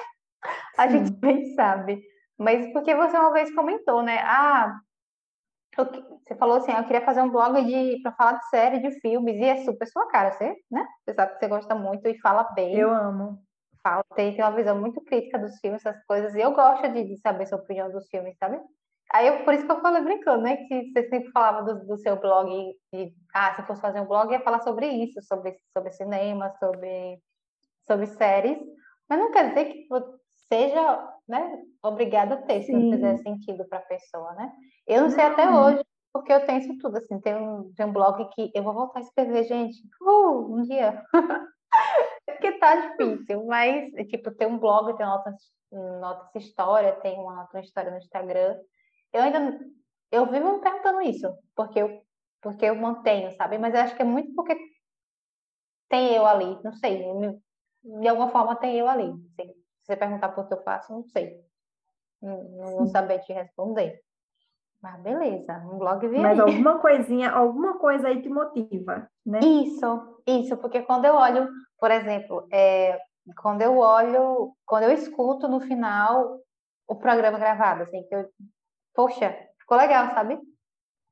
A 0.79 0.87
gente 0.87 1.11
bem 1.11 1.55
sabe. 1.55 2.05
Mas 2.39 2.73
porque 2.73 2.95
você 2.95 3.19
uma 3.19 3.33
vez 3.33 3.55
comentou, 3.55 4.03
né? 4.03 4.19
Ah, 4.23 4.79
você 5.77 6.35
falou 6.39 6.57
assim, 6.57 6.73
ah, 6.73 6.79
eu 6.79 6.85
queria 6.85 7.05
fazer 7.05 7.21
um 7.21 7.31
blog 7.31 7.63
de 7.65 8.01
para 8.03 8.13
falar 8.13 8.33
de 8.39 8.49
série, 8.49 8.81
de 8.81 8.99
filmes, 9.01 9.37
e 9.37 9.45
é 9.45 9.65
super 9.65 9.87
sua 9.87 10.09
cara, 10.09 10.33
você, 10.33 10.57
né? 10.71 10.87
Você 11.05 11.15
sabe 11.15 11.35
que 11.35 11.39
você 11.39 11.49
gosta 11.49 11.75
muito 11.75 12.09
e 12.09 12.19
fala 12.19 12.45
bem. 12.55 12.77
Eu 12.77 12.91
amo. 12.91 13.39
Fala, 13.83 14.03
tem, 14.15 14.35
tem 14.35 14.45
uma 14.45 14.57
visão 14.57 14.79
muito 14.81 15.01
crítica 15.03 15.39
dos 15.39 15.59
filmes, 15.61 15.85
essas 15.85 16.03
coisas, 16.05 16.35
e 16.35 16.41
eu 16.41 16.53
gosto 16.53 16.89
de, 16.89 17.05
de 17.05 17.17
saber 17.19 17.47
sua 17.47 17.59
opinião 17.59 17.91
dos 17.91 18.09
filmes, 18.09 18.37
sabe? 18.39 18.59
Aí 19.13 19.29
eu, 19.29 19.45
por 19.45 19.55
isso 19.55 19.65
que 19.65 19.71
eu 19.71 19.81
falei 19.81 20.03
brincando, 20.03 20.43
né? 20.43 20.57
Que 20.57 20.91
você 20.91 21.09
sempre 21.09 21.31
falava 21.31 21.63
do, 21.63 21.87
do 21.87 21.97
seu 21.99 22.17
blog, 22.19 22.51
de, 22.93 23.15
ah, 23.35 23.55
se 23.55 23.63
fosse 23.63 23.81
fazer 23.81 24.01
um 24.01 24.07
blog, 24.07 24.33
ia 24.33 24.41
falar 24.41 24.61
sobre 24.61 24.89
isso, 24.89 25.23
sobre, 25.23 25.57
sobre 25.73 25.93
cinema, 25.93 26.53
sobre, 26.59 27.21
sobre 27.87 28.07
séries. 28.07 28.59
Mas 29.09 29.19
não 29.19 29.31
quer 29.31 29.51
dizer 29.51 29.67
que 29.67 29.89
seja 30.49 31.16
né, 31.29 31.63
obrigada 31.83 32.35
a 32.35 32.43
ter, 32.43 32.63
se 32.63 32.73
não 32.73 32.91
fizer 32.91 33.19
sentido 33.19 33.65
para 33.69 33.79
a 33.79 33.83
pessoa, 33.83 34.33
né? 34.35 34.53
Eu 34.87 35.03
não 35.03 35.11
sei 35.11 35.25
até 35.25 35.51
hoje, 35.51 35.85
porque 36.13 36.33
eu 36.33 36.47
tenho 36.47 36.61
isso 36.61 36.79
tudo, 36.79 36.97
assim, 36.99 37.21
tem 37.21 37.35
um, 37.35 37.73
tem 37.75 37.87
um 37.87 37.93
blog 37.93 38.29
que 38.35 38.51
eu 38.55 38.63
vou 38.63 38.73
voltar 38.73 39.01
a 39.01 39.03
escrever, 39.03 39.45
gente, 39.45 39.83
uh, 40.01 40.55
um 40.55 40.63
dia. 40.63 41.03
porque 42.27 42.53
tá 42.59 42.77
difícil, 42.77 43.45
mas, 43.47 43.93
tipo, 44.09 44.31
tem 44.31 44.49
um 44.49 44.59
blog, 44.59 44.97
tem 44.97 45.07
notas, 45.07 45.35
notas 45.73 46.45
história, 46.45 46.93
tem 47.01 47.19
uma 47.19 47.43
outra 47.43 47.61
história 47.61 47.91
no 47.91 47.99
Instagram. 47.99 48.57
Eu 49.13 49.23
ainda, 49.23 49.59
eu 50.11 50.27
vivo 50.31 50.55
me 50.55 50.61
perguntando 50.61 51.03
isso, 51.03 51.29
porque 51.55 51.81
eu, 51.81 52.03
porque 52.41 52.65
eu 52.67 52.77
mantenho, 52.77 53.33
sabe? 53.33 53.59
Mas 53.59 53.75
eu 53.75 53.81
acho 53.81 53.97
que 53.97 54.03
é 54.03 54.05
muito 54.05 54.35
porque 54.35 54.57
tem 55.89 56.15
eu 56.15 56.27
ali, 56.27 56.59
não 56.63 56.73
sei, 56.73 57.05
de 58.01 58.09
alguma 58.09 58.31
forma 58.31 58.57
tem 58.57 58.77
eu 58.77 58.89
ali, 58.89 59.11
assim. 59.11 59.66
Se 59.87 59.93
você 59.93 59.97
perguntar 59.97 60.31
por 60.31 60.49
que 60.49 60.55
eu 60.55 60.63
faço, 60.65 60.93
não 60.93 61.05
sei. 61.05 61.41
Não, 62.21 62.43
não 62.43 62.71
vou 62.73 62.87
saber 62.89 63.21
te 63.21 63.33
responder. 63.33 64.01
Mas 64.83 65.01
beleza, 65.01 65.63
um 65.73 65.79
blog 65.79 66.09
vira. 66.09 66.23
Mas 66.23 66.41
alguma 66.41 66.81
coisinha, 66.81 67.31
alguma 67.31 67.79
coisa 67.79 68.09
aí 68.09 68.21
te 68.21 68.29
motiva, 68.29 69.09
né? 69.25 69.39
Isso, 69.41 70.21
isso, 70.27 70.57
porque 70.57 70.83
quando 70.83 71.05
eu 71.05 71.15
olho, 71.15 71.49
por 71.79 71.93
exemplo, 71.93 72.49
é, 72.53 73.01
quando 73.41 73.63
eu 73.63 73.79
olho, 73.79 74.53
quando 74.67 74.85
eu 74.85 74.93
escuto 74.93 75.47
no 75.47 75.61
final 75.61 76.41
o 76.89 76.97
programa 76.97 77.39
gravado, 77.39 77.85
assim, 77.85 78.03
que 78.09 78.15
eu, 78.15 78.29
poxa, 78.93 79.37
ficou 79.61 79.79
legal, 79.79 80.13
sabe? 80.15 80.39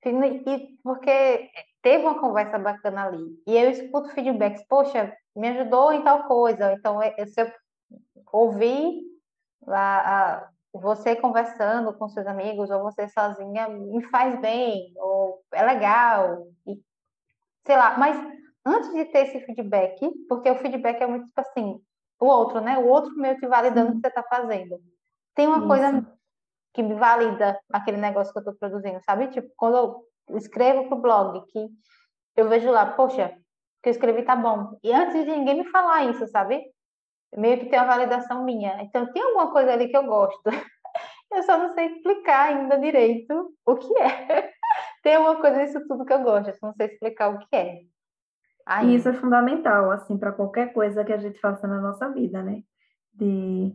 E 0.04 0.78
porque 0.82 1.48
teve 1.80 2.04
uma 2.04 2.20
conversa 2.20 2.58
bacana 2.58 3.06
ali. 3.06 3.42
E 3.46 3.56
eu 3.56 3.70
escuto 3.70 4.10
feedbacks, 4.10 4.66
poxa, 4.68 5.16
me 5.34 5.48
ajudou 5.48 5.92
em 5.92 6.02
tal 6.02 6.24
coisa. 6.24 6.72
Então, 6.72 7.00
se 7.26 7.40
eu 7.40 7.50
ouvir 8.34 9.00
a, 9.68 10.34
a, 10.34 10.48
você 10.72 11.14
conversando 11.14 11.94
com 11.94 12.08
seus 12.08 12.26
amigos 12.26 12.68
ou 12.68 12.82
você 12.82 13.08
sozinha 13.08 13.68
me 13.68 14.02
faz 14.08 14.40
bem, 14.40 14.92
ou 14.96 15.40
é 15.52 15.64
legal, 15.64 16.48
e, 16.66 16.80
sei 17.64 17.76
lá, 17.76 17.96
mas 17.96 18.16
antes 18.66 18.92
de 18.92 19.04
ter 19.06 19.28
esse 19.28 19.40
feedback, 19.46 20.10
porque 20.28 20.50
o 20.50 20.56
feedback 20.56 21.00
é 21.00 21.06
muito 21.06 21.26
tipo 21.26 21.40
assim, 21.40 21.80
o 22.20 22.26
outro, 22.26 22.60
né? 22.60 22.78
O 22.78 22.88
outro 22.88 23.14
meio 23.14 23.38
que 23.38 23.46
validando 23.46 23.92
o 23.92 23.94
que 23.94 24.00
você 24.00 24.08
está 24.08 24.22
fazendo. 24.24 24.80
Tem 25.34 25.46
uma 25.46 25.58
Isso. 25.58 25.68
coisa 25.68 26.18
que 26.72 26.82
me 26.82 26.94
valida 26.94 27.58
aquele 27.72 27.98
negócio 27.98 28.32
que 28.32 28.38
eu 28.38 28.40
estou 28.40 28.56
produzindo, 28.56 29.00
sabe? 29.04 29.28
Tipo, 29.28 29.48
quando 29.56 30.06
eu 30.28 30.36
escrevo 30.36 30.88
pro 30.88 31.00
blog, 31.00 31.44
que 31.46 31.68
eu 32.36 32.48
vejo 32.48 32.70
lá, 32.70 32.86
poxa, 32.94 33.36
que 33.80 33.90
eu 33.90 33.92
escrevi 33.92 34.24
tá 34.24 34.34
bom. 34.34 34.76
E 34.82 34.92
antes 34.92 35.24
de 35.24 35.30
ninguém 35.30 35.58
me 35.58 35.70
falar 35.70 36.10
isso, 36.10 36.26
sabe? 36.28 36.73
Meio 37.36 37.58
que 37.58 37.66
tem 37.66 37.78
uma 37.78 37.86
validação 37.86 38.44
minha. 38.44 38.82
Então, 38.82 39.10
tem 39.12 39.22
alguma 39.22 39.50
coisa 39.52 39.72
ali 39.72 39.88
que 39.88 39.96
eu 39.96 40.04
gosto. 40.04 40.42
Eu 41.32 41.42
só 41.42 41.58
não 41.58 41.74
sei 41.74 41.86
explicar 41.86 42.50
ainda 42.50 42.78
direito 42.78 43.52
o 43.66 43.74
que 43.74 43.92
é. 43.98 44.52
Tem 45.02 45.16
alguma 45.16 45.40
coisa 45.40 45.64
disso 45.64 45.86
tudo 45.88 46.04
que 46.04 46.12
eu 46.12 46.22
gosto, 46.22 46.48
eu 46.48 46.54
só 46.54 46.68
não 46.68 46.74
sei 46.74 46.86
explicar 46.86 47.28
o 47.28 47.38
que 47.38 47.56
é. 47.56 47.80
E 48.84 48.94
isso 48.94 49.08
é 49.08 49.12
fundamental, 49.12 49.90
assim, 49.90 50.16
para 50.16 50.32
qualquer 50.32 50.72
coisa 50.72 51.04
que 51.04 51.12
a 51.12 51.18
gente 51.18 51.38
faça 51.40 51.66
na 51.66 51.80
nossa 51.80 52.08
vida, 52.08 52.42
né? 52.42 52.62
De 53.12 53.72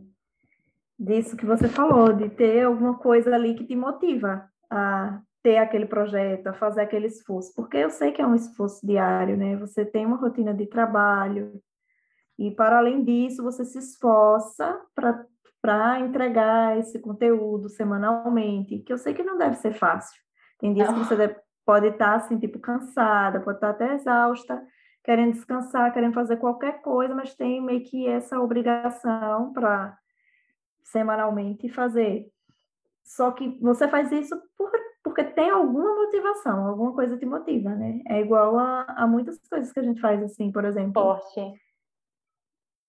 disso 0.98 1.36
que 1.36 1.46
você 1.46 1.68
falou, 1.68 2.12
de 2.12 2.28
ter 2.28 2.64
alguma 2.64 2.98
coisa 2.98 3.34
ali 3.34 3.54
que 3.54 3.64
te 3.64 3.76
motiva 3.76 4.50
a 4.68 5.20
ter 5.42 5.56
aquele 5.56 5.86
projeto, 5.86 6.48
a 6.48 6.52
fazer 6.52 6.82
aquele 6.82 7.06
esforço, 7.06 7.54
porque 7.54 7.78
eu 7.78 7.88
sei 7.88 8.12
que 8.12 8.20
é 8.20 8.26
um 8.26 8.34
esforço 8.34 8.86
diário, 8.86 9.36
né? 9.36 9.56
Você 9.56 9.84
tem 9.84 10.04
uma 10.04 10.16
rotina 10.16 10.52
de 10.52 10.66
trabalho, 10.66 11.62
e, 12.40 12.50
para 12.50 12.78
além 12.78 13.04
disso, 13.04 13.42
você 13.42 13.66
se 13.66 13.76
esforça 13.76 14.80
para 15.60 16.00
entregar 16.00 16.78
esse 16.78 16.98
conteúdo 16.98 17.68
semanalmente, 17.68 18.78
que 18.78 18.90
eu 18.90 18.96
sei 18.96 19.12
que 19.12 19.22
não 19.22 19.36
deve 19.36 19.56
ser 19.56 19.74
fácil. 19.74 20.18
Tem 20.58 20.72
dias 20.72 20.88
não. 20.88 20.94
que 20.94 21.00
você 21.00 21.16
deve, 21.16 21.36
pode 21.66 21.88
estar, 21.88 22.14
assim, 22.14 22.38
tipo, 22.38 22.58
cansada, 22.58 23.40
pode 23.40 23.58
estar 23.58 23.68
até 23.68 23.92
exausta, 23.92 24.58
querendo 25.04 25.34
descansar, 25.34 25.92
querendo 25.92 26.14
fazer 26.14 26.38
qualquer 26.38 26.80
coisa, 26.80 27.14
mas 27.14 27.34
tem 27.34 27.62
meio 27.62 27.84
que 27.84 28.06
essa 28.06 28.40
obrigação 28.40 29.52
para 29.52 29.98
semanalmente 30.82 31.68
fazer. 31.68 32.26
Só 33.04 33.32
que 33.32 33.58
você 33.60 33.86
faz 33.86 34.10
isso 34.12 34.34
por, 34.56 34.70
porque 35.04 35.24
tem 35.24 35.50
alguma 35.50 35.94
motivação, 35.94 36.66
alguma 36.66 36.94
coisa 36.94 37.18
te 37.18 37.26
motiva, 37.26 37.68
né? 37.74 38.00
É 38.08 38.18
igual 38.18 38.58
a, 38.58 38.84
a 38.96 39.06
muitas 39.06 39.38
coisas 39.46 39.70
que 39.70 39.80
a 39.80 39.82
gente 39.82 40.00
faz, 40.00 40.22
assim, 40.22 40.50
por 40.50 40.64
exemplo. 40.64 41.02
Esporte. 41.02 41.69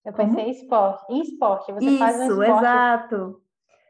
Eu 0.04 0.12
pensei 0.12 0.44
em 0.44 0.50
esporte. 0.50 1.12
Em 1.12 1.22
esporte, 1.22 1.72
você 1.72 1.86
Isso, 1.86 1.98
faz 1.98 2.16
um 2.16 2.42
esporte. 2.42 2.58
exato. 2.58 3.42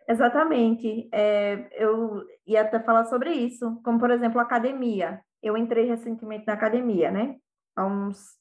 Exatamente. 0.09 1.09
É, 1.13 1.69
eu 1.83 2.23
ia 2.47 2.63
até 2.63 2.81
falar 2.81 3.05
sobre 3.07 3.33
isso, 3.33 3.81
como 3.83 3.99
por 3.99 4.11
exemplo 4.11 4.41
academia. 4.41 5.21
Eu 5.43 5.57
entrei 5.57 5.87
recentemente 5.87 6.47
na 6.47 6.53
academia, 6.53 7.11
né? 7.11 7.37
Há 7.75 7.87
uns, 7.87 8.37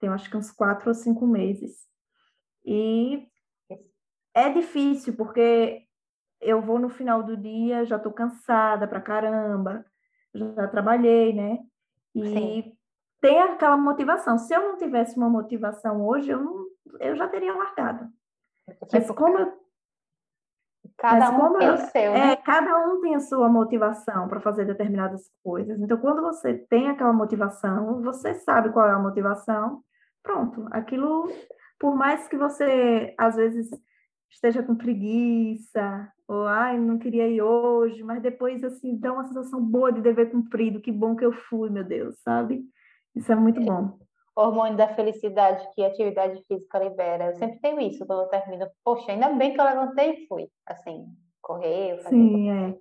tem 0.00 0.08
acho 0.08 0.30
que 0.30 0.36
uns 0.36 0.50
quatro 0.50 0.88
ou 0.88 0.94
cinco 0.94 1.26
meses. 1.26 1.86
E 2.64 3.28
é 4.34 4.50
difícil 4.50 5.14
porque 5.16 5.82
eu 6.40 6.60
vou 6.60 6.78
no 6.78 6.88
final 6.88 7.22
do 7.22 7.36
dia, 7.36 7.84
já 7.84 7.96
estou 7.96 8.12
cansada 8.12 8.86
pra 8.88 9.00
caramba, 9.00 9.84
já 10.34 10.66
trabalhei, 10.68 11.32
né? 11.32 11.58
E 12.14 12.22
Sim. 12.22 12.72
tem 13.20 13.40
aquela 13.40 13.76
motivação. 13.76 14.38
Se 14.38 14.54
eu 14.54 14.60
não 14.60 14.76
tivesse 14.76 15.16
uma 15.16 15.28
motivação 15.28 16.06
hoje, 16.06 16.30
eu 16.30 16.42
não 16.42 16.66
eu 17.00 17.16
já 17.16 17.28
teria 17.28 17.54
largado. 17.54 18.08
Tipo, 18.68 18.88
mas 18.92 19.10
como 19.12 19.38
eu, 19.38 19.52
cada 20.96 21.30
um 21.30 21.36
como 21.36 21.58
tem 21.58 21.70
o 21.70 21.76
seu, 21.76 22.12
né? 22.12 22.32
É, 22.32 22.36
cada 22.36 22.86
um 22.88 23.00
tem 23.00 23.14
a 23.14 23.20
sua 23.20 23.48
motivação 23.48 24.28
para 24.28 24.40
fazer 24.40 24.64
determinadas 24.64 25.30
coisas. 25.42 25.80
Então, 25.80 25.98
quando 25.98 26.22
você 26.22 26.54
tem 26.54 26.88
aquela 26.88 27.12
motivação, 27.12 28.02
você 28.02 28.34
sabe 28.34 28.70
qual 28.70 28.86
é 28.86 28.92
a 28.92 28.98
motivação, 28.98 29.82
pronto. 30.22 30.66
Aquilo, 30.70 31.30
por 31.78 31.94
mais 31.94 32.26
que 32.28 32.36
você 32.36 33.14
às 33.16 33.36
vezes 33.36 33.70
esteja 34.30 34.62
com 34.62 34.74
preguiça, 34.74 36.12
ou 36.26 36.46
ai, 36.46 36.78
não 36.78 36.98
queria 36.98 37.28
ir 37.28 37.40
hoje, 37.40 38.02
mas 38.02 38.20
depois 38.20 38.62
assim 38.64 38.96
dá 38.98 39.12
uma 39.12 39.24
sensação 39.24 39.62
boa 39.62 39.92
de 39.92 40.00
dever 40.00 40.30
cumprido, 40.30 40.80
que 40.80 40.90
bom 40.90 41.14
que 41.14 41.24
eu 41.24 41.32
fui, 41.32 41.70
meu 41.70 41.84
Deus, 41.84 42.18
sabe? 42.22 42.64
Isso 43.14 43.30
é 43.30 43.34
muito 43.36 43.60
é. 43.60 43.64
bom 43.64 43.96
hormônio 44.36 44.76
da 44.76 44.88
felicidade 44.94 45.66
que 45.74 45.82
a 45.82 45.88
atividade 45.88 46.42
física 46.46 46.78
libera. 46.78 47.26
Eu 47.26 47.34
sempre 47.36 47.58
tenho 47.60 47.80
isso 47.80 48.04
quando 48.06 48.22
eu 48.22 48.28
termino. 48.28 48.66
Poxa, 48.84 49.12
ainda 49.12 49.30
bem 49.30 49.54
que 49.54 49.60
eu 49.60 49.64
levantei 49.64 50.10
e 50.12 50.26
fui. 50.26 50.48
Assim, 50.66 51.06
correr. 51.40 51.96
Fazer 52.02 52.10
Sim, 52.10 52.50
é. 52.50 52.74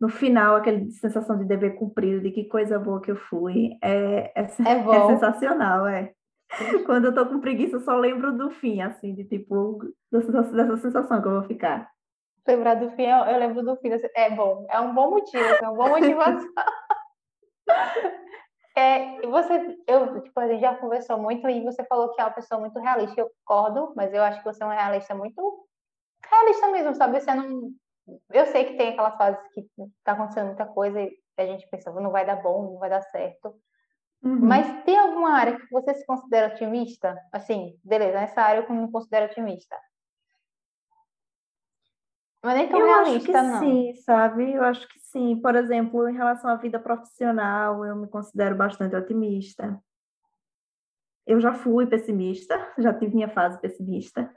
No 0.00 0.08
final, 0.08 0.56
aquela 0.56 0.78
sensação 0.90 1.36
de 1.38 1.44
dever 1.44 1.76
cumprido, 1.76 2.20
de 2.20 2.30
que 2.30 2.44
coisa 2.44 2.78
boa 2.78 3.00
que 3.00 3.10
eu 3.10 3.16
fui, 3.16 3.70
é, 3.82 4.32
é, 4.34 4.40
é, 4.40 4.42
é 4.42 5.06
sensacional, 5.06 5.86
é. 5.86 6.12
Quando 6.86 7.06
eu 7.06 7.14
tô 7.14 7.26
com 7.26 7.40
preguiça, 7.40 7.76
eu 7.76 7.80
só 7.80 7.96
lembro 7.96 8.36
do 8.36 8.50
fim, 8.50 8.80
assim, 8.82 9.14
de 9.14 9.24
tipo, 9.24 9.78
dessa, 10.12 10.30
dessa 10.42 10.76
sensação 10.76 11.20
que 11.22 11.28
eu 11.28 11.32
vou 11.32 11.42
ficar. 11.44 11.88
Lembrar 12.46 12.74
do 12.74 12.90
fim, 12.90 13.04
eu, 13.04 13.24
eu 13.24 13.38
lembro 13.38 13.62
do 13.62 13.76
fim. 13.76 13.88
É 14.14 14.30
bom, 14.30 14.66
é 14.68 14.78
um 14.78 14.94
bom 14.94 15.10
motivo, 15.10 15.42
é 15.42 15.60
uma 15.62 15.74
boa 15.74 15.88
motivação. 15.88 16.46
É, 18.76 19.20
você, 19.26 19.78
eu, 19.86 20.20
tipo, 20.22 20.40
a 20.40 20.48
gente 20.48 20.60
já 20.60 20.74
conversou 20.76 21.16
muito 21.16 21.48
e 21.48 21.62
você 21.62 21.84
falou 21.84 22.12
que 22.12 22.20
é 22.20 22.24
uma 22.24 22.32
pessoa 22.32 22.60
muito 22.60 22.78
realista. 22.80 23.20
Eu 23.20 23.30
concordo, 23.44 23.92
mas 23.94 24.12
eu 24.12 24.22
acho 24.22 24.38
que 24.38 24.44
você 24.44 24.62
é 24.62 24.66
uma 24.66 24.74
realista 24.74 25.14
muito 25.14 25.66
realista 26.28 26.68
mesmo, 26.68 26.94
sabe? 26.94 27.20
Você 27.20 27.34
não. 27.34 27.70
Eu 28.30 28.46
sei 28.46 28.64
que 28.64 28.76
tem 28.76 28.90
aquelas 28.90 29.16
fases 29.16 29.40
que 29.52 29.66
tá 30.02 30.12
acontecendo 30.12 30.46
muita 30.46 30.66
coisa 30.66 31.00
e 31.00 31.16
a 31.38 31.46
gente 31.46 31.66
pensa, 31.68 31.92
não 31.92 32.10
vai 32.10 32.26
dar 32.26 32.42
bom, 32.42 32.72
não 32.72 32.78
vai 32.78 32.90
dar 32.90 33.02
certo. 33.02 33.54
Uhum. 34.22 34.40
Mas 34.40 34.84
tem 34.84 34.98
alguma 34.98 35.32
área 35.32 35.56
que 35.56 35.70
você 35.70 35.94
se 35.94 36.04
considera 36.04 36.52
otimista? 36.52 37.16
Assim, 37.32 37.78
beleza, 37.84 38.20
nessa 38.20 38.42
área 38.42 38.60
eu 38.60 38.74
me 38.74 38.90
considero 38.90 39.26
otimista. 39.26 39.76
Mas 42.42 42.56
nem 42.56 42.68
tão 42.68 42.80
eu 42.80 42.86
realista, 42.86 43.16
acho 43.16 43.26
que 43.26 43.32
não. 43.32 43.58
Sim, 43.60 43.94
sabe? 44.02 44.52
Eu 44.52 44.64
acho 44.64 44.88
que 44.88 44.98
sim. 45.14 45.40
Por 45.40 45.54
exemplo, 45.54 46.08
em 46.08 46.14
relação 46.14 46.50
à 46.50 46.56
vida 46.56 46.78
profissional, 46.78 47.84
eu 47.84 47.94
me 47.94 48.08
considero 48.08 48.56
bastante 48.56 48.96
otimista. 48.96 49.80
Eu 51.24 51.40
já 51.40 51.54
fui 51.54 51.86
pessimista, 51.86 52.54
já 52.76 52.92
tive 52.92 53.14
minha 53.14 53.28
fase 53.28 53.60
pessimista. 53.60 54.30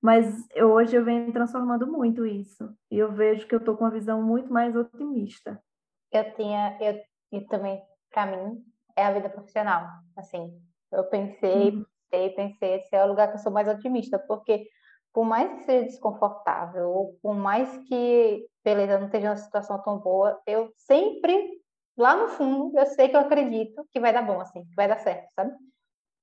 Mas 0.00 0.48
eu, 0.54 0.72
hoje 0.72 0.96
eu 0.96 1.04
venho 1.04 1.32
transformando 1.32 1.86
muito 1.86 2.24
isso. 2.24 2.72
E 2.90 2.98
eu 2.98 3.12
vejo 3.12 3.46
que 3.46 3.54
eu 3.54 3.58
estou 3.58 3.76
com 3.76 3.84
uma 3.84 3.90
visão 3.90 4.22
muito 4.22 4.52
mais 4.52 4.74
otimista. 4.74 5.62
Eu 6.10 6.32
tinha, 6.34 6.78
eu, 6.80 7.00
e 7.32 7.40
também, 7.46 7.82
para 8.10 8.26
mim, 8.26 8.64
é 8.96 9.04
a 9.04 9.12
vida 9.12 9.28
profissional. 9.28 9.86
Assim, 10.16 10.60
eu 10.90 11.04
pensei, 11.04 11.70
uhum. 11.70 11.84
pensei, 12.10 12.30
pensei, 12.30 12.74
esse 12.74 12.94
é 12.94 13.04
o 13.04 13.08
lugar 13.08 13.28
que 13.28 13.34
eu 13.34 13.38
sou 13.38 13.52
mais 13.52 13.68
otimista, 13.68 14.18
porque 14.18 14.66
por 15.12 15.24
mais 15.24 15.52
que 15.52 15.64
seja 15.64 15.86
desconfortável, 15.86 16.88
ou 16.88 17.18
por 17.22 17.34
mais 17.34 17.76
que, 17.86 18.46
beleza, 18.64 18.98
não 18.98 19.06
esteja 19.06 19.30
uma 19.30 19.36
situação 19.36 19.82
tão 19.82 19.98
boa, 19.98 20.40
eu 20.46 20.72
sempre, 20.76 21.60
lá 21.96 22.16
no 22.16 22.28
fundo, 22.28 22.78
eu 22.78 22.86
sei 22.86 23.08
que 23.08 23.16
eu 23.16 23.20
acredito 23.20 23.86
que 23.90 24.00
vai 24.00 24.12
dar 24.12 24.22
bom, 24.22 24.40
assim, 24.40 24.64
que 24.64 24.74
vai 24.74 24.88
dar 24.88 24.98
certo, 24.98 25.28
sabe? 25.34 25.52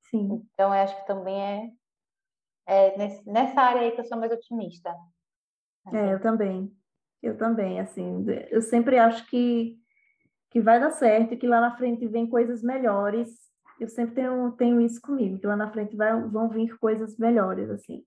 Sim. 0.09 0.47
Então, 0.53 0.73
eu 0.73 0.81
acho 0.81 0.95
que 0.95 1.07
também 1.07 1.75
é, 2.65 2.85
é 2.87 2.97
nesse, 2.97 3.29
nessa 3.29 3.61
área 3.61 3.81
aí 3.81 3.91
que 3.91 4.01
eu 4.01 4.05
sou 4.05 4.17
mais 4.17 4.31
otimista. 4.31 4.95
Assim. 5.85 5.97
É, 5.97 6.13
eu 6.13 6.21
também. 6.21 6.71
Eu 7.21 7.37
também, 7.37 7.81
assim, 7.81 8.25
eu 8.49 8.61
sempre 8.61 8.97
acho 8.97 9.27
que, 9.27 9.77
que 10.49 10.61
vai 10.61 10.79
dar 10.79 10.91
certo 10.91 11.33
e 11.33 11.37
que 11.37 11.45
lá 11.45 11.59
na 11.59 11.75
frente 11.75 12.07
vem 12.07 12.25
coisas 12.25 12.63
melhores. 12.63 13.29
Eu 13.77 13.89
sempre 13.89 14.15
tenho, 14.15 14.51
tenho 14.53 14.79
isso 14.79 15.01
comigo, 15.01 15.37
que 15.37 15.45
lá 15.45 15.55
na 15.55 15.71
frente 15.71 15.97
vai, 15.97 16.17
vão 16.29 16.47
vir 16.49 16.77
coisas 16.77 17.17
melhores, 17.17 17.69
assim. 17.69 18.05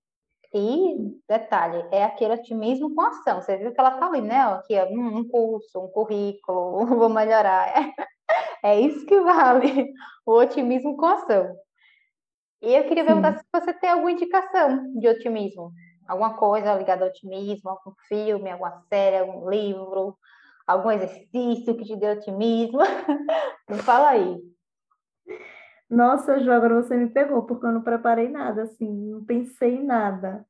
E, 0.53 1.19
detalhe, 1.27 1.83
é 1.91 2.03
aquele 2.03 2.35
otimismo 2.35 2.93
com 2.93 3.01
ação. 3.01 3.41
Você 3.41 3.57
viu 3.57 3.73
que 3.73 3.79
ela 3.79 3.97
tá 3.97 4.07
ali, 4.07 4.21
né? 4.21 4.39
Aqui, 4.39 4.79
um 4.83 5.27
curso, 5.27 5.79
um 5.79 5.87
currículo, 5.87 6.85
vou 6.85 7.09
melhorar. 7.09 7.67
É, 8.63 8.71
é 8.71 8.79
isso 8.79 9.05
que 9.05 9.19
vale, 9.21 9.91
o 10.25 10.33
otimismo 10.33 10.95
com 10.95 11.07
ação. 11.07 11.55
E 12.61 12.73
eu 12.75 12.83
queria 12.87 13.03
perguntar 13.03 13.37
se 13.37 13.43
você 13.51 13.73
tem 13.73 13.89
alguma 13.89 14.11
indicação 14.11 14.93
de 14.93 15.07
otimismo. 15.07 15.73
Alguma 16.07 16.35
coisa 16.35 16.75
ligada 16.75 17.03
ao 17.03 17.09
otimismo, 17.09 17.69
algum 17.69 17.93
filme, 18.07 18.51
alguma 18.51 18.83
série, 18.89 19.17
algum 19.17 19.49
livro, 19.49 20.15
algum 20.67 20.91
exercício 20.91 21.75
que 21.75 21.83
te 21.83 21.95
dê 21.95 22.11
otimismo. 22.11 22.79
Me 23.69 23.77
fala 23.79 24.09
aí. 24.09 24.52
Nossa, 25.93 26.39
Ju, 26.39 26.51
agora 26.51 26.81
você 26.81 26.97
me 26.97 27.07
pegou, 27.07 27.43
porque 27.43 27.65
eu 27.67 27.71
não 27.71 27.83
preparei 27.83 28.27
nada, 28.27 28.63
assim, 28.63 28.89
não 29.11 29.23
pensei 29.23 29.75
em 29.75 29.85
nada 29.85 30.43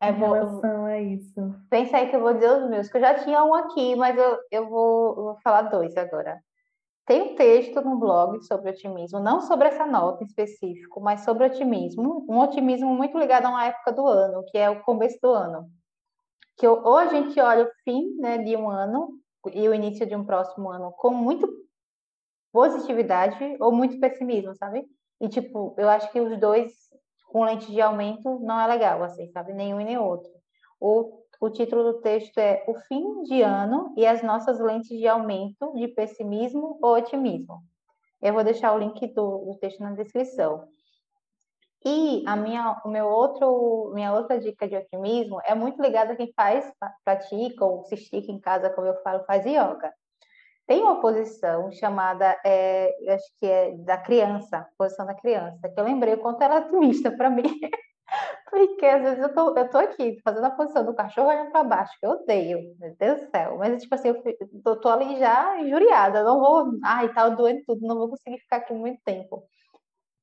é, 0.00 0.08
em 0.08 0.14
vou, 0.14 0.32
relação 0.32 0.86
a 0.86 0.98
isso. 0.98 1.54
Pensa 1.68 1.98
aí 1.98 2.08
que 2.08 2.16
eu 2.16 2.20
vou 2.20 2.32
dizer 2.32 2.50
os 2.50 2.70
meus, 2.70 2.88
que 2.88 2.96
eu 2.96 3.00
já 3.02 3.14
tinha 3.22 3.44
um 3.44 3.54
aqui, 3.54 3.94
mas 3.94 4.16
eu, 4.16 4.38
eu 4.50 4.68
vou, 4.70 5.14
vou 5.14 5.36
falar 5.44 5.62
dois 5.62 5.94
agora. 5.96 6.42
Tem 7.04 7.20
um 7.20 7.34
texto 7.34 7.82
no 7.82 7.98
blog 7.98 8.42
sobre 8.44 8.70
otimismo, 8.70 9.20
não 9.20 9.42
sobre 9.42 9.68
essa 9.68 9.84
nota 9.84 10.24
em 10.24 10.26
específico, 10.26 11.02
mas 11.02 11.20
sobre 11.20 11.44
otimismo, 11.44 12.24
um 12.26 12.38
otimismo 12.38 12.94
muito 12.94 13.18
ligado 13.18 13.46
a 13.46 13.50
uma 13.50 13.66
época 13.66 13.92
do 13.92 14.06
ano, 14.06 14.42
que 14.46 14.56
é 14.56 14.70
o 14.70 14.80
começo 14.82 15.18
do 15.20 15.32
ano. 15.32 15.68
Que 16.56 16.66
ou 16.66 16.96
a 16.96 17.06
gente 17.06 17.38
olha 17.40 17.64
o 17.64 17.70
fim 17.84 18.16
né, 18.18 18.38
de 18.38 18.56
um 18.56 18.70
ano 18.70 19.10
e 19.52 19.68
o 19.68 19.74
início 19.74 20.06
de 20.06 20.16
um 20.16 20.24
próximo 20.24 20.70
ano 20.70 20.92
com 20.92 21.10
muito 21.10 21.61
positividade 22.52 23.56
ou 23.58 23.72
muito 23.72 23.98
pessimismo, 23.98 24.54
sabe? 24.54 24.84
E, 25.20 25.28
tipo, 25.28 25.74
eu 25.78 25.88
acho 25.88 26.10
que 26.12 26.20
os 26.20 26.38
dois 26.38 26.72
com 27.28 27.44
lente 27.44 27.72
de 27.72 27.80
aumento 27.80 28.38
não 28.40 28.60
é 28.60 28.66
legal, 28.66 29.02
assim, 29.02 29.28
sabe? 29.30 29.54
Nenhum 29.54 29.80
e 29.80 29.84
nem 29.84 29.98
outro. 29.98 30.30
O, 30.78 31.22
o 31.40 31.50
título 31.50 31.84
do 31.84 32.00
texto 32.00 32.36
é 32.38 32.62
O 32.68 32.74
Fim 32.74 33.22
de 33.22 33.40
Ano 33.40 33.94
e 33.96 34.06
as 34.06 34.22
Nossas 34.22 34.60
Lentes 34.60 34.98
de 34.98 35.08
Aumento 35.08 35.72
de 35.74 35.88
Pessimismo 35.88 36.78
ou 36.82 36.96
Otimismo. 36.96 37.62
Eu 38.20 38.34
vou 38.34 38.44
deixar 38.44 38.74
o 38.74 38.78
link 38.78 39.06
do, 39.14 39.38
do 39.46 39.58
texto 39.58 39.80
na 39.80 39.92
descrição. 39.92 40.68
E 41.84 42.22
a 42.26 42.36
minha, 42.36 42.80
o 42.84 42.88
meu 42.88 43.08
outro, 43.08 43.90
minha 43.92 44.12
outra 44.12 44.38
dica 44.38 44.68
de 44.68 44.76
otimismo 44.76 45.40
é 45.44 45.54
muito 45.54 45.82
ligada 45.82 46.12
a 46.12 46.16
quem 46.16 46.32
faz, 46.32 46.70
pratica 47.04 47.64
ou 47.64 47.82
se 47.84 47.94
estica 47.96 48.30
em 48.30 48.38
casa, 48.38 48.70
como 48.70 48.86
eu 48.86 49.02
falo, 49.02 49.24
faz 49.24 49.44
yoga. 49.44 49.92
Tem 50.66 50.80
uma 50.82 51.00
posição 51.00 51.70
chamada, 51.72 52.36
é, 52.44 52.90
acho 53.14 53.26
que 53.40 53.46
é 53.46 53.72
da 53.78 53.98
criança, 53.98 54.66
posição 54.78 55.04
da 55.06 55.14
criança, 55.14 55.68
que 55.68 55.78
eu 55.78 55.84
lembrei 55.84 56.14
o 56.14 56.18
quanto 56.18 56.42
ela 56.42 56.56
é 56.56 56.58
otimista 56.60 57.10
para 57.10 57.28
mim. 57.30 57.42
Porque 58.50 58.86
às 58.86 59.02
vezes 59.02 59.18
eu 59.20 59.34
tô, 59.34 59.56
eu 59.56 59.70
tô 59.70 59.78
aqui 59.78 60.20
fazendo 60.22 60.44
a 60.44 60.50
posição 60.50 60.84
do 60.84 60.94
cachorro 60.94 61.28
olhando 61.28 61.50
para 61.50 61.64
baixo, 61.64 61.92
que 61.98 62.06
eu 62.06 62.10
odeio, 62.10 62.58
meu 62.78 62.94
Deus 62.98 63.20
do 63.22 63.30
céu. 63.30 63.56
Mas, 63.58 63.82
tipo 63.82 63.94
assim, 63.94 64.08
eu, 64.08 64.22
eu 64.66 64.80
tô 64.80 64.88
ali 64.88 65.18
já 65.18 65.60
injuriada, 65.60 66.22
não 66.22 66.38
vou, 66.40 66.72
ai, 66.84 67.12
tá 67.12 67.28
doendo 67.30 67.62
tudo, 67.66 67.86
não 67.86 67.96
vou 67.96 68.10
conseguir 68.10 68.38
ficar 68.40 68.58
aqui 68.58 68.74
muito 68.74 69.00
tempo. 69.04 69.44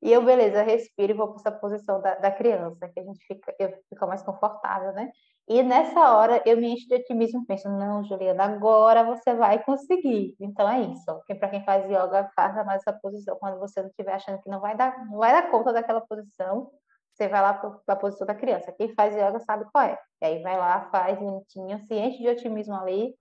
E 0.01 0.11
eu, 0.11 0.23
beleza, 0.23 0.61
respiro 0.61 1.11
e 1.11 1.15
vou 1.15 1.27
para 1.27 1.37
essa 1.37 1.51
posição 1.51 2.01
da, 2.01 2.15
da 2.15 2.31
criança, 2.31 2.87
que 2.87 2.99
a 2.99 3.03
gente 3.03 3.19
fica, 3.25 3.53
eu 3.59 3.73
fico 3.89 4.07
mais 4.07 4.21
confortável, 4.23 4.93
né? 4.93 5.11
E 5.47 5.63
nessa 5.63 6.15
hora 6.15 6.41
eu 6.45 6.57
me 6.57 6.69
encho 6.71 6.87
de 6.87 6.95
otimismo, 6.95 7.45
penso, 7.45 7.67
não, 7.69 8.03
Juliana, 8.03 8.43
agora 8.43 9.03
você 9.03 9.33
vai 9.33 9.61
conseguir. 9.63 10.35
Então 10.39 10.69
é 10.69 10.81
isso. 10.81 11.05
Para 11.39 11.49
quem 11.49 11.65
faz 11.65 11.85
yoga, 11.85 12.29
faça 12.35 12.63
mais 12.63 12.81
essa 12.81 12.97
posição. 12.99 13.35
Quando 13.39 13.59
você 13.59 13.81
não 13.81 13.89
estiver 13.89 14.13
achando 14.13 14.41
que 14.41 14.49
não 14.49 14.59
vai 14.61 14.77
dar, 14.77 15.05
não 15.07 15.17
vai 15.17 15.31
dar 15.31 15.49
conta 15.49 15.73
daquela 15.73 16.01
posição, 16.01 16.69
você 17.13 17.27
vai 17.27 17.41
lá 17.41 17.53
para 17.55 17.79
a 17.87 17.95
posição 17.95 18.27
da 18.27 18.35
criança. 18.35 18.71
Quem 18.71 18.93
faz 18.93 19.15
yoga 19.15 19.39
sabe 19.39 19.65
qual 19.71 19.83
é. 19.85 19.97
E 20.21 20.25
aí 20.25 20.41
vai 20.43 20.57
lá, 20.57 20.87
faz 20.91 21.17
bonitinho, 21.19 21.79
se 21.87 21.95
enche 21.95 22.19
de 22.19 22.29
otimismo 22.29 22.75
ali 22.75 23.15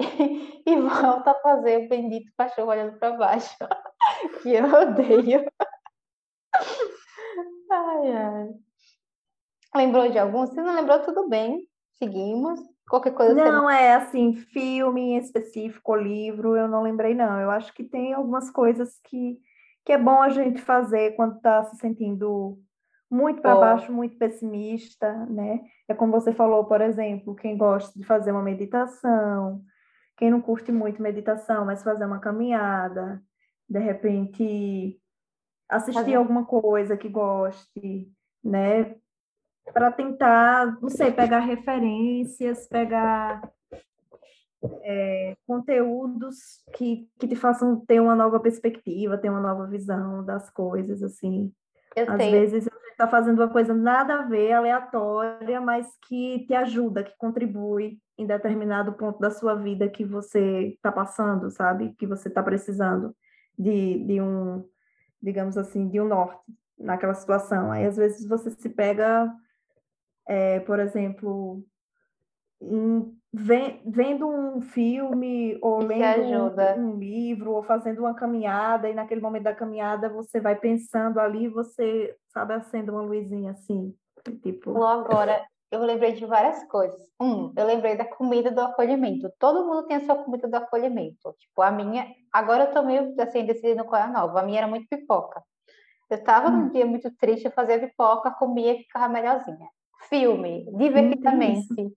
e 0.66 0.76
volta 0.80 1.32
a 1.32 1.40
fazer 1.40 1.84
o 1.84 1.88
bendito 1.88 2.32
cachorro 2.36 2.70
olhando 2.70 2.98
para 2.98 3.16
baixo, 3.16 3.56
que 4.42 4.54
eu 4.54 4.64
odeio. 4.64 5.44
Ai, 8.04 8.12
ai. 8.12 8.54
Lembrou 9.74 10.10
de 10.10 10.18
algum? 10.18 10.46
Se 10.46 10.56
não 10.56 10.74
lembrou, 10.74 11.00
tudo 11.00 11.28
bem 11.28 11.66
seguimos. 11.98 12.60
Qualquer 12.88 13.12
coisa. 13.12 13.34
Não, 13.34 13.64
você... 13.64 13.74
é 13.74 13.94
assim, 13.94 14.34
filme 14.34 15.18
específico, 15.18 15.94
livro, 15.96 16.56
eu 16.56 16.68
não 16.68 16.82
lembrei, 16.82 17.14
não. 17.14 17.40
Eu 17.40 17.50
acho 17.50 17.72
que 17.72 17.84
tem 17.84 18.12
algumas 18.12 18.50
coisas 18.50 19.00
que, 19.04 19.38
que 19.84 19.92
é 19.92 19.98
bom 19.98 20.20
a 20.20 20.28
gente 20.28 20.60
fazer 20.60 21.16
quando 21.16 21.36
está 21.36 21.64
se 21.64 21.76
sentindo 21.76 22.58
muito 23.10 23.40
para 23.40 23.54
baixo, 23.54 23.92
muito 23.92 24.18
pessimista, 24.18 25.12
né? 25.26 25.60
É 25.88 25.94
como 25.94 26.12
você 26.12 26.32
falou, 26.32 26.64
por 26.64 26.80
exemplo, 26.80 27.34
quem 27.34 27.56
gosta 27.56 27.96
de 27.98 28.04
fazer 28.04 28.32
uma 28.32 28.42
meditação, 28.42 29.62
quem 30.16 30.30
não 30.30 30.40
curte 30.40 30.72
muito 30.72 31.00
meditação, 31.00 31.64
mas 31.64 31.82
fazer 31.82 32.04
uma 32.04 32.18
caminhada, 32.18 33.22
de 33.68 33.78
repente 33.78 35.00
assistir 35.68 36.14
alguma 36.14 36.44
coisa 36.44 36.96
que 36.96 37.08
goste, 37.08 38.10
né? 38.42 38.94
para 39.72 39.90
tentar, 39.90 40.78
não 40.80 40.88
sei, 40.90 41.10
pegar 41.10 41.40
referências, 41.40 42.66
pegar 42.68 43.48
é, 44.82 45.36
conteúdos 45.46 46.62
que, 46.74 47.08
que 47.18 47.28
te 47.28 47.36
façam 47.36 47.80
ter 47.84 48.00
uma 48.00 48.14
nova 48.14 48.40
perspectiva, 48.40 49.18
ter 49.18 49.30
uma 49.30 49.40
nova 49.40 49.66
visão 49.66 50.24
das 50.24 50.50
coisas, 50.50 51.02
assim. 51.02 51.52
Eu 51.96 52.10
Às 52.10 52.18
tenho. 52.18 52.30
vezes 52.32 52.64
você 52.64 52.90
está 52.90 53.08
fazendo 53.08 53.38
uma 53.40 53.48
coisa 53.48 53.72
nada 53.72 54.20
a 54.20 54.22
ver, 54.22 54.52
aleatória, 54.52 55.60
mas 55.60 55.86
que 56.06 56.44
te 56.46 56.54
ajuda, 56.54 57.04
que 57.04 57.16
contribui 57.16 57.98
em 58.18 58.26
determinado 58.26 58.92
ponto 58.92 59.18
da 59.18 59.30
sua 59.30 59.54
vida 59.54 59.88
que 59.88 60.04
você 60.04 60.68
está 60.68 60.92
passando, 60.92 61.50
sabe? 61.50 61.94
Que 61.98 62.06
você 62.06 62.28
está 62.28 62.42
precisando 62.42 63.14
de, 63.58 64.04
de 64.04 64.20
um, 64.20 64.64
digamos 65.24 65.56
assim, 65.56 65.88
de 65.88 66.00
um 66.00 66.06
norte 66.06 66.42
naquela 66.78 67.14
situação. 67.14 67.72
Aí, 67.72 67.86
às 67.86 67.96
vezes, 67.96 68.28
você 68.28 68.50
se 68.50 68.68
pega 68.68 69.32
é, 70.26 70.60
por 70.60 70.78
exemplo, 70.78 71.62
em, 72.60 73.16
vendo 73.32 74.28
um 74.28 74.60
filme 74.60 75.58
ou 75.60 75.80
Isso 75.80 75.88
lendo 75.88 76.80
um, 76.80 76.90
um, 76.90 76.98
livro 76.98 77.52
ou 77.52 77.62
fazendo 77.62 78.00
uma 78.00 78.14
caminhada 78.14 78.88
e 78.88 78.94
naquele 78.94 79.20
momento 79.20 79.44
da 79.44 79.54
caminhada 79.54 80.08
você 80.08 80.40
vai 80.40 80.54
pensando 80.54 81.18
ali 81.18 81.48
você 81.48 82.16
sabe 82.28 82.54
acende 82.54 82.90
uma 82.90 83.02
luzinha 83.02 83.50
assim 83.50 83.92
tipo 84.40 84.72
agora 84.84 85.44
eu 85.74 85.84
lembrei 85.84 86.12
de 86.12 86.26
várias 86.26 86.64
coisas 86.68 87.00
um 87.20 87.52
eu 87.56 87.66
lembrei 87.66 87.96
da 87.96 88.04
comida 88.04 88.50
do 88.50 88.60
acolhimento 88.60 89.30
todo 89.38 89.66
mundo 89.66 89.86
tem 89.86 89.98
a 89.98 90.04
sua 90.04 90.16
comida 90.16 90.48
do 90.48 90.54
acolhimento 90.54 91.34
tipo 91.38 91.62
a 91.62 91.70
minha 91.70 92.06
agora 92.32 92.64
eu 92.64 92.72
tô 92.72 92.82
meio 92.82 93.14
assim 93.20 93.44
decidindo 93.44 93.84
qual 93.84 94.00
é 94.00 94.04
a 94.04 94.10
nova 94.10 94.40
a 94.40 94.42
minha 94.42 94.58
era 94.58 94.68
muito 94.68 94.88
pipoca 94.88 95.42
eu 96.10 96.48
hum. 96.48 96.50
num 96.50 96.68
dia 96.68 96.86
muito 96.86 97.10
triste, 97.16 97.46
eu 97.46 97.52
fazia 97.52 97.78
pipoca, 97.78 98.30
comia 98.30 98.74
e 98.74 98.78
ficava 98.78 99.08
melhorzinha. 99.08 99.68
Filme, 100.08 100.66
divertidamente. 100.76 101.92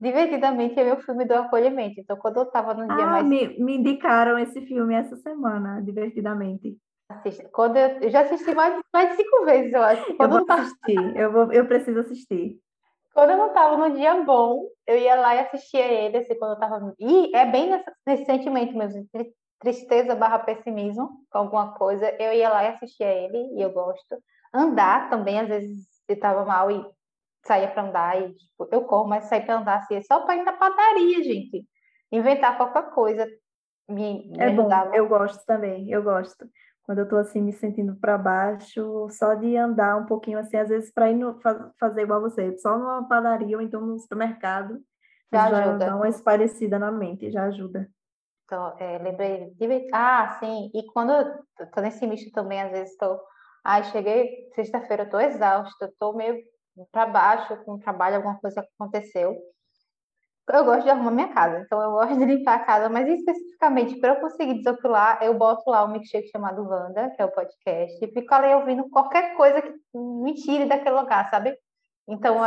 Divertidamente 0.00 0.78
é 0.78 0.84
meu 0.84 0.98
filme 0.98 1.24
do 1.24 1.34
acolhimento. 1.34 2.00
Então, 2.00 2.16
quando 2.16 2.38
eu 2.38 2.42
estava 2.42 2.74
no 2.74 2.86
dia 2.86 3.04
ah, 3.04 3.10
mais. 3.10 3.26
Me, 3.26 3.58
me 3.58 3.76
indicaram 3.76 4.38
esse 4.38 4.60
filme 4.62 4.94
essa 4.94 5.16
semana, 5.16 5.80
divertidamente. 5.80 6.76
Assista. 7.08 7.48
Quando 7.52 7.76
eu, 7.76 8.00
eu 8.00 8.10
já 8.10 8.22
assisti 8.22 8.52
mais, 8.54 8.78
mais 8.92 9.10
de 9.10 9.16
cinco 9.16 9.44
vezes, 9.44 9.72
eu 9.72 9.82
acho. 9.82 10.16
Quando 10.16 10.32
eu 10.32 10.38
vou 10.38 10.46
tava... 10.46 10.62
assistir, 10.62 11.16
eu, 11.16 11.32
vou, 11.32 11.52
eu 11.52 11.66
preciso 11.66 12.00
assistir. 12.00 12.58
Quando 13.16 13.30
eu 13.30 13.38
não 13.38 13.46
estava 13.46 13.78
no 13.78 13.96
dia 13.96 14.14
bom, 14.24 14.68
eu 14.86 14.98
ia 14.98 15.14
lá 15.16 15.34
e 15.34 15.38
assistia 15.38 15.86
ele, 15.86 16.18
assim, 16.18 16.38
quando 16.38 16.50
eu 16.50 16.54
estava. 16.56 16.94
E 16.98 17.34
é 17.34 17.46
bem 17.46 17.70
nesse, 17.70 17.90
nesse 18.06 18.26
sentimento 18.26 18.76
mesmo, 18.76 19.08
de 19.14 19.32
tristeza 19.58 20.14
barra 20.14 20.40
pessimismo 20.40 21.24
com 21.30 21.38
alguma 21.38 21.72
coisa, 21.78 22.14
eu 22.20 22.34
ia 22.34 22.50
lá 22.50 22.64
e 22.64 22.68
assistia 22.68 23.06
ele, 23.06 23.38
e 23.54 23.62
eu 23.62 23.72
gosto. 23.72 24.18
Andar 24.52 25.08
também, 25.08 25.40
às 25.40 25.48
vezes, 25.48 25.86
eu 26.06 26.14
estava 26.14 26.44
mal 26.44 26.70
e 26.70 26.84
saía 27.46 27.68
para 27.68 27.84
andar 27.84 28.20
e 28.20 28.34
tipo, 28.34 28.68
eu 28.70 28.84
corro, 28.84 29.08
mas 29.08 29.24
sair 29.24 29.46
para 29.46 29.60
andar 29.60 29.78
assim, 29.78 29.94
é 29.94 30.02
só 30.02 30.20
para 30.20 30.36
ir 30.36 30.44
na 30.44 30.52
padaria, 30.52 31.24
gente. 31.24 31.64
Inventar 32.12 32.58
qualquer 32.58 32.90
coisa 32.90 33.26
me, 33.88 34.28
me 34.28 34.38
é 34.38 34.48
ajudava. 34.48 34.90
bom, 34.90 34.94
eu 34.94 35.08
gosto 35.08 35.42
também, 35.46 35.90
eu 35.90 36.02
gosto. 36.02 36.46
Quando 36.86 37.00
eu 37.00 37.08
tô 37.08 37.16
assim 37.16 37.42
me 37.42 37.52
sentindo 37.52 37.96
para 37.96 38.16
baixo, 38.16 39.08
só 39.10 39.34
de 39.34 39.56
andar 39.56 39.96
um 39.96 40.06
pouquinho 40.06 40.38
assim, 40.38 40.56
às 40.56 40.68
vezes 40.68 40.92
para 40.92 41.10
ir 41.10 41.16
no, 41.16 41.36
fazer 41.80 42.02
igual 42.02 42.20
você, 42.20 42.56
só 42.58 42.78
numa 42.78 43.06
padaria 43.08 43.56
ou 43.56 43.62
então 43.62 43.80
no 43.80 43.98
supermercado, 43.98 44.80
já, 45.32 45.50
já 45.50 45.58
ajuda. 45.58 45.84
dá 45.84 45.96
uma 45.96 46.08
esparecida 46.08 46.78
na 46.78 46.92
mente, 46.92 47.28
já 47.28 47.44
ajuda. 47.44 47.90
Então, 48.44 48.76
é, 48.78 48.98
lembrei 48.98 49.50
de... 49.56 49.88
Ah, 49.92 50.38
sim, 50.38 50.70
e 50.72 50.86
quando 50.92 51.10
eu 51.10 51.70
tô 51.72 51.80
nesse 51.80 52.06
misto 52.06 52.30
também, 52.30 52.62
às 52.62 52.70
vezes 52.70 52.92
estou... 52.92 53.20
Ai, 53.64 53.82
cheguei 53.84 54.48
sexta-feira, 54.54 55.02
eu 55.02 55.10
tô 55.10 55.18
exausta, 55.18 55.92
tô 55.98 56.12
meio 56.12 56.40
para 56.92 57.06
baixo 57.06 57.56
com 57.64 57.72
o 57.74 57.80
trabalho, 57.80 58.16
alguma 58.16 58.38
coisa 58.38 58.64
aconteceu. 58.78 59.36
Eu 60.52 60.64
gosto 60.64 60.84
de 60.84 60.90
arrumar 60.90 61.10
minha 61.10 61.28
casa, 61.28 61.58
então 61.58 61.82
eu 61.82 61.90
gosto 61.90 62.16
de 62.16 62.24
limpar 62.24 62.54
a 62.54 62.64
casa, 62.64 62.88
mas 62.88 63.08
especificamente 63.08 63.98
para 63.98 64.14
eu 64.14 64.20
conseguir 64.20 64.54
desopilar, 64.54 65.18
eu 65.20 65.34
boto 65.34 65.68
lá 65.68 65.84
um 65.84 65.88
milkshake 65.88 66.28
chamado 66.28 66.62
Wanda, 66.62 67.10
que 67.10 67.20
é 67.20 67.24
o 67.24 67.32
podcast, 67.32 68.04
e 68.04 68.12
fico 68.12 68.32
ali 68.32 68.54
ouvindo 68.54 68.88
qualquer 68.88 69.34
coisa 69.34 69.60
que 69.60 69.72
me 69.94 70.34
tire 70.34 70.66
daquele 70.66 70.94
lugar, 70.94 71.28
sabe? 71.30 71.56
Então, 72.08 72.38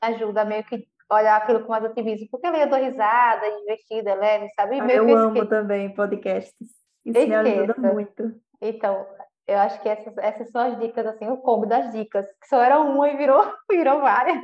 ajuda 0.00 0.44
meio 0.44 0.62
que 0.64 0.86
olhar 1.10 1.36
aquilo 1.36 1.60
com 1.64 1.70
mais 1.70 1.84
otimismo, 1.84 2.28
porque 2.30 2.46
ali 2.46 2.60
eu 2.60 2.68
dou 2.68 2.78
risada, 2.78 3.50
divertida, 3.58 4.14
leve, 4.14 4.48
sabe? 4.54 4.80
Ah, 4.80 4.86
eu 4.86 5.16
amo 5.16 5.46
também 5.46 5.92
podcasts. 5.92 6.68
Isso 7.04 7.18
Esqueça. 7.18 7.42
me 7.42 7.50
ajuda 7.50 7.74
muito. 7.76 8.34
Então, 8.60 9.06
eu 9.46 9.58
acho 9.58 9.80
que 9.82 9.88
essas, 9.88 10.16
essas 10.18 10.50
são 10.50 10.60
as 10.62 10.78
dicas, 10.78 11.06
assim, 11.06 11.28
o 11.28 11.36
combo 11.38 11.66
das 11.66 11.92
dicas, 11.92 12.26
que 12.40 12.48
só 12.48 12.62
era 12.62 12.80
uma 12.80 13.08
e 13.08 13.16
virou, 13.16 13.44
virou 13.70 14.00
várias. 14.00 14.40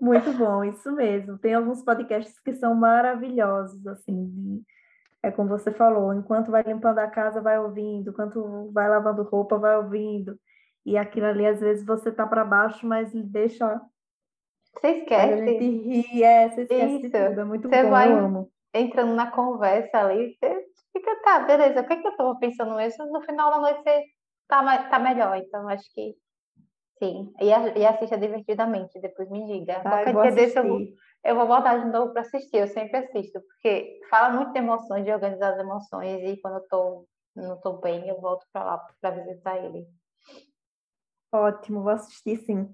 Muito 0.00 0.32
bom, 0.32 0.64
isso 0.64 0.92
mesmo. 0.92 1.38
Tem 1.38 1.54
alguns 1.54 1.82
podcasts 1.82 2.38
que 2.40 2.52
são 2.54 2.74
maravilhosos, 2.74 3.86
assim, 3.86 4.62
é 5.22 5.30
como 5.30 5.48
você 5.48 5.70
falou, 5.70 6.14
enquanto 6.14 6.50
vai 6.50 6.62
limpando 6.62 6.98
a 6.98 7.08
casa, 7.08 7.40
vai 7.40 7.58
ouvindo, 7.58 8.10
enquanto 8.10 8.70
vai 8.72 8.88
lavando 8.88 9.22
roupa, 9.22 9.58
vai 9.58 9.76
ouvindo. 9.76 10.38
E 10.84 10.96
aquilo 10.96 11.26
ali, 11.26 11.46
às 11.46 11.60
vezes, 11.60 11.84
você 11.84 12.10
tá 12.10 12.26
para 12.26 12.44
baixo, 12.44 12.86
mas 12.86 13.12
deixa. 13.12 13.80
Você 14.74 14.88
esquece. 14.88 15.32
A 15.32 15.46
gente 15.46 15.64
ri, 15.64 16.22
é, 16.22 16.48
você 16.48 16.62
esquece 16.62 16.94
Isso. 16.94 17.02
de 17.02 17.10
tudo. 17.10 17.40
É 17.40 17.44
muito 17.44 17.68
você 17.68 17.82
bom, 17.82 17.90
vai 17.90 18.10
eu 18.10 18.18
amo. 18.18 18.50
Entrando 18.72 19.14
na 19.14 19.30
conversa 19.30 19.98
ali, 19.98 20.36
você 20.38 20.64
fica, 20.92 21.14
tá, 21.22 21.40
beleza, 21.40 21.80
o 21.80 21.86
que, 21.86 21.92
é 21.92 21.96
que 21.96 22.06
eu 22.06 22.16
tô 22.16 22.38
pensando 22.38 22.74
mesmo? 22.76 23.04
No 23.12 23.20
final 23.22 23.50
da 23.50 23.58
noite 23.58 23.82
você 23.82 24.04
tá, 24.48 24.88
tá 24.88 24.98
melhor. 24.98 25.36
Então, 25.36 25.68
acho 25.68 25.92
que 25.92 26.14
Sim, 27.02 27.32
e, 27.40 27.46
e 27.46 27.86
assista 27.86 28.18
divertidamente, 28.18 29.00
depois 29.00 29.30
me 29.30 29.46
diga. 29.46 29.78
Ai, 29.86 30.04
Qualquer 30.04 30.22
dia 30.22 30.32
desse 30.32 30.58
eu 30.58 30.68
vou, 30.68 30.80
eu 31.24 31.34
vou 31.34 31.46
voltar 31.46 31.78
de 31.78 31.90
novo 31.90 32.12
para 32.12 32.20
assistir, 32.20 32.58
eu 32.58 32.68
sempre 32.68 32.98
assisto, 32.98 33.40
porque 33.40 34.00
fala 34.10 34.34
muito 34.34 34.52
de 34.52 34.58
emoções, 34.58 35.04
de 35.04 35.10
organizar 35.10 35.54
as 35.54 35.60
emoções, 35.60 36.22
e 36.22 36.38
quando 36.42 36.56
eu 36.56 36.68
tô, 36.68 37.06
não 37.34 37.54
estou 37.54 37.80
bem, 37.80 38.06
eu 38.06 38.20
volto 38.20 38.46
para 38.52 38.64
lá 38.64 38.86
para 39.00 39.10
visitar 39.12 39.56
ele. 39.56 39.86
Ótimo, 41.32 41.82
vou 41.82 41.92
assistir 41.92 42.36
sim. 42.36 42.68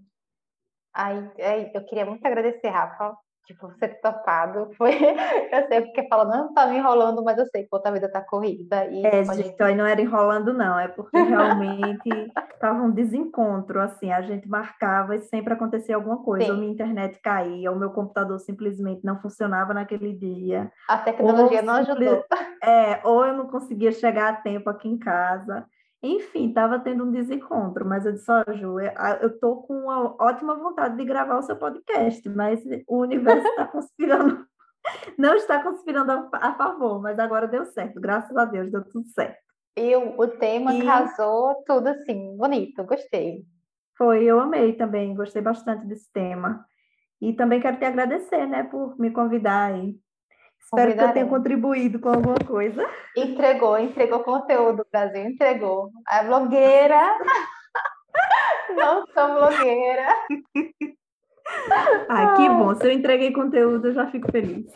Ai, 0.93 1.31
eu 1.73 1.85
queria 1.85 2.05
muito 2.07 2.27
agradecer, 2.27 2.69
Rafa, 2.69 3.17
tipo, 3.47 3.69
ter 3.79 4.01
topado. 4.01 4.71
Foi, 4.77 4.91
eu 5.53 5.69
sei 5.69 5.81
porque 5.83 6.09
fala, 6.09 6.25
não 6.25 6.53
tá 6.53 6.67
me 6.67 6.77
enrolando, 6.77 7.23
mas 7.23 7.39
eu 7.39 7.47
sei 7.47 7.65
que 7.65 7.69
a 7.73 7.91
vida 7.91 8.11
tá 8.11 8.21
corrida. 8.21 8.87
E 8.87 9.07
é, 9.07 9.25
gente, 9.25 9.43
gente, 9.43 9.75
não 9.75 9.87
era 9.87 10.01
enrolando, 10.01 10.53
não, 10.53 10.79
é 10.79 10.89
porque 10.89 11.17
realmente 11.17 12.33
tava 12.61 12.83
um 12.83 12.91
desencontro, 12.91 13.81
assim, 13.81 14.11
a 14.11 14.21
gente 14.21 14.49
marcava 14.49 15.15
e 15.15 15.21
sempre 15.21 15.55
acontecia 15.55 15.95
alguma 15.95 16.23
coisa, 16.23 16.47
Sim. 16.47 16.51
ou 16.53 16.57
minha 16.59 16.73
internet 16.73 17.21
caía, 17.21 17.71
ou 17.71 17.79
meu 17.79 17.91
computador 17.91 18.39
simplesmente 18.41 19.05
não 19.05 19.21
funcionava 19.21 19.73
naquele 19.73 20.13
dia. 20.13 20.71
A 20.89 20.99
tecnologia 20.99 21.63
não 21.63 21.75
ajudou. 21.75 22.25
É, 22.63 23.01
ou 23.05 23.25
eu 23.25 23.35
não 23.35 23.47
conseguia 23.47 23.93
chegar 23.93 24.29
a 24.31 24.37
tempo 24.37 24.69
aqui 24.69 24.89
em 24.89 24.99
casa. 24.99 25.67
Enfim, 26.03 26.49
estava 26.49 26.79
tendo 26.79 27.05
um 27.05 27.11
desencontro, 27.11 27.87
mas 27.87 28.05
eu 28.05 28.13
disse, 28.13 28.31
ó, 28.31 28.45
oh, 28.47 28.53
Ju, 28.53 28.79
eu 28.81 29.29
estou 29.29 29.63
com 29.63 29.75
uma 29.75 30.15
ótima 30.23 30.55
vontade 30.55 30.97
de 30.97 31.05
gravar 31.05 31.39
o 31.39 31.43
seu 31.43 31.57
podcast, 31.57 32.29
mas 32.29 32.63
o 32.87 32.99
universo 32.99 33.47
está 33.49 33.67
conspirando, 33.67 34.47
não 35.19 35.35
está 35.35 35.63
conspirando 35.63 36.13
a, 36.13 36.29
a, 36.33 36.55
favor, 36.55 37.01
mas 37.01 37.19
agora 37.19 37.49
deu 37.49 37.65
certo, 37.65 38.01
graças 38.01 38.37
a 38.37 38.45
Deus, 38.45 38.71
deu 38.71 38.85
tudo 38.85 39.09
certo. 39.09 39.39
E 39.77 39.97
o, 39.97 40.21
o 40.21 40.29
tema 40.29 40.75
e... 40.75 40.85
casou 40.85 41.63
tudo 41.67 41.89
assim, 41.89 42.37
bonito, 42.37 42.85
gostei. 42.85 43.45
Foi, 43.97 44.25
eu 44.25 44.39
amei 44.39 44.75
também, 44.75 45.15
gostei 45.15 45.41
bastante 45.41 45.87
desse 45.87 46.13
tema. 46.13 46.65
E 47.21 47.33
também 47.33 47.61
quero 47.61 47.79
te 47.79 47.85
agradecer, 47.85 48.47
né, 48.47 48.63
por 48.65 48.99
me 48.99 49.11
convidar 49.11 49.73
aí. 49.73 49.99
Espero 50.67 50.95
que 50.95 51.01
eu 51.01 51.13
tenha 51.13 51.27
contribuído 51.27 52.01
com 52.01 52.09
alguma 52.09 52.39
coisa. 52.45 52.85
Entregou, 53.17 53.79
entregou 53.79 54.21
conteúdo, 54.21 54.85
Brasil, 54.91 55.23
entregou. 55.23 55.91
A 56.07 56.25
blogueira. 56.25 57.17
Não 58.77 59.07
sou 59.07 59.35
blogueira. 59.35 60.09
Ah, 62.09 62.35
que 62.37 62.49
bom. 62.49 62.75
Se 62.75 62.85
eu 62.85 62.91
entreguei 62.91 63.33
conteúdo, 63.33 63.89
eu 63.89 63.95
já 63.95 64.11
fico 64.11 64.31
feliz. 64.33 64.67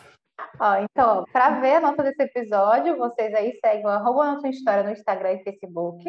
Ó, 0.60 0.76
então, 0.76 1.24
para 1.32 1.60
ver 1.60 1.76
a 1.76 1.80
nota 1.80 2.04
desse 2.04 2.22
episódio, 2.22 2.96
vocês 2.96 3.34
aí 3.34 3.58
seguem 3.64 3.84
o 3.84 3.88
arroba 3.88 4.32
nossa 4.32 4.48
história 4.48 4.84
no 4.84 4.92
Instagram 4.92 5.32
e 5.32 5.42
Facebook 5.42 6.04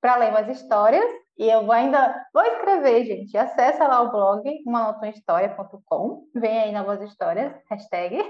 para 0.00 0.16
ler 0.16 0.32
mais 0.32 0.48
histórias. 0.48 1.04
E 1.38 1.50
eu 1.50 1.62
vou 1.66 1.72
ainda 1.72 2.24
vou 2.32 2.42
escrever, 2.42 3.04
gente. 3.04 3.36
Acessa 3.36 3.86
lá 3.86 4.00
o 4.00 4.10
blog, 4.10 4.42
umanotahistoria.com. 4.66 6.24
Vem 6.34 6.58
aí 6.58 6.72
novas 6.72 7.02
histórias, 7.02 7.52
hashtag. 7.68 8.24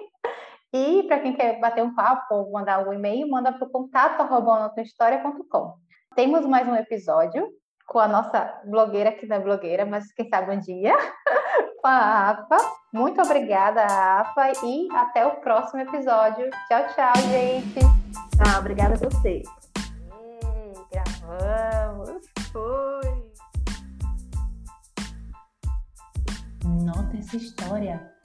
E 0.77 1.05
para 1.05 1.21
quem 1.21 1.33
quer 1.33 1.59
bater 1.59 1.83
um 1.83 1.95
papo 1.95 2.35
ou 2.35 2.53
mandar 2.53 2.87
um 2.87 2.93
e-mail, 2.93 3.27
manda 3.31 3.51
para 3.51 3.67
o 3.67 3.71
contato 3.71 4.21
Temos 6.15 6.45
mais 6.45 6.69
um 6.69 6.77
episódio 6.77 7.49
com 7.87 7.99
a 7.99 8.07
nossa 8.07 8.61
blogueira, 8.67 9.11
que 9.11 9.27
não 9.27 9.37
é 9.37 9.41
blogueira, 9.41 9.87
mas 9.87 10.13
quem 10.13 10.29
sabe 10.29 10.55
um 10.55 10.61
dia, 10.61 10.95
com 11.81 11.89
a 11.89 12.29
APA. 12.29 12.59
Muito 12.93 13.23
obrigada, 13.23 13.87
APA, 14.21 14.53
e 14.63 14.87
até 14.93 15.25
o 15.25 15.37
próximo 15.37 15.81
episódio. 15.81 16.51
Tchau, 16.69 16.87
tchau, 16.95 17.23
gente. 17.31 17.81
Tchau, 17.81 18.61
obrigada 18.61 18.97
a 18.97 18.99
você. 18.99 19.43
gravamos. 20.91 22.21
Foi. 22.53 23.33
Nota 26.85 27.17
essa 27.17 27.37
história. 27.39 28.16